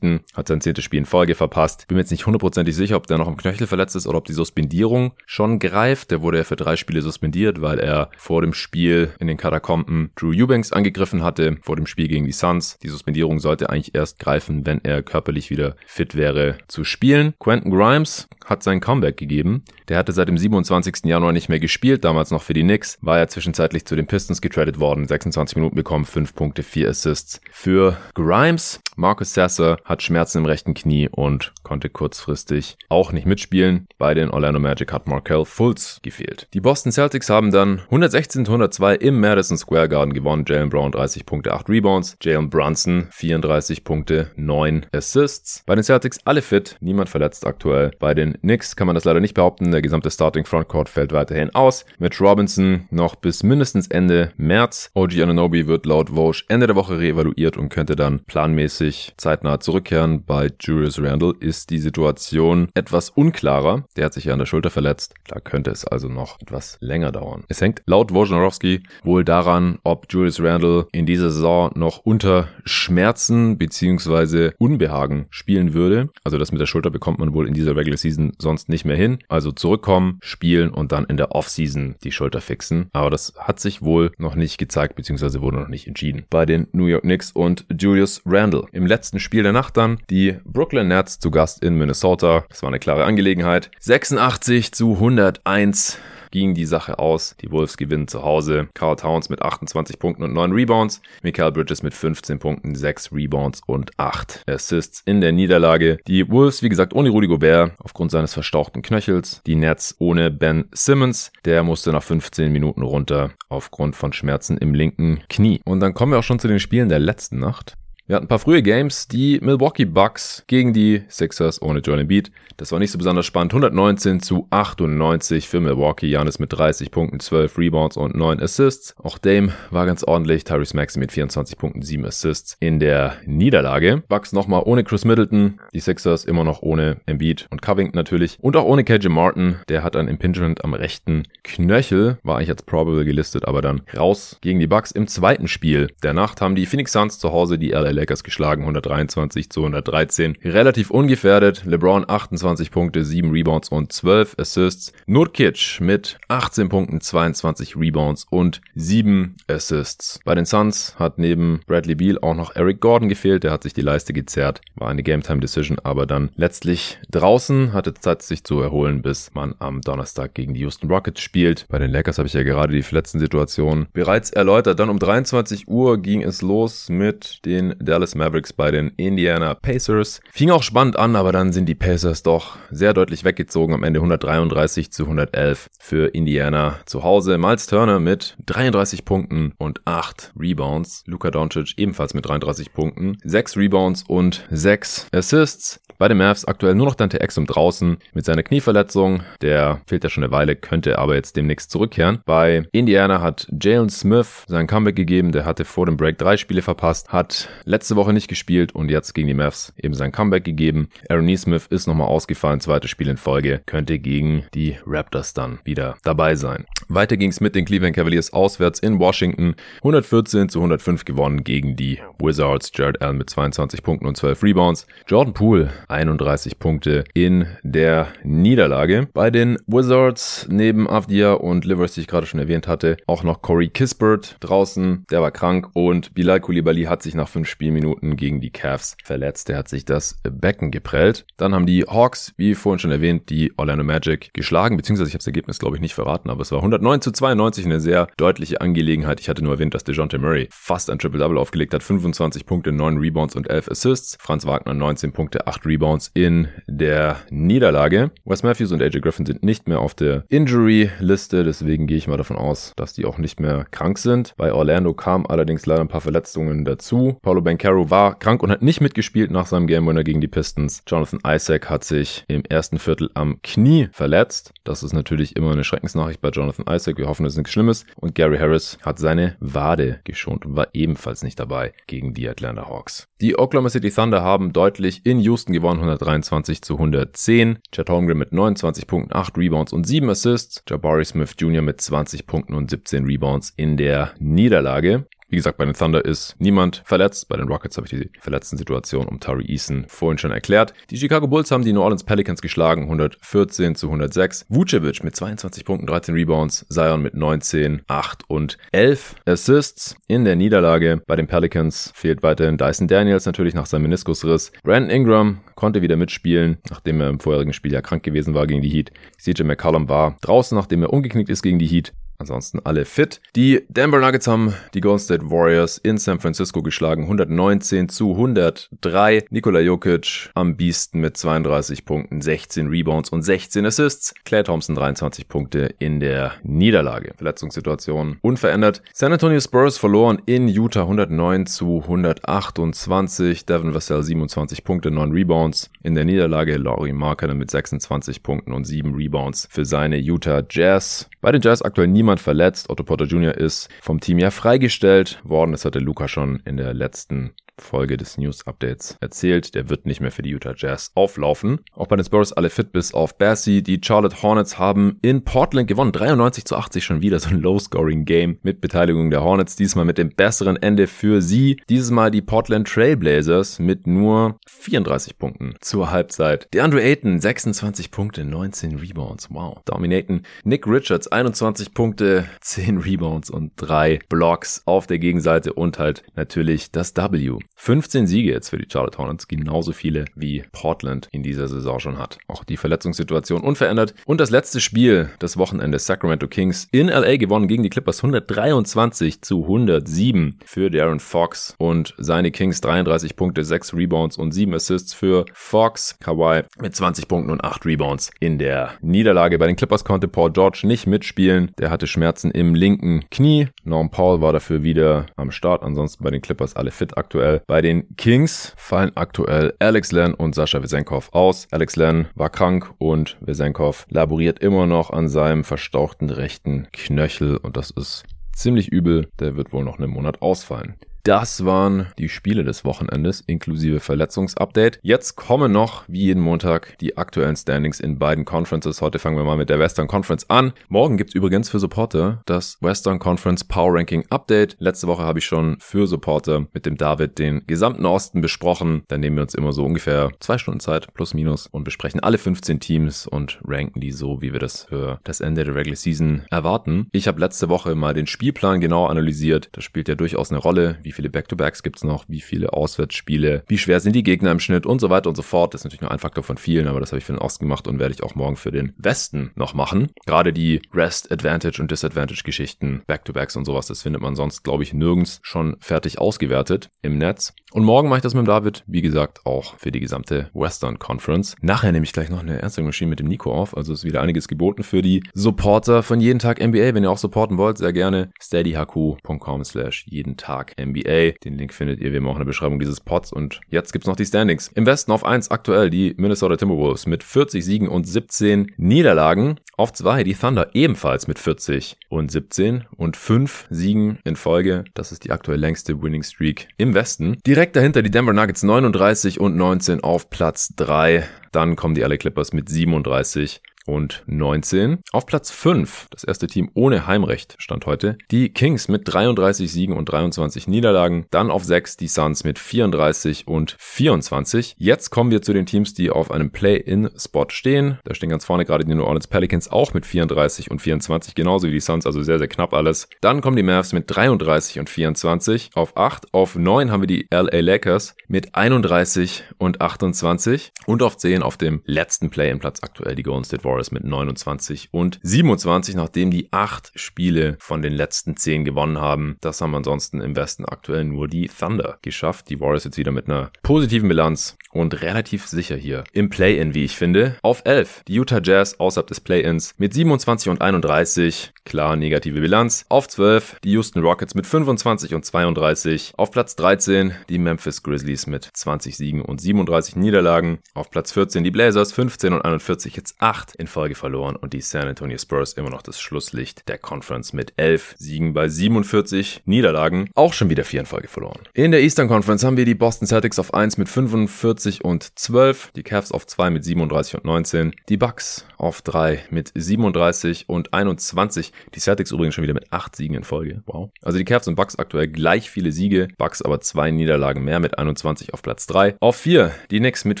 hat 0.34 0.48
sein 0.48 0.60
zehntes 0.60 0.84
Spiel 0.84 0.98
in 0.98 1.06
Folge 1.06 1.34
verpasst. 1.34 1.86
Bin 1.88 1.96
mir 1.96 2.02
jetzt 2.02 2.10
nicht 2.10 2.26
hundertprozentig 2.26 2.74
sicher, 2.74 2.96
ob 2.96 3.06
der 3.06 3.18
noch 3.18 3.28
im 3.28 3.36
Knöchel 3.36 3.66
verletzt 3.66 3.96
ist 3.96 4.06
oder 4.06 4.18
ob 4.18 4.24
die 4.24 4.32
Suspendierung 4.32 5.12
schon 5.26 5.58
greift. 5.58 6.10
Der 6.10 6.22
wurde 6.22 6.38
ja 6.38 6.44
für 6.44 6.56
drei 6.56 6.76
Spiele 6.76 7.02
suspendiert, 7.02 7.60
weil 7.60 7.78
er 7.78 8.10
vor 8.16 8.42
dem 8.42 8.52
Spiel 8.52 9.12
in 9.18 9.26
den 9.26 9.36
Katakomben 9.36 10.10
Drew 10.16 10.32
Eubanks 10.32 10.72
angegriffen 10.72 11.22
hatte, 11.22 11.56
vor 11.62 11.76
dem 11.76 11.86
Spiel 11.86 12.08
gegen 12.08 12.24
die 12.24 12.32
Suns. 12.32 12.78
Die 12.78 12.88
Suspendierung 12.88 13.38
sollte 13.38 13.70
eigentlich 13.70 13.94
erst 13.94 14.18
greifen, 14.18 14.66
wenn 14.66 14.84
er 14.84 15.02
körperlich 15.02 15.50
wieder 15.50 15.76
fit 15.86 16.14
wäre 16.14 16.58
zu 16.68 16.84
spielen. 16.84 17.34
Quentin 17.38 17.70
Grimes 17.70 18.28
hat 18.44 18.62
sein 18.62 18.80
Comeback 18.80 19.16
gegeben. 19.16 19.62
Der 19.88 19.98
hatte 19.98 20.12
seit 20.12 20.28
dem 20.28 20.38
27. 20.38 21.04
Januar 21.04 21.32
nicht 21.32 21.48
mehr 21.48 21.60
gespielt, 21.60 22.04
damals 22.04 22.30
noch 22.30 22.42
für 22.42 22.54
die 22.54 22.62
Knicks, 22.62 22.98
war 23.02 23.18
er 23.18 23.28
zwischenzeitlich 23.28 23.84
zu 23.84 23.94
den 23.94 24.06
Pistons 24.06 24.40
getradet 24.40 24.80
worden, 24.80 25.06
26 25.06 25.56
Minuten 25.56 25.76
bekommen, 25.76 26.04
5 26.04 26.34
Punkte, 26.34 26.62
4 26.62 26.88
Assists. 26.88 27.40
Für 27.50 27.96
Grimes, 28.14 28.80
Marcus 28.98 29.32
Sasser 29.32 29.76
hat 29.84 30.02
Schmerzen 30.02 30.38
im 30.38 30.44
rechten 30.44 30.74
Knie 30.74 31.08
und 31.08 31.52
konnte 31.62 31.88
kurzfristig 31.88 32.76
auch 32.88 33.12
nicht 33.12 33.26
mitspielen. 33.26 33.86
Bei 33.96 34.12
den 34.12 34.28
Orlando 34.28 34.58
Magic 34.58 34.92
hat 34.92 35.06
Markel 35.06 35.44
Fultz 35.44 36.00
gefehlt. 36.02 36.48
Die 36.52 36.60
Boston 36.60 36.90
Celtics 36.90 37.30
haben 37.30 37.52
dann 37.52 37.78
116 37.84 38.40
102 38.40 38.96
im 38.96 39.20
Madison 39.20 39.56
Square 39.56 39.88
Garden 39.88 40.14
gewonnen. 40.14 40.44
Jalen 40.48 40.68
Brown 40.68 40.90
30 40.90 41.26
Punkte, 41.26 41.52
8 41.52 41.68
Rebounds. 41.68 42.16
Jalen 42.20 42.50
Brunson 42.50 43.06
34 43.12 43.84
Punkte, 43.84 44.32
9 44.34 44.86
Assists. 44.92 45.62
Bei 45.64 45.76
den 45.76 45.84
Celtics 45.84 46.18
alle 46.24 46.42
fit, 46.42 46.76
niemand 46.80 47.08
verletzt 47.08 47.46
aktuell. 47.46 47.92
Bei 48.00 48.14
den 48.14 48.32
Knicks 48.40 48.74
kann 48.74 48.88
man 48.88 48.96
das 48.96 49.04
leider 49.04 49.20
nicht 49.20 49.34
behaupten. 49.34 49.70
Der 49.70 49.80
gesamte 49.80 50.10
Starting 50.10 50.44
Frontcourt 50.44 50.88
fällt 50.88 51.12
weiterhin 51.12 51.54
aus. 51.54 51.84
Mit 52.00 52.20
Robinson 52.20 52.88
noch 52.90 53.14
bis 53.14 53.44
mindestens 53.44 53.86
Ende 53.86 54.32
März. 54.36 54.90
OG 54.94 55.22
Ananobi 55.22 55.68
wird 55.68 55.86
laut 55.86 56.10
Vogue 56.10 56.40
Ende 56.48 56.66
der 56.66 56.74
Woche 56.74 56.98
reevaluiert 56.98 57.56
und 57.56 57.68
könnte 57.68 57.94
dann 57.94 58.24
planmäßig 58.26 58.87
zeitnah 59.16 59.60
zurückkehren. 59.60 60.24
Bei 60.24 60.50
Julius 60.60 61.00
Randle 61.00 61.34
ist 61.40 61.70
die 61.70 61.78
Situation 61.78 62.68
etwas 62.74 63.10
unklarer. 63.10 63.84
Der 63.96 64.06
hat 64.06 64.14
sich 64.14 64.24
ja 64.24 64.32
an 64.32 64.38
der 64.38 64.46
Schulter 64.46 64.70
verletzt. 64.70 65.14
Da 65.26 65.40
könnte 65.40 65.70
es 65.70 65.84
also 65.84 66.08
noch 66.08 66.40
etwas 66.40 66.78
länger 66.80 67.12
dauern. 67.12 67.44
Es 67.48 67.60
hängt 67.60 67.82
laut 67.86 68.12
Wojnarowski 68.12 68.82
wohl 69.02 69.24
daran, 69.24 69.78
ob 69.84 70.06
Julius 70.10 70.40
Randle 70.40 70.86
in 70.92 71.06
dieser 71.06 71.30
Saison 71.30 71.70
noch 71.74 71.98
unter 72.04 72.48
Schmerzen 72.64 73.58
bzw. 73.58 74.52
Unbehagen 74.58 75.26
spielen 75.30 75.74
würde. 75.74 76.10
Also 76.24 76.38
das 76.38 76.52
mit 76.52 76.60
der 76.60 76.66
Schulter 76.66 76.90
bekommt 76.90 77.18
man 77.18 77.34
wohl 77.34 77.46
in 77.46 77.54
dieser 77.54 77.76
Regular 77.76 77.98
Season 77.98 78.32
sonst 78.38 78.68
nicht 78.68 78.84
mehr 78.84 78.96
hin. 78.96 79.18
Also 79.28 79.52
zurückkommen, 79.52 80.18
spielen 80.22 80.70
und 80.70 80.92
dann 80.92 81.04
in 81.06 81.16
der 81.16 81.32
Offseason 81.32 81.96
die 82.02 82.12
Schulter 82.12 82.40
fixen. 82.40 82.88
Aber 82.92 83.10
das 83.10 83.34
hat 83.38 83.60
sich 83.60 83.82
wohl 83.82 84.12
noch 84.18 84.34
nicht 84.34 84.58
gezeigt, 84.58 84.96
beziehungsweise 84.96 85.40
wurde 85.40 85.58
noch 85.58 85.68
nicht 85.68 85.86
entschieden. 85.86 86.24
Bei 86.30 86.46
den 86.46 86.68
New 86.72 86.86
York 86.86 87.02
Knicks 87.02 87.32
und 87.32 87.66
Julius 87.78 88.22
Randle. 88.26 88.66
Im 88.78 88.86
letzten 88.86 89.18
Spiel 89.18 89.42
der 89.42 89.52
Nacht 89.52 89.76
dann 89.76 89.98
die 90.08 90.36
Brooklyn 90.44 90.86
Nets 90.86 91.18
zu 91.18 91.32
Gast 91.32 91.64
in 91.64 91.74
Minnesota. 91.74 92.44
Das 92.48 92.62
war 92.62 92.68
eine 92.68 92.78
klare 92.78 93.06
Angelegenheit. 93.06 93.72
86 93.80 94.70
zu 94.70 94.92
101 94.92 95.98
ging 96.30 96.54
die 96.54 96.64
Sache 96.64 97.00
aus. 97.00 97.34
Die 97.40 97.50
Wolves 97.50 97.76
gewinnen 97.76 98.06
zu 98.06 98.22
Hause. 98.22 98.68
Carl 98.74 98.94
Towns 98.94 99.30
mit 99.30 99.42
28 99.42 99.98
Punkten 99.98 100.22
und 100.22 100.32
9 100.32 100.52
Rebounds. 100.52 101.02
Michael 101.24 101.50
Bridges 101.50 101.82
mit 101.82 101.92
15 101.92 102.38
Punkten, 102.38 102.76
6 102.76 103.10
Rebounds 103.10 103.62
und 103.66 103.90
8 103.96 104.44
Assists 104.48 105.02
in 105.04 105.20
der 105.20 105.32
Niederlage. 105.32 105.98
Die 106.06 106.30
Wolves, 106.30 106.62
wie 106.62 106.68
gesagt, 106.68 106.94
ohne 106.94 107.08
Rudy 107.08 107.26
Gobert 107.26 107.72
aufgrund 107.78 108.12
seines 108.12 108.32
verstauchten 108.32 108.82
Knöchels. 108.82 109.42
Die 109.44 109.56
Nets 109.56 109.96
ohne 109.98 110.30
Ben 110.30 110.66
Simmons. 110.70 111.32
Der 111.44 111.64
musste 111.64 111.90
nach 111.90 112.04
15 112.04 112.52
Minuten 112.52 112.82
runter 112.82 113.32
aufgrund 113.48 113.96
von 113.96 114.12
Schmerzen 114.12 114.56
im 114.56 114.72
linken 114.72 115.24
Knie. 115.28 115.60
Und 115.64 115.80
dann 115.80 115.94
kommen 115.94 116.12
wir 116.12 116.20
auch 116.20 116.22
schon 116.22 116.38
zu 116.38 116.46
den 116.46 116.60
Spielen 116.60 116.88
der 116.88 117.00
letzten 117.00 117.40
Nacht. 117.40 117.74
Wir 118.08 118.16
hatten 118.16 118.24
ein 118.24 118.28
paar 118.28 118.38
frühe 118.38 118.62
Games, 118.62 119.06
die 119.06 119.38
Milwaukee 119.42 119.84
Bucks 119.84 120.42
gegen 120.46 120.72
die 120.72 121.02
Sixers 121.10 121.60
ohne 121.60 121.80
Joel 121.80 122.00
Embiid. 122.00 122.32
Das 122.56 122.72
war 122.72 122.78
nicht 122.78 122.90
so 122.90 122.96
besonders 122.96 123.26
spannend. 123.26 123.52
119 123.52 124.20
zu 124.20 124.46
98 124.48 125.46
für 125.46 125.60
Milwaukee. 125.60 126.06
Janis 126.06 126.38
mit 126.38 126.50
30 126.54 126.90
Punkten, 126.90 127.20
12 127.20 127.58
Rebounds 127.58 127.98
und 127.98 128.16
9 128.16 128.40
Assists. 128.40 128.96
Auch 128.96 129.18
Dame 129.18 129.52
war 129.70 129.84
ganz 129.84 130.04
ordentlich. 130.04 130.44
Tyrese 130.44 130.74
Maxey 130.74 130.98
mit 130.98 131.12
24 131.12 131.58
Punkten, 131.58 131.82
7 131.82 132.06
Assists 132.06 132.56
in 132.60 132.80
der 132.80 133.16
Niederlage. 133.26 134.02
Bucks 134.08 134.32
nochmal 134.32 134.62
ohne 134.64 134.84
Chris 134.84 135.04
Middleton. 135.04 135.60
Die 135.74 135.80
Sixers 135.80 136.24
immer 136.24 136.44
noch 136.44 136.62
ohne 136.62 137.02
Embiid 137.04 137.46
und 137.50 137.60
Covington 137.60 137.94
natürlich. 137.94 138.38
Und 138.40 138.56
auch 138.56 138.64
ohne 138.64 138.84
KJ 138.84 139.08
Martin. 139.08 139.56
Der 139.68 139.84
hat 139.84 139.96
ein 139.96 140.08
Impingement 140.08 140.64
am 140.64 140.72
rechten 140.72 141.24
Knöchel. 141.44 142.16
War 142.22 142.36
eigentlich 142.36 142.48
als 142.48 142.62
probable 142.62 143.04
gelistet, 143.04 143.44
aber 143.44 143.60
dann 143.60 143.82
raus 143.94 144.38
gegen 144.40 144.60
die 144.60 144.66
Bucks 144.66 144.92
im 144.92 145.08
zweiten 145.08 145.46
Spiel 145.46 145.88
der 146.02 146.14
Nacht 146.14 146.40
haben 146.40 146.54
die 146.54 146.64
Phoenix 146.64 146.92
Suns 146.92 147.18
zu 147.18 147.32
Hause 147.32 147.58
die 147.58 147.72
LA 147.72 147.97
Lakers 147.98 148.22
geschlagen, 148.22 148.62
123 148.62 149.50
zu 149.50 149.60
113. 149.60 150.36
Relativ 150.44 150.90
ungefährdet. 150.90 151.64
LeBron 151.64 152.04
28 152.08 152.70
Punkte, 152.70 153.04
7 153.04 153.30
Rebounds 153.30 153.68
und 153.70 153.92
12 153.92 154.36
Assists. 154.38 154.92
Nurkic 155.06 155.80
mit 155.80 156.18
18 156.28 156.68
Punkten, 156.68 157.00
22 157.00 157.76
Rebounds 157.76 158.26
und 158.30 158.60
7 158.74 159.36
Assists. 159.48 160.20
Bei 160.24 160.34
den 160.34 160.44
Suns 160.44 160.94
hat 160.98 161.18
neben 161.18 161.60
Bradley 161.66 161.94
Beal 161.94 162.18
auch 162.20 162.34
noch 162.34 162.54
Eric 162.54 162.80
Gordon 162.80 163.08
gefehlt. 163.08 163.44
Der 163.44 163.50
hat 163.50 163.62
sich 163.62 163.74
die 163.74 163.80
Leiste 163.80 164.12
gezerrt. 164.12 164.60
War 164.76 164.88
eine 164.88 165.02
Game 165.02 165.22
Time 165.22 165.40
Decision, 165.40 165.78
aber 165.82 166.06
dann 166.06 166.30
letztlich 166.36 166.98
draußen. 167.10 167.72
Hatte 167.72 167.94
Zeit, 167.94 168.22
sich 168.22 168.44
zu 168.44 168.60
erholen, 168.60 169.02
bis 169.02 169.34
man 169.34 169.54
am 169.58 169.80
Donnerstag 169.80 170.34
gegen 170.34 170.54
die 170.54 170.60
Houston 170.60 170.88
Rockets 170.88 171.20
spielt. 171.20 171.66
Bei 171.68 171.78
den 171.78 171.90
Lakers 171.90 172.18
habe 172.18 172.26
ich 172.26 172.34
ja 172.34 172.42
gerade 172.42 172.72
die 172.72 172.82
verletzten 172.82 173.18
Situationen 173.18 173.86
bereits 173.92 174.30
erläutert. 174.30 174.78
Dann 174.78 174.90
um 174.90 174.98
23 174.98 175.68
Uhr 175.68 175.98
ging 176.00 176.22
es 176.22 176.42
los 176.42 176.88
mit 176.88 177.44
den 177.44 177.74
Dallas 177.88 178.14
Mavericks 178.14 178.52
bei 178.52 178.70
den 178.70 178.88
Indiana 178.96 179.54
Pacers. 179.54 180.20
Fing 180.30 180.50
auch 180.50 180.62
spannend 180.62 180.98
an, 180.98 181.16
aber 181.16 181.32
dann 181.32 181.52
sind 181.52 181.66
die 181.66 181.74
Pacers 181.74 182.22
doch 182.22 182.56
sehr 182.70 182.92
deutlich 182.92 183.24
weggezogen. 183.24 183.74
Am 183.74 183.82
Ende 183.82 184.00
133 184.00 184.92
zu 184.92 185.04
111 185.04 185.68
für 185.78 186.08
Indiana 186.14 186.80
zu 186.84 187.02
Hause. 187.02 187.38
Miles 187.38 187.66
Turner 187.66 187.98
mit 187.98 188.36
33 188.46 189.04
Punkten 189.04 189.54
und 189.58 189.80
8 189.86 190.32
Rebounds. 190.38 191.02
Luka 191.06 191.30
Doncic 191.30 191.74
ebenfalls 191.78 192.14
mit 192.14 192.28
33 192.28 192.72
Punkten, 192.72 193.16
6 193.24 193.56
Rebounds 193.56 194.04
und 194.06 194.46
6 194.50 195.08
Assists. 195.12 195.80
Bei 195.98 196.06
den 196.06 196.18
Mavs 196.18 196.44
aktuell 196.44 196.76
nur 196.76 196.86
noch 196.86 196.94
Dante 196.94 197.20
Exum 197.20 197.44
draußen 197.44 197.98
mit 198.14 198.24
seiner 198.24 198.44
Knieverletzung. 198.44 199.24
Der 199.42 199.80
fehlt 199.88 200.04
ja 200.04 200.10
schon 200.10 200.22
eine 200.22 200.32
Weile, 200.32 200.54
könnte 200.54 200.96
aber 200.96 201.16
jetzt 201.16 201.36
demnächst 201.36 201.72
zurückkehren. 201.72 202.20
Bei 202.24 202.68
Indiana 202.70 203.20
hat 203.20 203.48
Jalen 203.60 203.90
Smith 203.90 204.44
sein 204.46 204.68
Comeback 204.68 204.94
gegeben. 204.94 205.32
Der 205.32 205.44
hatte 205.44 205.64
vor 205.64 205.86
dem 205.86 205.96
Break 205.96 206.16
drei 206.16 206.36
Spiele 206.36 206.62
verpasst, 206.62 207.08
hat 207.08 207.48
letzte 207.78 207.94
Woche 207.94 208.12
nicht 208.12 208.26
gespielt 208.26 208.74
und 208.74 208.90
jetzt 208.90 209.14
gegen 209.14 209.28
die 209.28 209.34
Mavs 209.34 209.72
eben 209.80 209.94
sein 209.94 210.10
Comeback 210.10 210.42
gegeben. 210.42 210.88
Aaron 211.08 211.26
Neesmith 211.26 211.66
ist 211.70 211.86
nochmal 211.86 212.08
ausgefallen, 212.08 212.58
zweites 212.58 212.90
Spiel 212.90 213.06
in 213.06 213.16
Folge, 213.16 213.62
könnte 213.66 214.00
gegen 214.00 214.46
die 214.52 214.76
Raptors 214.84 215.32
dann 215.32 215.60
wieder 215.62 215.96
dabei 216.02 216.34
sein. 216.34 216.64
Weiter 216.88 217.16
ging 217.16 217.30
es 217.30 217.40
mit 217.40 217.54
den 217.54 217.66
Cleveland 217.66 217.94
Cavaliers 217.94 218.32
auswärts 218.32 218.80
in 218.80 218.98
Washington. 218.98 219.54
114 219.76 220.48
zu 220.48 220.58
105 220.58 221.04
gewonnen 221.04 221.44
gegen 221.44 221.76
die 221.76 222.00
Wizards. 222.18 222.72
Jared 222.74 223.00
Allen 223.02 223.18
mit 223.18 223.30
22 223.30 223.82
Punkten 223.82 224.06
und 224.06 224.16
12 224.16 224.42
Rebounds. 224.42 224.86
Jordan 225.06 225.34
Poole 225.34 225.70
31 225.88 226.58
Punkte 226.58 227.04
in 227.12 227.46
der 227.62 228.08
Niederlage. 228.24 229.06
Bei 229.12 229.30
den 229.30 229.58
Wizards 229.66 230.48
neben 230.50 230.88
Avdia 230.88 231.34
und 231.34 231.66
Livers, 231.66 231.92
die 231.92 232.00
ich 232.00 232.06
gerade 232.06 232.26
schon 232.26 232.40
erwähnt 232.40 232.66
hatte, 232.66 232.96
auch 233.06 233.22
noch 233.22 233.42
Corey 233.42 233.68
Kispert 233.68 234.36
draußen. 234.40 235.04
Der 235.10 235.20
war 235.20 235.30
krank 235.30 235.68
und 235.74 236.14
Bilal 236.14 236.40
Koulibaly 236.40 236.84
hat 236.84 237.02
sich 237.02 237.14
nach 237.14 237.28
fünf 237.28 237.48
Spielminuten 237.68 238.16
gegen 238.16 238.40
die 238.40 238.50
Cavs 238.50 238.96
verletzt. 239.04 239.50
Der 239.50 239.58
hat 239.58 239.68
sich 239.68 239.84
das 239.84 240.20
Becken 240.22 240.70
geprellt. 240.70 241.26
Dann 241.36 241.54
haben 241.54 241.66
die 241.66 241.84
Hawks, 241.84 242.32
wie 242.38 242.54
vorhin 242.54 242.78
schon 242.78 242.90
erwähnt, 242.90 243.28
die 243.28 243.52
Orlando 243.58 243.84
Magic 243.84 244.32
geschlagen, 244.32 244.78
beziehungsweise 244.78 245.08
ich 245.08 245.14
habe 245.14 245.18
das 245.18 245.26
Ergebnis 245.26 245.58
glaube 245.58 245.76
ich 245.76 245.82
nicht 245.82 245.94
verraten, 245.94 246.30
aber 246.30 246.40
es 246.40 246.50
war 246.50 246.58
109 246.60 247.02
zu 247.02 247.12
92 247.12 247.66
eine 247.66 247.80
sehr 247.80 248.08
deutliche 248.16 248.62
Angelegenheit. 248.62 249.20
Ich 249.20 249.28
hatte 249.28 249.44
nur 249.44 249.52
erwähnt, 249.52 249.74
dass 249.74 249.84
DeJounte 249.84 250.18
Murray 250.18 250.48
fast 250.50 250.88
ein 250.88 250.98
Triple-Double 250.98 251.36
aufgelegt 251.36 251.74
hat. 251.74 251.82
25 251.82 252.46
Punkte, 252.46 252.72
9 252.72 252.96
Rebounds 252.96 253.36
und 253.36 253.50
11 253.50 253.70
Assists. 253.70 254.16
Franz 254.18 254.46
Wagner 254.46 254.72
19 254.72 255.12
Punkte, 255.12 255.46
8 255.46 255.66
Rebounds 255.66 256.10
in 256.14 256.48
der 256.66 257.16
Niederlage. 257.28 258.12
Wes 258.24 258.42
Matthews 258.42 258.72
und 258.72 258.82
AJ 258.82 259.00
Griffin 259.00 259.26
sind 259.26 259.42
nicht 259.42 259.68
mehr 259.68 259.80
auf 259.80 259.94
der 259.94 260.24
Injury-Liste, 260.28 261.44
deswegen 261.44 261.86
gehe 261.86 261.98
ich 261.98 262.08
mal 262.08 262.16
davon 262.16 262.36
aus, 262.36 262.72
dass 262.76 262.94
die 262.94 263.04
auch 263.04 263.18
nicht 263.18 263.40
mehr 263.40 263.66
krank 263.70 263.98
sind. 263.98 264.32
Bei 264.38 264.52
Orlando 264.52 264.94
kamen 264.94 265.26
allerdings 265.26 265.66
leider 265.66 265.82
ein 265.82 265.88
paar 265.88 266.00
Verletzungen 266.00 266.64
dazu. 266.64 267.18
Paulo 267.22 267.42
Bencaro 267.48 267.88
war 267.88 268.18
krank 268.18 268.42
und 268.42 268.50
hat 268.50 268.60
nicht 268.60 268.82
mitgespielt 268.82 269.30
nach 269.30 269.46
seinem 269.46 269.66
Game 269.66 269.86
Winner 269.86 270.04
gegen 270.04 270.20
die 270.20 270.28
Pistons. 270.28 270.82
Jonathan 270.86 271.20
Isaac 271.26 271.70
hat 271.70 271.82
sich 271.82 272.26
im 272.28 272.44
ersten 272.44 272.78
Viertel 272.78 273.10
am 273.14 273.40
Knie 273.40 273.88
verletzt. 273.90 274.52
Das 274.64 274.82
ist 274.82 274.92
natürlich 274.92 275.34
immer 275.34 275.52
eine 275.52 275.64
Schreckensnachricht 275.64 276.20
bei 276.20 276.28
Jonathan 276.28 276.66
Isaac. 276.68 276.98
Wir 276.98 277.08
hoffen, 277.08 277.24
es 277.24 277.32
ist 277.32 277.38
nichts 277.38 277.52
Schlimmes. 277.52 277.86
Und 277.96 278.14
Gary 278.14 278.36
Harris 278.36 278.76
hat 278.82 278.98
seine 278.98 279.38
Wade 279.40 280.00
geschont 280.04 280.44
und 280.44 280.56
war 280.56 280.68
ebenfalls 280.74 281.22
nicht 281.22 281.40
dabei 281.40 281.72
gegen 281.86 282.12
die 282.12 282.28
Atlanta 282.28 282.68
Hawks. 282.68 283.08
Die 283.22 283.38
Oklahoma 283.38 283.70
City 283.70 283.90
Thunder 283.90 284.22
haben 284.22 284.52
deutlich 284.52 285.06
in 285.06 285.18
Houston 285.20 285.54
gewonnen, 285.54 285.80
123 285.80 286.60
zu 286.60 286.74
110. 286.74 287.60
Chad 287.72 287.88
Holmgren 287.88 288.18
mit 288.18 288.34
29 288.34 288.86
Punkten, 288.86 289.16
8 289.16 289.38
Rebounds 289.38 289.72
und 289.72 289.86
7 289.86 290.10
Assists. 290.10 290.62
Jabari 290.68 291.06
Smith 291.06 291.34
Jr. 291.38 291.62
mit 291.62 291.80
20 291.80 292.26
Punkten 292.26 292.52
und 292.52 292.68
17 292.68 293.06
Rebounds 293.06 293.54
in 293.56 293.78
der 293.78 294.12
Niederlage. 294.18 295.06
Wie 295.30 295.36
gesagt, 295.36 295.58
bei 295.58 295.66
den 295.66 295.74
Thunder 295.74 296.02
ist 296.02 296.36
niemand 296.38 296.82
verletzt. 296.86 297.28
Bei 297.28 297.36
den 297.36 297.48
Rockets 297.48 297.76
habe 297.76 297.86
ich 297.86 297.90
die 297.90 298.10
verletzten 298.18 298.56
Situation 298.56 299.06
um 299.06 299.20
Tari 299.20 299.44
Eason 299.44 299.84
vorhin 299.86 300.16
schon 300.16 300.30
erklärt. 300.30 300.72
Die 300.90 300.96
Chicago 300.96 301.28
Bulls 301.28 301.50
haben 301.50 301.64
die 301.64 301.74
New 301.74 301.82
Orleans 301.82 302.04
Pelicans 302.04 302.40
geschlagen, 302.40 302.84
114 302.84 303.74
zu 303.74 303.88
106. 303.88 304.46
Vucevic 304.48 305.04
mit 305.04 305.14
22 305.14 305.66
Punkten, 305.66 305.86
13 305.86 306.14
Rebounds. 306.14 306.64
Zion 306.70 307.02
mit 307.02 307.14
19, 307.14 307.82
8 307.86 308.24
und 308.28 308.56
11 308.72 309.16
Assists 309.26 309.96
in 310.06 310.24
der 310.24 310.34
Niederlage. 310.34 311.02
Bei 311.06 311.14
den 311.14 311.26
Pelicans 311.26 311.92
fehlt 311.94 312.22
weiterhin 312.22 312.56
Dyson 312.56 312.88
Daniels 312.88 313.26
natürlich 313.26 313.52
nach 313.52 313.66
seinem 313.66 313.82
Meniskusriss. 313.82 314.50
Brandon 314.62 314.88
Ingram 314.88 315.40
konnte 315.56 315.82
wieder 315.82 315.96
mitspielen, 315.96 316.56
nachdem 316.70 317.02
er 317.02 317.10
im 317.10 317.20
vorherigen 317.20 317.52
Spiel 317.52 317.74
ja 317.74 317.82
krank 317.82 318.02
gewesen 318.02 318.32
war 318.32 318.46
gegen 318.46 318.62
die 318.62 318.70
Heat. 318.70 318.92
CJ 319.18 319.42
McCollum 319.42 319.90
war 319.90 320.16
draußen, 320.22 320.56
nachdem 320.56 320.82
er 320.82 320.92
umgeknickt 320.94 321.28
ist 321.28 321.42
gegen 321.42 321.58
die 321.58 321.66
Heat. 321.66 321.92
Ansonsten 322.20 322.58
alle 322.64 322.84
fit. 322.84 323.20
Die 323.36 323.64
Denver 323.68 324.00
Nuggets 324.00 324.26
haben 324.26 324.52
die 324.74 324.80
Golden 324.80 324.98
State 324.98 325.30
Warriors 325.30 325.78
in 325.78 325.98
San 325.98 326.18
Francisco 326.18 326.62
geschlagen. 326.62 327.04
119 327.04 327.88
zu 327.88 328.10
103. 328.10 329.26
Nikola 329.30 329.60
Jokic 329.60 330.30
am 330.34 330.56
Biesten 330.56 331.00
mit 331.00 331.16
32 331.16 331.84
Punkten, 331.84 332.20
16 332.20 332.66
Rebounds 332.66 333.10
und 333.10 333.22
16 333.22 333.64
Assists. 333.64 334.14
Clay 334.24 334.42
Thompson 334.42 334.74
23 334.74 335.28
Punkte 335.28 335.72
in 335.78 336.00
der 336.00 336.32
Niederlage. 336.42 337.12
Verletzungssituation 337.14 338.18
unverändert. 338.20 338.82
San 338.92 339.12
Antonio 339.12 339.38
Spurs 339.38 339.78
verloren 339.78 340.20
in 340.26 340.48
Utah 340.48 340.82
109 340.82 341.46
zu 341.46 341.82
128. 341.82 343.46
Devin 343.46 343.74
Vassell 343.74 344.02
27 344.02 344.64
Punkte, 344.64 344.90
9 344.90 345.12
Rebounds. 345.12 345.70
In 345.84 345.94
der 345.94 346.04
Niederlage 346.04 346.56
Laurie 346.56 346.92
Markkanen 346.92 347.38
mit 347.38 347.52
26 347.52 348.24
Punkten 348.24 348.52
und 348.52 348.64
7 348.64 348.92
Rebounds 348.96 349.46
für 349.52 349.64
seine 349.64 349.98
Utah 349.98 350.42
Jazz. 350.50 351.08
Bei 351.20 351.30
den 351.30 351.42
Jazz 351.42 351.62
aktuell 351.62 351.86
niemand 351.86 352.07
niemand 352.08 352.20
verletzt. 352.20 352.70
Otto 352.70 352.84
Porter 352.84 353.04
Jr. 353.04 353.36
ist 353.36 353.68
vom 353.82 354.00
Team 354.00 354.18
ja 354.18 354.30
freigestellt 354.30 355.20
worden. 355.24 355.52
Das 355.52 355.66
hatte 355.66 355.78
Luca 355.78 356.08
schon 356.08 356.40
in 356.46 356.56
der 356.56 356.72
letzten 356.72 357.34
Folge 357.62 357.96
des 357.96 358.18
News 358.18 358.46
Updates 358.46 358.96
erzählt. 359.00 359.54
Der 359.54 359.68
wird 359.68 359.86
nicht 359.86 360.00
mehr 360.00 360.10
für 360.10 360.22
die 360.22 360.30
Utah 360.30 360.54
Jazz 360.56 360.92
auflaufen. 360.94 361.60
Auch 361.72 361.86
bei 361.86 361.96
den 361.96 362.04
Spurs 362.04 362.32
alle 362.32 362.50
fit 362.50 362.72
bis 362.72 362.94
auf 362.94 363.16
Bassie. 363.18 363.62
Die 363.62 363.80
Charlotte 363.82 364.22
Hornets 364.22 364.58
haben 364.58 364.98
in 365.02 365.24
Portland 365.24 365.68
gewonnen. 365.68 365.92
93 365.92 366.44
zu 366.44 366.56
80 366.56 366.84
schon 366.84 367.02
wieder 367.02 367.18
so 367.18 367.30
ein 367.30 367.40
Low-Scoring-Game 367.40 368.38
mit 368.42 368.60
Beteiligung 368.60 369.10
der 369.10 369.22
Hornets. 369.22 369.56
Diesmal 369.56 369.84
mit 369.84 369.98
dem 369.98 370.10
besseren 370.10 370.56
Ende 370.56 370.86
für 370.86 371.22
sie. 371.22 371.60
Dieses 371.68 371.90
Mal 371.90 372.10
die 372.10 372.22
Portland 372.22 372.68
Trailblazers 372.68 373.58
mit 373.58 373.86
nur 373.86 374.38
34 374.46 375.18
Punkten 375.18 375.54
zur 375.60 375.90
Halbzeit. 375.90 376.48
DeAndre 376.52 376.82
Ayton 376.82 377.20
26 377.20 377.90
Punkte, 377.90 378.24
19 378.24 378.76
Rebounds. 378.76 379.28
Wow. 379.30 379.60
Dominaten. 379.64 380.22
Nick 380.44 380.66
Richards 380.66 381.08
21 381.08 381.74
Punkte, 381.74 382.26
10 382.40 382.78
Rebounds 382.78 383.30
und 383.30 383.52
3 383.56 384.00
Blocks 384.08 384.62
auf 384.66 384.86
der 384.86 384.98
Gegenseite 384.98 385.52
und 385.52 385.78
halt 385.78 386.02
natürlich 386.14 386.70
das 386.70 386.94
W. 386.96 387.38
15 387.68 388.06
Siege 388.06 388.30
jetzt 388.30 388.48
für 388.48 388.56
die 388.56 388.68
Charlotte 388.70 388.96
Hornets, 388.96 389.28
genauso 389.28 389.72
viele 389.72 390.06
wie 390.14 390.44
Portland 390.52 391.08
in 391.10 391.22
dieser 391.22 391.48
Saison 391.48 391.78
schon 391.80 391.98
hat. 391.98 392.18
Auch 392.26 392.44
die 392.44 392.56
Verletzungssituation 392.56 393.42
unverändert. 393.42 393.94
Und 394.06 394.20
das 394.20 394.30
letzte 394.30 394.60
Spiel 394.60 395.10
des 395.20 395.36
Wochenendes 395.36 395.84
Sacramento 395.84 396.28
Kings 396.28 396.68
in 396.72 396.88
LA 396.88 397.16
gewonnen 397.16 397.48
gegen 397.48 397.62
die 397.62 397.68
Clippers 397.68 397.98
123 397.98 399.20
zu 399.20 399.42
107 399.42 400.38
für 400.46 400.70
Darren 400.70 401.00
Fox 401.00 401.56
und 401.58 401.94
seine 401.98 402.30
Kings 402.30 402.60
33 402.60 403.16
Punkte, 403.16 403.44
6 403.44 403.74
Rebounds 403.74 404.16
und 404.16 404.32
7 404.32 404.54
Assists 404.54 404.94
für 404.94 405.26
Fox. 405.34 405.98
Kawhi 406.00 406.44
mit 406.60 406.74
20 406.74 407.06
Punkten 407.08 407.30
und 407.30 407.44
8 407.44 407.66
Rebounds 407.66 408.10
in 408.20 408.38
der 408.38 408.70
Niederlage. 408.80 409.38
Bei 409.38 409.46
den 409.46 409.56
Clippers 409.56 409.84
konnte 409.84 410.08
Paul 410.08 410.32
George 410.32 410.60
nicht 410.62 410.86
mitspielen. 410.86 411.50
Der 411.58 411.70
hatte 411.70 411.86
Schmerzen 411.86 412.30
im 412.30 412.54
linken 412.54 413.04
Knie. 413.10 413.48
Norm 413.64 413.90
Paul 413.90 414.22
war 414.22 414.32
dafür 414.32 414.62
wieder 414.62 415.06
am 415.16 415.32
Start. 415.32 415.62
Ansonsten 415.62 416.02
bei 416.02 416.10
den 416.10 416.22
Clippers 416.22 416.56
alle 416.56 416.70
fit 416.70 416.96
aktuell. 416.96 417.37
Bei 417.46 417.62
den 417.62 417.96
Kings 417.96 418.54
fallen 418.56 418.92
aktuell 418.94 419.54
Alex 419.58 419.92
Len 419.92 420.14
und 420.14 420.34
Sascha 420.34 420.62
Wesenkov 420.62 421.10
aus. 421.12 421.46
Alex 421.50 421.76
Len 421.76 422.08
war 422.14 422.30
krank 422.30 422.72
und 422.78 423.16
Wesenkov 423.20 423.86
laboriert 423.90 424.38
immer 424.40 424.66
noch 424.66 424.90
an 424.90 425.08
seinem 425.08 425.44
verstauchten 425.44 426.10
rechten 426.10 426.68
Knöchel 426.72 427.36
und 427.36 427.56
das 427.56 427.70
ist 427.70 428.04
ziemlich 428.34 428.68
übel. 428.68 429.08
Der 429.18 429.36
wird 429.36 429.52
wohl 429.52 429.64
noch 429.64 429.78
einen 429.78 429.90
Monat 429.90 430.22
ausfallen. 430.22 430.76
Das 431.08 431.46
waren 431.46 431.86
die 431.96 432.10
Spiele 432.10 432.44
des 432.44 432.66
Wochenendes 432.66 433.22
inklusive 433.22 433.80
Verletzungsupdate. 433.80 434.78
Jetzt 434.82 435.16
kommen 435.16 435.50
noch, 435.50 435.84
wie 435.88 436.02
jeden 436.02 436.22
Montag, 436.22 436.76
die 436.82 436.98
aktuellen 436.98 437.34
Standings 437.34 437.80
in 437.80 437.98
beiden 437.98 438.26
Conferences. 438.26 438.82
Heute 438.82 438.98
fangen 438.98 439.16
wir 439.16 439.24
mal 439.24 439.38
mit 439.38 439.48
der 439.48 439.58
Western 439.58 439.88
Conference 439.88 440.28
an. 440.28 440.52
Morgen 440.68 440.98
gibt's 440.98 441.14
übrigens 441.14 441.48
für 441.48 441.60
Supporter 441.60 442.20
das 442.26 442.58
Western 442.60 442.98
Conference 442.98 443.42
Power 443.42 443.72
Ranking 443.72 444.04
Update. 444.10 444.56
Letzte 444.58 444.86
Woche 444.86 445.02
habe 445.02 445.18
ich 445.20 445.24
schon 445.24 445.56
für 445.60 445.86
Supporter 445.86 446.46
mit 446.52 446.66
dem 446.66 446.76
David 446.76 447.18
den 447.18 447.42
gesamten 447.46 447.86
Osten 447.86 448.20
besprochen. 448.20 448.82
Dann 448.88 449.00
nehmen 449.00 449.16
wir 449.16 449.22
uns 449.22 449.34
immer 449.34 449.52
so 449.52 449.64
ungefähr 449.64 450.10
zwei 450.20 450.36
Stunden 450.36 450.60
Zeit, 450.60 450.92
plus 450.92 451.14
minus, 451.14 451.46
und 451.46 451.64
besprechen 451.64 452.00
alle 452.00 452.18
15 452.18 452.60
Teams 452.60 453.06
und 453.06 453.40
ranken 453.46 453.80
die 453.80 453.92
so, 453.92 454.20
wie 454.20 454.34
wir 454.34 454.40
das 454.40 454.64
für 454.64 455.00
das 455.04 455.22
Ende 455.22 455.44
der 455.44 455.54
Regular 455.54 455.76
Season 455.76 456.24
erwarten. 456.30 456.88
Ich 456.92 457.08
habe 457.08 457.18
letzte 457.18 457.48
Woche 457.48 457.74
mal 457.76 457.94
den 457.94 458.06
Spielplan 458.06 458.60
genau 458.60 458.84
analysiert. 458.84 459.48
Das 459.52 459.64
spielt 459.64 459.88
ja 459.88 459.94
durchaus 459.94 460.30
eine 460.30 460.40
Rolle, 460.40 460.76
wie 460.82 460.97
viele 460.98 461.10
Back-to-Backs 461.10 461.62
gibt's 461.62 461.84
noch, 461.84 462.06
wie 462.08 462.20
viele 462.20 462.52
Auswärtsspiele, 462.52 463.44
wie 463.46 463.56
schwer 463.56 463.78
sind 463.78 463.94
die 463.94 464.02
Gegner 464.02 464.32
im 464.32 464.40
Schnitt 464.40 464.66
und 464.66 464.80
so 464.80 464.90
weiter 464.90 465.08
und 465.08 465.14
so 465.14 465.22
fort. 465.22 465.54
Das 465.54 465.60
ist 465.60 465.64
natürlich 465.64 465.82
nur 465.82 465.92
ein 465.92 466.00
Faktor 466.00 466.24
von 466.24 466.38
vielen, 466.38 466.66
aber 466.66 466.80
das 466.80 466.90
habe 466.90 466.98
ich 466.98 467.04
für 467.04 467.12
den 467.12 467.20
Osten 467.20 467.44
gemacht 467.44 467.68
und 467.68 467.78
werde 467.78 467.94
ich 467.94 468.02
auch 468.02 468.16
morgen 468.16 468.34
für 468.34 468.50
den 468.50 468.74
Westen 468.78 469.30
noch 469.36 469.54
machen. 469.54 469.92
Gerade 470.06 470.32
die 470.32 470.60
Rest, 470.74 471.12
Advantage 471.12 471.62
und 471.62 471.70
Disadvantage 471.70 472.24
Geschichten, 472.24 472.82
Back-to-Backs 472.88 473.36
und 473.36 473.44
sowas, 473.44 473.68
das 473.68 473.82
findet 473.82 474.02
man 474.02 474.16
sonst, 474.16 474.42
glaube 474.42 474.64
ich, 474.64 474.74
nirgends 474.74 475.20
schon 475.22 475.56
fertig 475.60 476.00
ausgewertet 476.00 476.68
im 476.82 476.98
Netz. 476.98 477.32
Und 477.52 477.62
morgen 477.62 477.88
mache 477.88 477.98
ich 477.98 478.02
das 478.02 478.14
mit 478.14 478.24
dem 478.24 478.26
David, 478.26 478.64
wie 478.66 478.82
gesagt, 478.82 479.24
auch 479.24 479.56
für 479.56 479.70
die 479.70 479.80
gesamte 479.80 480.30
Western 480.34 480.80
Conference. 480.80 481.36
Nachher 481.40 481.72
nehme 481.72 481.84
ich 481.84 481.92
gleich 481.92 482.10
noch 482.10 482.20
eine 482.20 482.42
Machine 482.62 482.90
mit 482.90 482.98
dem 482.98 483.06
Nico 483.06 483.32
auf, 483.32 483.56
also 483.56 483.72
ist 483.72 483.84
wieder 483.84 484.02
einiges 484.02 484.26
geboten 484.26 484.64
für 484.64 484.82
die 484.82 485.04
Supporter 485.14 485.84
von 485.84 486.00
jeden 486.00 486.18
Tag 486.18 486.44
NBA. 486.44 486.74
Wenn 486.74 486.82
ihr 486.82 486.90
auch 486.90 486.98
supporten 486.98 487.38
wollt, 487.38 487.58
sehr 487.58 487.72
gerne 487.72 488.10
steadyhq.com 488.20 489.44
slash 489.44 489.86
jeden 489.88 490.16
Tag 490.16 490.54
NBA. 490.60 490.77
Den 490.82 491.36
Link 491.36 491.52
findet 491.52 491.80
ihr 491.80 491.92
wie 491.92 491.96
immer 491.96 492.10
auch 492.10 492.14
in 492.14 492.20
der 492.20 492.26
Beschreibung 492.26 492.58
dieses 492.58 492.80
Pods. 492.80 493.12
Und 493.12 493.40
jetzt 493.48 493.72
gibt's 493.72 493.86
noch 493.86 493.96
die 493.96 494.06
Standings. 494.06 494.48
Im 494.54 494.66
Westen 494.66 494.92
auf 494.92 495.04
1 495.04 495.30
aktuell 495.30 495.70
die 495.70 495.94
Minnesota 495.96 496.36
Timberwolves 496.36 496.86
mit 496.86 497.02
40 497.02 497.44
Siegen 497.44 497.68
und 497.68 497.86
17 497.86 498.52
Niederlagen. 498.56 499.40
Auf 499.56 499.72
2 499.72 500.04
die 500.04 500.14
Thunder 500.14 500.50
ebenfalls 500.54 501.08
mit 501.08 501.18
40 501.18 501.76
und 501.88 502.10
17 502.10 502.64
und 502.76 502.96
5 502.96 503.46
Siegen 503.50 503.98
in 504.04 504.16
Folge. 504.16 504.64
Das 504.74 504.92
ist 504.92 505.04
die 505.04 505.10
aktuell 505.10 505.38
längste 505.38 505.82
Winning 505.82 506.02
Streak 506.02 506.48
im 506.56 506.74
Westen. 506.74 507.18
Direkt 507.26 507.56
dahinter 507.56 507.82
die 507.82 507.90
Denver 507.90 508.12
Nuggets 508.12 508.42
39 508.42 509.20
und 509.20 509.36
19 509.36 509.82
auf 509.82 510.10
Platz 510.10 510.54
3. 510.56 511.04
Dann 511.32 511.56
kommen 511.56 511.74
die 511.74 511.82
LA 511.82 511.96
Clippers 511.96 512.32
mit 512.32 512.48
37 512.48 513.42
und 513.68 514.02
19. 514.06 514.78
Auf 514.92 515.06
Platz 515.06 515.30
5, 515.30 515.88
das 515.90 516.02
erste 516.02 516.26
Team 516.26 516.50
ohne 516.54 516.86
Heimrecht 516.86 517.36
stand 517.38 517.66
heute, 517.66 517.98
die 518.10 518.30
Kings 518.30 518.68
mit 518.68 518.82
33 518.92 519.52
Siegen 519.52 519.76
und 519.76 519.84
23 519.84 520.48
Niederlagen. 520.48 521.06
Dann 521.10 521.30
auf 521.30 521.44
6 521.44 521.76
die 521.76 521.88
Suns 521.88 522.24
mit 522.24 522.38
34 522.38 523.28
und 523.28 523.56
24. 523.58 524.56
Jetzt 524.58 524.90
kommen 524.90 525.10
wir 525.10 525.22
zu 525.22 525.34
den 525.34 525.46
Teams, 525.46 525.74
die 525.74 525.90
auf 525.90 526.10
einem 526.10 526.30
Play-In-Spot 526.30 527.26
stehen. 527.28 527.78
Da 527.84 527.94
stehen 527.94 528.08
ganz 528.08 528.24
vorne 528.24 528.46
gerade 528.46 528.64
die 528.64 528.74
New 528.74 528.82
Orleans 528.82 529.06
Pelicans 529.06 529.50
auch 529.50 529.74
mit 529.74 529.84
34 529.84 530.50
und 530.50 530.62
24, 530.62 531.14
genauso 531.14 531.46
wie 531.46 531.52
die 531.52 531.60
Suns, 531.60 531.84
also 531.84 532.02
sehr, 532.02 532.18
sehr 532.18 532.28
knapp 532.28 532.54
alles. 532.54 532.88
Dann 533.02 533.20
kommen 533.20 533.36
die 533.36 533.42
Mavs 533.42 533.72
mit 533.72 533.84
33 533.88 534.60
und 534.60 534.70
24. 534.70 535.50
Auf 535.54 535.76
8, 535.76 536.14
auf 536.14 536.36
9 536.36 536.70
haben 536.70 536.82
wir 536.82 536.86
die 536.86 537.06
LA 537.10 537.40
Lakers 537.40 537.94
mit 538.08 538.34
31 538.34 539.24
und 539.36 539.60
28. 539.60 540.52
Und 540.66 540.82
auf 540.82 540.96
10 540.96 541.22
auf 541.22 541.36
dem 541.36 541.60
letzten 541.66 542.08
Play-In-Platz 542.08 542.62
aktuell 542.62 542.94
die 542.94 543.02
Golden 543.02 543.24
State 543.24 543.44
Warriors 543.44 543.57
Warriors 543.58 543.72
mit 543.72 543.84
29 543.84 544.68
und 544.70 545.00
27, 545.02 545.74
nachdem 545.74 546.12
die 546.12 546.28
acht 546.30 546.70
Spiele 546.76 547.36
von 547.40 547.60
den 547.60 547.72
letzten 547.72 548.16
zehn 548.16 548.44
gewonnen 548.44 548.78
haben. 548.78 549.16
Das 549.20 549.40
haben 549.40 549.54
ansonsten 549.54 550.00
im 550.00 550.14
Westen 550.14 550.44
aktuell 550.44 550.84
nur 550.84 551.08
die 551.08 551.28
Thunder 551.28 551.78
geschafft. 551.82 552.28
Die 552.30 552.40
Warriors 552.40 552.64
jetzt 552.64 552.78
wieder 552.78 552.92
mit 552.92 553.08
einer 553.08 553.30
positiven 553.42 553.88
Bilanz 553.88 554.36
und 554.50 554.80
relativ 554.82 555.26
sicher 555.26 555.56
hier 555.56 555.84
im 555.92 556.08
Play-In, 556.08 556.54
wie 556.54 556.64
ich 556.64 556.76
finde. 556.76 557.16
Auf 557.22 557.42
11 557.44 557.82
die 557.88 557.94
Utah 557.94 558.20
Jazz 558.22 558.60
außerhalb 558.60 558.86
des 558.86 559.00
Play-Ins 559.00 559.54
mit 559.58 559.74
27 559.74 560.30
und 560.30 560.40
31. 560.40 561.32
Klar, 561.44 561.76
negative 561.76 562.20
Bilanz. 562.20 562.66
Auf 562.68 562.88
12 562.88 563.38
die 563.42 563.52
Houston 563.52 563.82
Rockets 563.82 564.14
mit 564.14 564.26
25 564.26 564.94
und 564.94 565.04
32. 565.04 565.94
Auf 565.96 566.10
Platz 566.10 566.36
13 566.36 566.92
die 567.08 567.18
Memphis 567.18 567.62
Grizzlies 567.62 568.06
mit 568.06 568.28
20 568.32 568.76
Siegen 568.76 569.02
und 569.02 569.20
37 569.20 569.76
Niederlagen. 569.76 570.38
Auf 570.54 570.70
Platz 570.70 570.92
14 570.92 571.24
die 571.24 571.30
Blazers 571.30 571.72
15 571.72 572.12
und 572.12 572.22
41, 572.22 572.76
jetzt 572.76 572.96
8 572.98 573.34
in 573.36 573.46
Folge 573.48 573.74
verloren 573.74 574.16
und 574.16 574.32
die 574.32 574.40
San 574.40 574.68
Antonio 574.68 574.98
Spurs 574.98 575.32
immer 575.32 575.50
noch 575.50 575.62
das 575.62 575.80
Schlusslicht 575.80 576.48
der 576.48 576.58
Conference 576.58 577.12
mit 577.12 577.32
11 577.36 577.74
Siegen 577.78 578.14
bei 578.14 578.28
47 578.28 579.22
Niederlagen. 579.24 579.90
Auch 579.94 580.12
schon 580.12 580.30
wieder 580.30 580.44
4 580.44 580.60
in 580.60 580.66
Folge 580.66 580.88
verloren. 580.88 581.20
In 581.34 581.50
der 581.50 581.62
Eastern 581.62 581.88
Conference 581.88 582.24
haben 582.24 582.36
wir 582.36 582.44
die 582.44 582.54
Boston 582.54 582.86
Celtics 582.86 583.18
auf 583.18 583.34
1 583.34 583.58
mit 583.58 583.68
45 583.68 584.64
und 584.64 584.98
12, 584.98 585.52
die 585.56 585.62
Cavs 585.62 585.92
auf 585.92 586.06
2 586.06 586.30
mit 586.30 586.44
37 586.44 586.94
und 586.94 587.04
19, 587.04 587.54
die 587.68 587.76
Bucks 587.76 588.26
auf 588.36 588.62
3 588.62 589.04
mit 589.10 589.32
37 589.34 590.28
und 590.28 590.54
21, 590.54 591.32
die 591.54 591.60
Celtics 591.60 591.90
übrigens 591.90 592.14
schon 592.14 592.24
wieder 592.24 592.34
mit 592.34 592.52
8 592.52 592.76
Siegen 592.76 592.94
in 592.94 593.04
Folge. 593.04 593.42
Wow. 593.46 593.70
Also 593.82 593.98
die 593.98 594.04
Cavs 594.04 594.28
und 594.28 594.34
Bucks 594.34 594.56
aktuell 594.56 594.88
gleich 594.88 595.30
viele 595.30 595.52
Siege, 595.52 595.88
Bucks 595.98 596.22
aber 596.22 596.40
zwei 596.40 596.70
Niederlagen 596.70 597.24
mehr 597.24 597.40
mit 597.40 597.58
21 597.58 598.14
auf 598.14 598.22
Platz 598.22 598.46
3. 598.46 598.76
Auf 598.80 598.96
4 598.96 599.32
die 599.50 599.58
Knicks 599.58 599.84
mit 599.84 600.00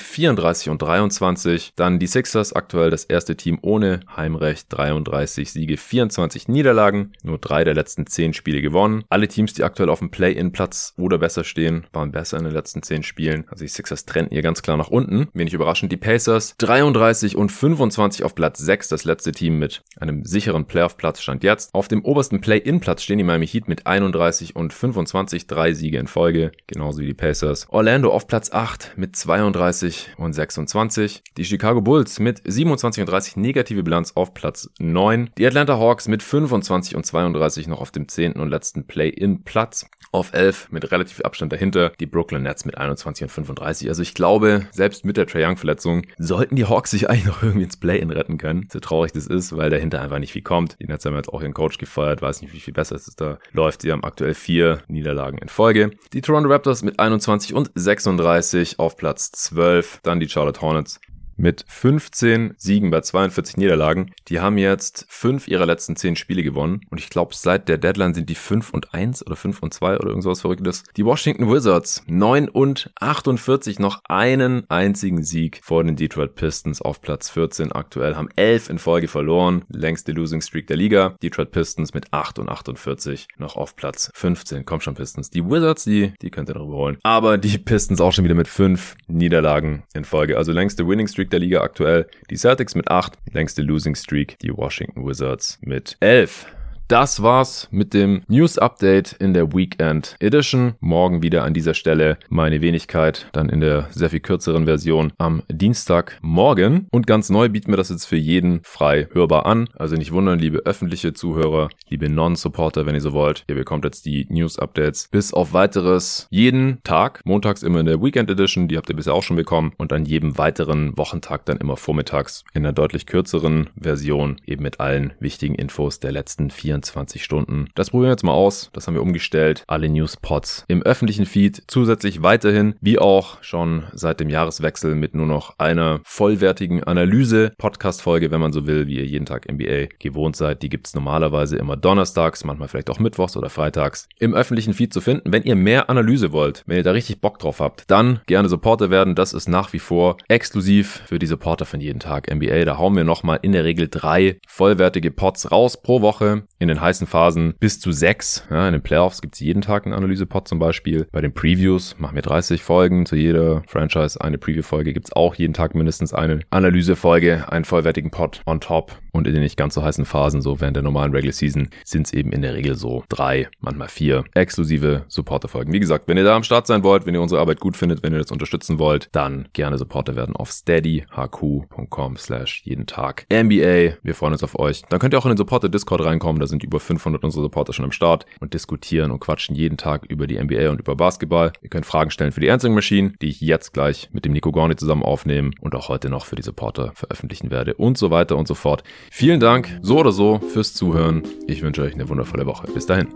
34 0.00 0.70
und 0.70 0.82
23, 0.82 1.72
dann 1.76 1.98
die 1.98 2.06
Sixers 2.06 2.52
aktuell 2.52 2.90
das 2.90 3.04
erste 3.04 3.36
Team 3.38 3.58
ohne 3.62 4.00
Heimrecht, 4.14 4.66
33 4.68 5.50
Siege, 5.50 5.78
24 5.78 6.48
Niederlagen, 6.48 7.12
nur 7.22 7.38
drei 7.38 7.64
der 7.64 7.74
letzten 7.74 8.06
10 8.06 8.34
Spiele 8.34 8.60
gewonnen. 8.60 9.04
Alle 9.08 9.28
Teams, 9.28 9.54
die 9.54 9.64
aktuell 9.64 9.88
auf 9.88 10.00
dem 10.00 10.10
Play-In-Platz 10.10 10.94
oder 10.98 11.16
besser 11.18 11.44
stehen, 11.44 11.86
waren 11.92 12.12
besser 12.12 12.36
in 12.36 12.44
den 12.44 12.52
letzten 12.52 12.82
10 12.82 13.02
Spielen. 13.02 13.44
Also 13.48 13.64
die 13.64 13.68
Sixers 13.68 14.04
trennten 14.04 14.34
hier 14.34 14.42
ganz 14.42 14.62
klar 14.62 14.76
nach 14.76 14.88
unten. 14.88 15.28
Wenig 15.32 15.54
überraschend, 15.54 15.90
die 15.90 15.96
Pacers 15.96 16.54
33 16.58 17.36
und 17.36 17.50
25 17.50 18.24
auf 18.24 18.34
Platz 18.34 18.58
6, 18.58 18.88
das 18.88 19.04
letzte 19.04 19.32
Team 19.32 19.58
mit 19.58 19.82
einem 19.98 20.24
sicheren 20.24 20.66
Playoff-Platz 20.66 21.22
stand 21.22 21.44
jetzt. 21.44 21.74
Auf 21.74 21.88
dem 21.88 22.04
obersten 22.04 22.40
Play-In-Platz 22.40 23.02
stehen 23.02 23.18
die 23.18 23.24
Miami 23.24 23.46
Heat 23.46 23.68
mit 23.68 23.86
31 23.86 24.56
und 24.56 24.72
25, 24.72 25.46
drei 25.46 25.72
Siege 25.72 25.98
in 25.98 26.06
Folge, 26.06 26.52
genauso 26.66 27.00
wie 27.00 27.06
die 27.06 27.14
Pacers. 27.14 27.66
Orlando 27.70 28.10
auf 28.10 28.26
Platz 28.26 28.50
8 28.52 28.92
mit 28.96 29.16
32 29.16 30.10
und 30.16 30.32
26. 30.32 31.22
Die 31.36 31.44
Chicago 31.44 31.80
Bulls 31.80 32.18
mit 32.18 32.40
27 32.44 33.02
und 33.02 33.08
30 33.08 33.17
32 33.18 33.36
negative 33.36 33.82
Bilanz 33.82 34.12
auf 34.14 34.32
Platz 34.32 34.70
9. 34.78 35.30
Die 35.38 35.46
Atlanta 35.46 35.78
Hawks 35.78 36.08
mit 36.08 36.22
25 36.22 36.94
und 36.94 37.04
32 37.04 37.66
noch 37.66 37.80
auf 37.80 37.90
dem 37.90 38.06
10. 38.06 38.34
und 38.34 38.48
letzten 38.48 38.86
Play-in-Platz. 38.86 39.86
Auf 40.10 40.32
11 40.32 40.68
mit 40.70 40.90
relativ 40.90 41.20
Abstand 41.20 41.52
dahinter 41.52 41.92
die 42.00 42.06
Brooklyn 42.06 42.42
Nets 42.42 42.64
mit 42.64 42.78
21 42.78 43.24
und 43.24 43.30
35. 43.30 43.88
Also 43.88 44.00
ich 44.00 44.14
glaube, 44.14 44.66
selbst 44.70 45.04
mit 45.04 45.18
der 45.18 45.26
Trae 45.26 45.44
Young 45.44 45.56
Verletzung 45.56 46.06
sollten 46.16 46.56
die 46.56 46.64
Hawks 46.64 46.92
sich 46.92 47.10
eigentlich 47.10 47.26
noch 47.26 47.42
irgendwie 47.42 47.64
ins 47.64 47.76
Play-in 47.76 48.10
retten 48.10 48.38
können. 48.38 48.68
So 48.72 48.80
traurig 48.80 49.12
das 49.12 49.26
ist, 49.26 49.56
weil 49.56 49.68
dahinter 49.68 50.00
einfach 50.00 50.18
nicht 50.18 50.32
viel 50.32 50.42
kommt. 50.42 50.76
Die 50.80 50.86
Nets 50.86 51.04
haben 51.04 51.16
jetzt 51.16 51.28
auch 51.28 51.42
ihren 51.42 51.52
Coach 51.52 51.76
gefeuert, 51.76 52.22
weiß 52.22 52.40
nicht, 52.40 52.54
wie 52.54 52.60
viel 52.60 52.72
besser 52.72 52.96
es 52.96 53.04
da 53.16 53.38
läuft. 53.52 53.82
Sie 53.82 53.92
haben 53.92 54.04
aktuell 54.04 54.34
vier 54.34 54.82
Niederlagen 54.88 55.38
in 55.38 55.48
Folge. 55.48 55.90
Die 56.12 56.22
Toronto 56.22 56.48
Raptors 56.48 56.82
mit 56.82 56.98
21 56.98 57.52
und 57.52 57.70
36 57.74 58.78
auf 58.78 58.96
Platz 58.96 59.30
12. 59.32 60.00
Dann 60.04 60.20
die 60.20 60.28
Charlotte 60.28 60.60
Hornets 60.62 61.00
mit 61.38 61.64
15 61.68 62.54
Siegen 62.58 62.90
bei 62.90 63.00
42 63.00 63.56
Niederlagen. 63.56 64.12
Die 64.28 64.40
haben 64.40 64.58
jetzt 64.58 65.06
fünf 65.08 65.48
ihrer 65.48 65.66
letzten 65.66 65.96
zehn 65.96 66.16
Spiele 66.16 66.42
gewonnen. 66.42 66.82
Und 66.90 66.98
ich 66.98 67.08
glaube, 67.08 67.34
seit 67.34 67.68
der 67.68 67.78
Deadline 67.78 68.14
sind 68.14 68.28
die 68.28 68.34
5 68.34 68.74
und 68.74 68.92
1 68.92 69.26
oder 69.26 69.36
5 69.36 69.62
und 69.62 69.72
2 69.72 69.98
oder 69.98 70.08
irgendwas 70.08 70.40
Verrücktes. 70.40 70.84
Die 70.96 71.04
Washington 71.04 71.50
Wizards 71.50 72.02
9 72.06 72.48
und 72.48 72.90
48 73.00 73.78
noch 73.78 74.00
einen 74.04 74.68
einzigen 74.68 75.22
Sieg 75.22 75.60
vor 75.62 75.84
den 75.84 75.96
Detroit 75.96 76.34
Pistons 76.34 76.82
auf 76.82 77.00
Platz 77.00 77.30
14 77.30 77.72
aktuell. 77.72 78.16
Haben 78.16 78.28
11 78.36 78.70
in 78.70 78.78
Folge 78.78 79.08
verloren. 79.08 79.64
Längste 79.68 80.12
Losing 80.12 80.40
Streak 80.40 80.66
der 80.66 80.76
Liga. 80.76 81.16
Detroit 81.22 81.52
Pistons 81.52 81.94
mit 81.94 82.12
8 82.12 82.40
und 82.40 82.48
48 82.48 83.28
noch 83.38 83.56
auf 83.56 83.76
Platz 83.76 84.10
15. 84.14 84.64
Komm 84.64 84.80
schon 84.80 84.94
Pistons. 84.94 85.30
Die 85.30 85.44
Wizards, 85.44 85.84
die, 85.84 86.12
die 86.20 86.30
könnt 86.30 86.50
ihr 86.50 86.56
noch 86.56 86.66
überholen. 86.66 86.98
Aber 87.04 87.38
die 87.38 87.58
Pistons 87.58 88.00
auch 88.00 88.12
schon 88.12 88.24
wieder 88.24 88.34
mit 88.34 88.48
5 88.48 88.96
Niederlagen 89.06 89.84
in 89.94 90.04
Folge. 90.04 90.36
Also 90.36 90.52
längste 90.52 90.86
Winning 90.86 91.06
Streak 91.06 91.27
Streak 91.28 91.30
der 91.30 91.40
Liga 91.40 91.60
aktuell. 91.60 92.06
Die 92.30 92.36
Celtics 92.36 92.74
mit 92.74 92.90
8, 92.90 93.18
längste 93.32 93.62
Losing 93.62 93.94
Streak, 93.94 94.38
die 94.38 94.56
Washington 94.56 95.06
Wizards 95.06 95.58
mit 95.60 95.96
11. 96.00 96.46
Das 96.88 97.22
war's 97.22 97.68
mit 97.70 97.92
dem 97.92 98.22
News 98.28 98.56
Update 98.56 99.12
in 99.12 99.34
der 99.34 99.52
Weekend 99.52 100.16
Edition. 100.20 100.72
Morgen 100.80 101.22
wieder 101.22 101.44
an 101.44 101.52
dieser 101.52 101.74
Stelle 101.74 102.16
meine 102.30 102.62
Wenigkeit, 102.62 103.28
dann 103.32 103.50
in 103.50 103.60
der 103.60 103.88
sehr 103.90 104.08
viel 104.08 104.20
kürzeren 104.20 104.64
Version 104.64 105.12
am 105.18 105.42
Dienstagmorgen. 105.52 106.86
Und 106.90 107.06
ganz 107.06 107.28
neu 107.28 107.50
bieten 107.50 107.70
wir 107.70 107.76
das 107.76 107.90
jetzt 107.90 108.06
für 108.06 108.16
jeden 108.16 108.60
frei 108.62 109.06
hörbar 109.12 109.44
an. 109.44 109.68
Also 109.76 109.96
nicht 109.96 110.12
wundern, 110.12 110.38
liebe 110.38 110.60
öffentliche 110.64 111.12
Zuhörer, 111.12 111.68
liebe 111.90 112.08
Non-Supporter, 112.08 112.86
wenn 112.86 112.94
ihr 112.94 113.02
so 113.02 113.12
wollt. 113.12 113.44
Ihr 113.48 113.54
bekommt 113.54 113.84
jetzt 113.84 114.06
die 114.06 114.26
News 114.30 114.58
Updates 114.58 115.08
bis 115.10 115.34
auf 115.34 115.52
weiteres 115.52 116.26
jeden 116.30 116.82
Tag. 116.84 117.20
Montags 117.26 117.62
immer 117.62 117.80
in 117.80 117.86
der 117.86 118.02
Weekend 118.02 118.30
Edition, 118.30 118.66
die 118.66 118.78
habt 118.78 118.88
ihr 118.88 118.96
bisher 118.96 119.12
auch 119.12 119.22
schon 119.22 119.36
bekommen. 119.36 119.74
Und 119.76 119.92
an 119.92 120.06
jedem 120.06 120.38
weiteren 120.38 120.96
Wochentag 120.96 121.44
dann 121.44 121.58
immer 121.58 121.76
vormittags 121.76 122.44
in 122.54 122.64
einer 122.64 122.72
deutlich 122.72 123.04
kürzeren 123.04 123.68
Version, 123.78 124.40
eben 124.46 124.62
mit 124.62 124.80
allen 124.80 125.12
wichtigen 125.20 125.54
Infos 125.54 126.00
der 126.00 126.12
letzten 126.12 126.48
vier 126.48 126.77
24 126.78 127.24
Stunden. 127.24 127.68
Das 127.74 127.90
probieren 127.90 128.08
wir 128.08 128.12
jetzt 128.12 128.24
mal 128.24 128.32
aus. 128.32 128.70
Das 128.72 128.86
haben 128.86 128.94
wir 128.94 129.02
umgestellt. 129.02 129.64
Alle 129.66 129.88
Newspots 129.88 130.64
im 130.68 130.82
öffentlichen 130.82 131.26
Feed. 131.26 131.62
Zusätzlich 131.66 132.22
weiterhin, 132.22 132.74
wie 132.80 132.98
auch 132.98 133.42
schon 133.42 133.84
seit 133.92 134.20
dem 134.20 134.30
Jahreswechsel 134.30 134.94
mit 134.94 135.14
nur 135.14 135.26
noch 135.26 135.58
einer 135.58 136.00
vollwertigen 136.04 136.84
Analyse-Podcast-Folge, 136.84 138.30
wenn 138.30 138.40
man 138.40 138.52
so 138.52 138.66
will, 138.66 138.86
wie 138.86 138.98
ihr 138.98 139.06
jeden 139.06 139.26
Tag 139.26 139.50
NBA 139.50 139.88
gewohnt 139.98 140.36
seid. 140.36 140.62
Die 140.62 140.68
gibt's 140.68 140.94
normalerweise 140.94 141.56
immer 141.56 141.76
donnerstags, 141.76 142.44
manchmal 142.44 142.68
vielleicht 142.68 142.90
auch 142.90 142.98
mittwochs 142.98 143.36
oder 143.36 143.50
freitags 143.50 144.08
im 144.18 144.34
öffentlichen 144.34 144.74
Feed 144.74 144.92
zu 144.92 145.00
finden. 145.00 145.32
Wenn 145.32 145.42
ihr 145.42 145.56
mehr 145.56 145.90
Analyse 145.90 146.32
wollt, 146.32 146.62
wenn 146.66 146.76
ihr 146.76 146.82
da 146.82 146.92
richtig 146.92 147.20
Bock 147.20 147.38
drauf 147.38 147.60
habt, 147.60 147.90
dann 147.90 148.20
gerne 148.26 148.48
Supporter 148.48 148.90
werden. 148.90 149.14
Das 149.14 149.32
ist 149.32 149.48
nach 149.48 149.72
wie 149.72 149.78
vor 149.78 150.16
exklusiv 150.28 151.02
für 151.06 151.18
die 151.18 151.26
Supporter 151.26 151.64
von 151.64 151.80
jeden 151.80 152.00
Tag 152.00 152.32
NBA. 152.32 152.64
Da 152.64 152.78
hauen 152.78 152.96
wir 152.96 153.04
nochmal 153.04 153.40
in 153.42 153.52
der 153.52 153.64
Regel 153.64 153.88
drei 153.88 154.38
vollwertige 154.46 155.10
Pots 155.10 155.50
raus 155.50 155.80
pro 155.80 156.00
Woche. 156.02 156.44
In 156.58 156.67
in 156.68 156.74
den 156.74 156.82
heißen 156.82 157.06
Phasen 157.06 157.54
bis 157.58 157.80
zu 157.80 157.92
sechs. 157.92 158.46
Ja, 158.50 158.66
in 158.68 158.72
den 158.72 158.82
Playoffs 158.82 159.22
gibt's 159.22 159.40
jeden 159.40 159.62
Tag 159.62 159.86
einen 159.86 159.94
Analysepod 159.94 160.46
zum 160.46 160.58
Beispiel. 160.58 161.06
Bei 161.12 161.22
den 161.22 161.32
Previews 161.32 161.96
machen 161.98 162.14
wir 162.14 162.22
30 162.22 162.62
Folgen. 162.62 163.06
Zu 163.06 163.16
jeder 163.16 163.62
Franchise 163.66 164.20
eine 164.20 164.36
Preview-Folge 164.36 164.92
gibt's 164.92 165.12
auch 165.12 165.34
jeden 165.34 165.54
Tag 165.54 165.74
mindestens 165.74 166.12
eine 166.12 166.40
Analysefolge, 166.50 167.50
einen 167.50 167.64
vollwertigen 167.64 168.10
Pod 168.10 168.42
on 168.44 168.60
top. 168.60 168.98
Und 169.12 169.26
in 169.26 169.32
den 169.32 169.42
nicht 169.42 169.56
ganz 169.56 169.74
so 169.74 169.82
heißen 169.82 170.04
Phasen, 170.04 170.42
so 170.42 170.60
während 170.60 170.76
der 170.76 170.82
normalen 170.82 171.12
Regular 171.12 171.32
Season, 171.32 171.70
sind's 171.84 172.12
eben 172.12 172.30
in 172.32 172.42
der 172.42 172.54
Regel 172.54 172.74
so 172.74 173.02
drei, 173.08 173.48
manchmal 173.60 173.88
vier 173.88 174.24
exklusive 174.34 175.04
Supporter-Folgen. 175.08 175.72
Wie 175.72 175.80
gesagt, 175.80 176.06
wenn 176.06 176.18
ihr 176.18 176.24
da 176.24 176.36
am 176.36 176.44
Start 176.44 176.66
sein 176.66 176.84
wollt, 176.84 177.06
wenn 177.06 177.14
ihr 177.14 177.22
unsere 177.22 177.40
Arbeit 177.40 177.58
gut 177.58 177.76
findet, 177.76 178.02
wenn 178.02 178.12
ihr 178.12 178.18
das 178.18 178.30
unterstützen 178.30 178.78
wollt, 178.78 179.08
dann 179.12 179.48
gerne 179.54 179.78
Supporter 179.78 180.14
werden 180.14 180.36
auf 180.36 180.50
steadyhq.com 180.50 182.16
slash 182.16 182.62
jeden 182.64 182.86
Tag 182.86 183.26
NBA. 183.32 183.96
Wir 184.02 184.14
freuen 184.14 184.34
uns 184.34 184.44
auf 184.44 184.58
euch. 184.58 184.82
Dann 184.88 185.00
könnt 185.00 185.14
ihr 185.14 185.18
auch 185.18 185.24
in 185.24 185.32
den 185.32 185.38
Supporter 185.38 185.68
Discord 185.68 186.04
reinkommen. 186.04 186.40
Da 186.40 186.46
sind 186.46 186.57
über 186.64 186.80
500 186.80 187.22
unsere 187.24 187.42
Supporter 187.42 187.72
schon 187.72 187.84
am 187.84 187.92
Start 187.92 188.26
und 188.40 188.54
diskutieren 188.54 189.10
und 189.10 189.20
quatschen 189.20 189.54
jeden 189.54 189.76
Tag 189.76 190.04
über 190.06 190.26
die 190.26 190.42
NBA 190.42 190.70
und 190.70 190.80
über 190.80 190.96
Basketball. 190.96 191.52
Ihr 191.62 191.68
könnt 191.68 191.86
Fragen 191.86 192.10
stellen 192.10 192.32
für 192.32 192.40
die 192.40 192.50
Answering 192.50 192.74
Machine, 192.74 193.12
die 193.20 193.28
ich 193.28 193.40
jetzt 193.40 193.72
gleich 193.72 194.08
mit 194.12 194.24
dem 194.24 194.32
Nico 194.32 194.52
Gorni 194.52 194.76
zusammen 194.76 195.02
aufnehmen 195.02 195.52
und 195.60 195.74
auch 195.74 195.88
heute 195.88 196.10
noch 196.10 196.26
für 196.26 196.36
die 196.36 196.42
Supporter 196.42 196.92
veröffentlichen 196.94 197.50
werde 197.50 197.74
und 197.74 197.98
so 197.98 198.10
weiter 198.10 198.36
und 198.36 198.48
so 198.48 198.54
fort. 198.54 198.82
Vielen 199.10 199.40
Dank 199.40 199.78
so 199.82 199.98
oder 199.98 200.12
so 200.12 200.38
fürs 200.38 200.74
Zuhören. 200.74 201.22
Ich 201.46 201.62
wünsche 201.62 201.82
euch 201.82 201.94
eine 201.94 202.08
wundervolle 202.08 202.46
Woche. 202.46 202.66
Bis 202.72 202.86
dahin. 202.86 203.08